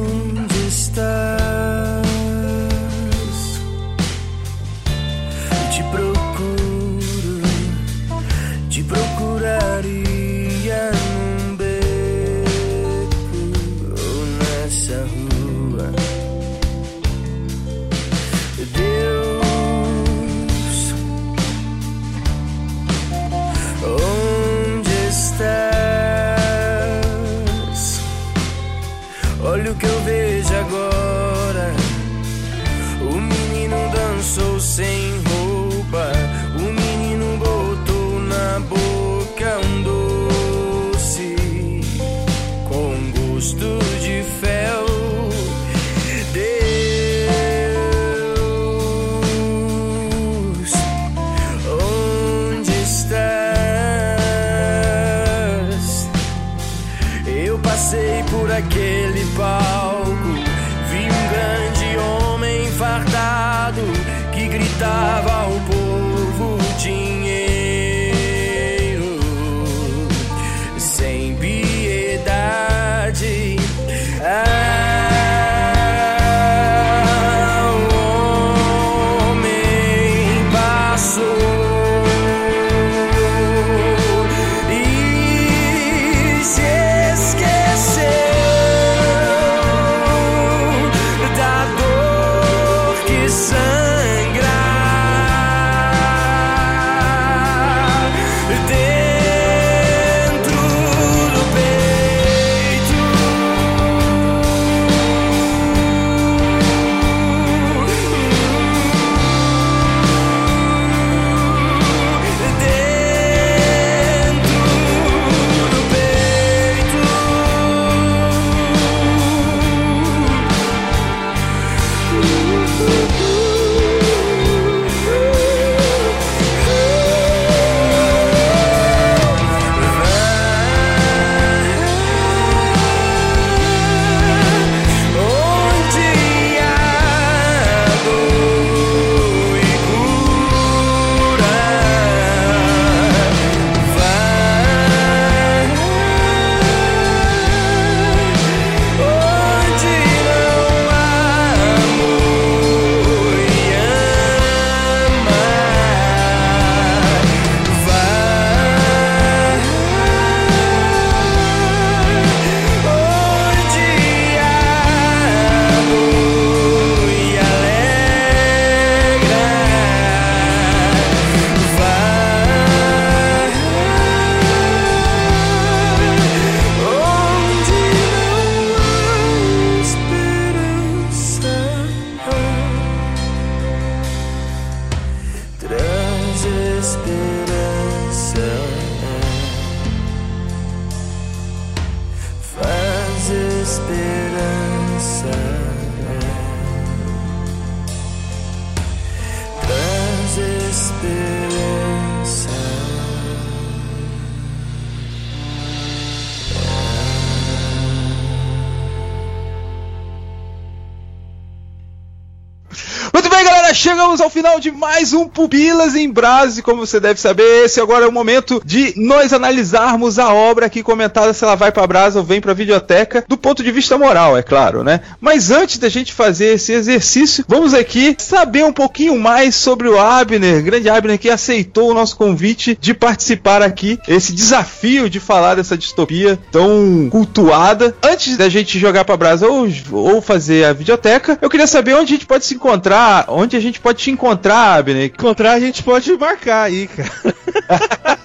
chegamos 214.08 214.20
ao 214.22 214.30
final 214.30 214.58
de 214.58 214.70
mais 214.70 215.12
um 215.12 215.28
Pupilas 215.28 215.94
em 215.94 216.10
Brase. 216.10 216.62
Como 216.62 216.86
você 216.86 216.98
deve 216.98 217.20
saber, 217.20 217.66
esse 217.66 217.78
agora 217.78 218.06
é 218.06 218.08
o 218.08 218.12
momento 218.12 218.62
de 218.64 218.94
nós 218.96 219.34
analisarmos 219.34 220.18
a 220.18 220.32
obra 220.32 220.64
aqui 220.64 220.82
comentada, 220.82 221.34
se 221.34 221.44
ela 221.44 221.54
vai 221.54 221.70
pra 221.70 221.86
Brasa 221.86 222.20
ou 222.20 222.24
vem 222.24 222.40
pra 222.40 222.54
videoteca, 222.54 223.22
do 223.28 223.36
ponto 223.36 223.62
de 223.62 223.70
vista 223.70 223.98
moral, 223.98 224.38
é 224.38 224.42
claro, 224.42 224.82
né? 224.82 225.00
Mas 225.20 225.50
antes 225.50 225.76
da 225.76 225.90
gente 225.90 226.14
fazer 226.14 226.54
esse 226.54 226.72
exercício, 226.72 227.44
vamos 227.46 227.74
aqui 227.74 228.16
saber 228.18 228.64
um 228.64 228.72
pouquinho 228.72 229.18
mais 229.18 229.54
sobre 229.54 229.86
o 229.88 229.98
Abner, 230.00 230.62
grande 230.62 230.88
Abner, 230.88 231.18
que 231.18 231.28
aceitou 231.28 231.90
o 231.90 231.94
nosso 231.94 232.16
convite 232.16 232.78
de 232.80 232.94
participar 232.94 233.60
aqui, 233.60 233.98
esse 234.08 234.32
desafio 234.32 235.10
de 235.10 235.20
falar 235.20 235.56
dessa 235.56 235.76
distopia 235.76 236.38
tão 236.50 237.08
cultuada. 237.10 237.94
Antes 238.02 238.38
da 238.38 238.48
gente 238.48 238.78
jogar 238.78 239.04
pra 239.04 239.18
Brasa 239.18 239.46
ou, 239.46 239.68
ou 239.92 240.22
fazer 240.22 240.64
a 240.64 240.72
videoteca, 240.72 241.38
eu 241.42 241.50
queria 241.50 241.66
saber 241.66 241.94
onde 241.94 242.14
a 242.14 242.16
gente 242.16 242.26
pode 242.26 242.46
se 242.46 242.54
encontrar, 242.54 243.26
onde 243.28 243.54
a 243.54 243.60
gente 243.60 243.78
pode 243.78 243.97
te 243.98 244.10
encontrar, 244.12 244.78
Abner. 244.78 245.06
Encontrar 245.06 245.52
a 245.52 245.60
gente 245.60 245.82
pode 245.82 246.16
marcar 246.16 246.62
aí, 246.62 246.86
cara. 246.86 247.10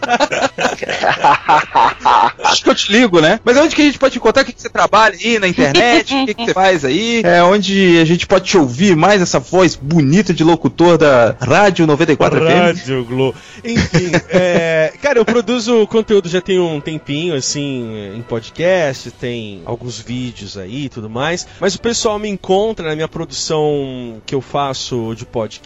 Acho 2.43 2.63
que 2.63 2.69
eu 2.69 2.75
te 2.75 2.91
ligo, 2.91 3.19
né? 3.19 3.39
Mas 3.43 3.57
onde 3.57 3.75
que 3.75 3.81
a 3.81 3.85
gente 3.85 3.97
pode 3.97 4.13
te 4.13 4.19
encontrar? 4.19 4.43
O 4.43 4.45
que, 4.45 4.53
que 4.53 4.61
você 4.61 4.69
trabalha 4.69 5.15
aí 5.15 5.39
na 5.39 5.47
internet? 5.47 6.13
O 6.13 6.25
que, 6.25 6.33
que 6.35 6.45
você 6.45 6.53
faz 6.53 6.85
aí? 6.85 7.21
É 7.23 7.41
onde 7.43 7.97
a 7.99 8.05
gente 8.05 8.27
pode 8.27 8.45
te 8.45 8.57
ouvir 8.57 8.95
mais 8.95 9.21
essa 9.21 9.39
voz 9.39 9.75
bonita 9.75 10.33
de 10.33 10.43
locutor 10.43 10.97
da 10.97 11.35
Rádio 11.39 11.87
94 11.87 12.39
FM? 12.39 12.47
Rádio 12.47 13.05
Globo. 13.05 13.37
Enfim, 13.63 14.11
é, 14.29 14.93
cara, 15.01 15.17
eu 15.17 15.25
produzo 15.25 15.87
conteúdo 15.87 16.29
já 16.29 16.41
tem 16.41 16.59
um 16.59 16.79
tempinho, 16.79 17.33
assim, 17.35 18.13
em 18.15 18.21
podcast, 18.21 19.09
tem 19.11 19.61
alguns 19.65 19.99
vídeos 19.99 20.57
aí 20.57 20.85
e 20.85 20.89
tudo 20.89 21.09
mais. 21.09 21.47
Mas 21.59 21.73
o 21.75 21.81
pessoal 21.81 22.19
me 22.19 22.29
encontra 22.29 22.89
na 22.89 22.95
minha 22.95 23.07
produção 23.07 24.21
que 24.25 24.35
eu 24.35 24.41
faço 24.41 25.15
de 25.15 25.25
podcast 25.25 25.62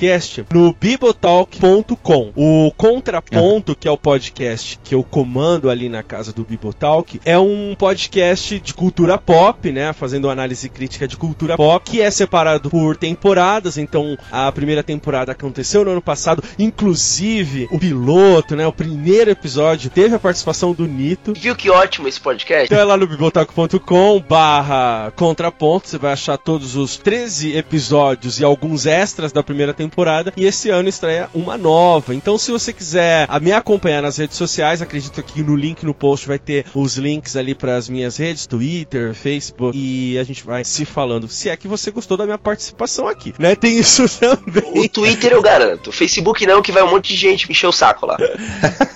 no 0.54 0.74
bibotalk.com. 0.74 2.32
O 2.36 2.72
Contraponto, 2.78 3.76
que 3.76 3.88
é 3.88 3.91
o 3.91 3.98
podcast 3.98 4.80
que 4.84 4.93
eu 4.93 5.04
comando 5.04 5.70
ali 5.70 5.89
na 5.89 6.04
casa 6.04 6.32
do 6.32 6.43
Bibotalk, 6.43 7.20
é 7.26 7.38
um 7.38 7.76
podcast 7.78 8.60
de 8.60 8.74
cultura 8.74 9.18
pop, 9.18 9.72
né? 9.72 9.91
Fazendo 9.93 10.30
análise 10.30 10.70
crítica 10.70 11.08
de 11.08 11.18
cultura 11.18 11.58
pop, 11.58 11.89
que 11.89 12.02
é 12.02 12.12
separado 12.12 12.70
por 12.70 12.95
temporadas. 12.95 13.78
Então, 13.78 14.18
a 14.32 14.52
primeira 14.52 14.84
temporada 14.84 15.32
aconteceu 15.32 15.84
no 15.84 15.91
ano 15.91 16.02
passado, 16.02 16.43
inclusive 16.60 17.68
o 17.72 17.80
piloto, 17.80 18.56
né? 18.56 18.68
O 18.68 18.74
primeiro 18.74 19.32
episódio 19.32 19.89
teve 19.89 20.16
a 20.16 20.20
participação 20.20 20.74
do 20.74 20.88
Nito. 20.88 21.34
Viu 21.34 21.56
que 21.56 21.70
ótimo 21.70 22.08
esse 22.08 22.20
podcast? 22.20 22.66
Então 22.66 22.80
é 22.80 22.84
lá 22.84 22.95
no 22.98 23.08
bibotalk.com 23.08 24.20
barra 24.22 25.12
contraponto, 25.16 25.88
você 25.88 25.98
vai 25.98 26.14
achar 26.14 26.38
todos 26.38 26.76
os 26.76 26.98
13 26.98 27.56
episódios 27.56 28.39
e 28.39 28.43
alguns 28.43 28.86
extras 28.86 29.32
da 29.32 29.41
primeira 29.41 29.74
temporada, 29.74 29.87
e 30.36 30.46
esse 30.46 30.70
ano 30.70 30.90
estreia 30.90 31.30
uma 31.34 31.58
nova. 31.58 32.14
Então 32.14 32.38
se 32.38 32.52
você 32.52 32.74
quiser 32.74 33.28
me 33.42 33.52
acompanhar 33.52 34.02
nas 34.02 34.18
redes 34.18 34.38
sociais, 34.38 34.82
acredito 34.82 35.22
que 35.24 35.42
no 35.42 35.56
link 35.56 35.86
no 35.86 35.94
post 35.94 36.28
vai 36.28 36.40
ter 36.40 36.66
os 36.74 36.98
links 36.98 37.36
ali 37.36 37.54
para 37.54 37.76
as 37.76 37.90
minhas 37.90 38.18
redes, 38.18 38.46
Twitter, 38.46 39.14
Facebook, 39.14 39.78
e 39.78 40.18
a 40.18 40.24
gente 40.24 40.44
vai 40.44 40.64
se 40.64 40.86
falando. 40.86 41.28
Se 41.28 41.50
é 41.50 41.58
que 41.58 41.68
você 41.68 41.92
gostou 41.92 42.18
da 42.18 42.26
minha 42.26 42.38
participação 42.38 43.08
aqui, 43.08 43.34
né? 43.40 43.56
Tem 43.56 43.78
isso 43.78 44.08
também. 44.20 44.86
O 44.86 44.90
Twitter 44.90 45.32
eu 45.34 45.42
garanto. 45.42 45.92
Facebook 45.92 46.46
não, 46.46 46.62
que 46.62 46.72
vai 46.72 46.84
um 46.84 46.92
monte 46.92 47.10
de 47.10 47.16
gente 47.16 47.50
encher 47.50 47.68
o 47.68 47.72
saco 47.72 48.06
lá. 48.06 48.18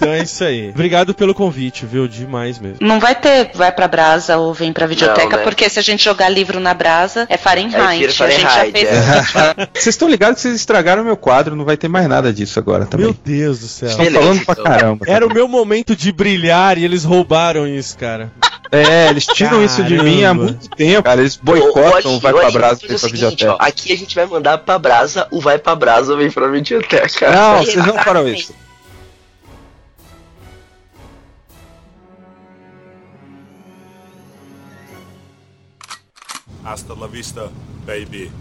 Então 0.02 0.14
é 0.14 0.24
isso 0.24 0.44
aí. 0.44 0.70
Obrigado 0.70 1.14
pelo 1.14 1.34
convite, 1.34 1.86
viu? 1.86 2.08
Demais 2.08 2.58
mesmo. 2.58 2.78
Não 2.82 3.00
vai 3.00 3.14
ter 3.14 3.52
vai 3.54 3.72
pra 3.72 3.88
Brasa 3.88 4.38
ou 4.38 4.52
vem 4.52 4.74
pra 4.74 4.88
videoteca, 4.88 5.30
Não, 5.30 5.38
né? 5.38 5.44
porque 5.44 5.70
se 5.70 5.78
a 5.78 5.82
gente 5.82 6.04
jogar 6.04 6.28
livro 6.30 6.60
na 6.60 6.74
Brasa, 6.74 7.28
é 7.30 7.38
Fahrenheit. 7.38 7.76
É, 7.76 7.86
a 7.86 7.94
gente 8.10 8.12
já 8.18 8.26
Fahrenheit, 8.26 8.72
fez 8.72 8.89
é. 8.89 9.68
Vocês 9.74 9.94
estão 9.94 10.10
ligados 10.10 10.36
que 10.38 10.42
vocês 10.42 10.56
estragaram 10.56 10.81
meu 11.04 11.18
quadro, 11.18 11.56
não 11.56 11.66
vai 11.66 11.78
ter 11.78 11.88
mais 11.88 12.08
nada 12.08 12.32
disso 12.34 12.60
agora 12.60 12.86
também. 12.86 13.08
Meu 13.08 13.16
Deus 13.24 13.60
do 13.60 13.68
céu. 13.68 13.90
Estão 13.90 14.06
falando 14.12 14.46
pra 14.46 14.54
então. 14.54 14.64
caramba. 14.64 15.06
Era 15.08 15.26
o 15.26 15.34
meu 15.34 15.48
momento 15.48 15.96
de 15.96 16.12
brilhar 16.12 16.78
e 16.78 16.84
eles 16.86 17.04
roubaram 17.04 17.68
isso, 17.68 17.98
cara. 17.98 18.32
É, 18.72 19.10
eles 19.10 19.26
tiram 19.26 19.62
isso 19.62 19.84
de 19.84 20.02
mim 20.02 20.20
há 20.20 20.28
Caramba. 20.28 20.44
muito 20.46 20.70
tempo. 20.70 21.04
Cara, 21.04 21.20
eles 21.20 21.36
boicotam 21.36 22.16
o 22.16 22.20
Vai 22.22 22.32
Pra 22.34 22.52
Brasa 22.52 22.80
e 22.84 22.88
pra 22.88 22.98
seguinte, 22.98 23.14
videoteca. 23.16 23.54
ó, 23.54 23.58
Aqui 23.60 23.92
a 23.92 23.98
gente 23.98 24.16
vai 24.16 24.26
mandar 24.26 24.58
pra 24.60 24.80
Brasa, 24.80 25.28
o 25.30 25.42
Vai 25.42 25.60
pra 25.60 25.76
Brasa 25.76 26.16
vem 26.16 26.32
pra 26.32 26.48
videoteca. 26.48 27.32
Não, 27.32 27.58
vocês 27.58 27.86
não 27.86 27.98
farão 27.98 28.28
isso. 28.30 28.54
Hasta 36.64 36.94
la 36.94 37.08
vista, 37.08 37.52
baby. 37.86 38.32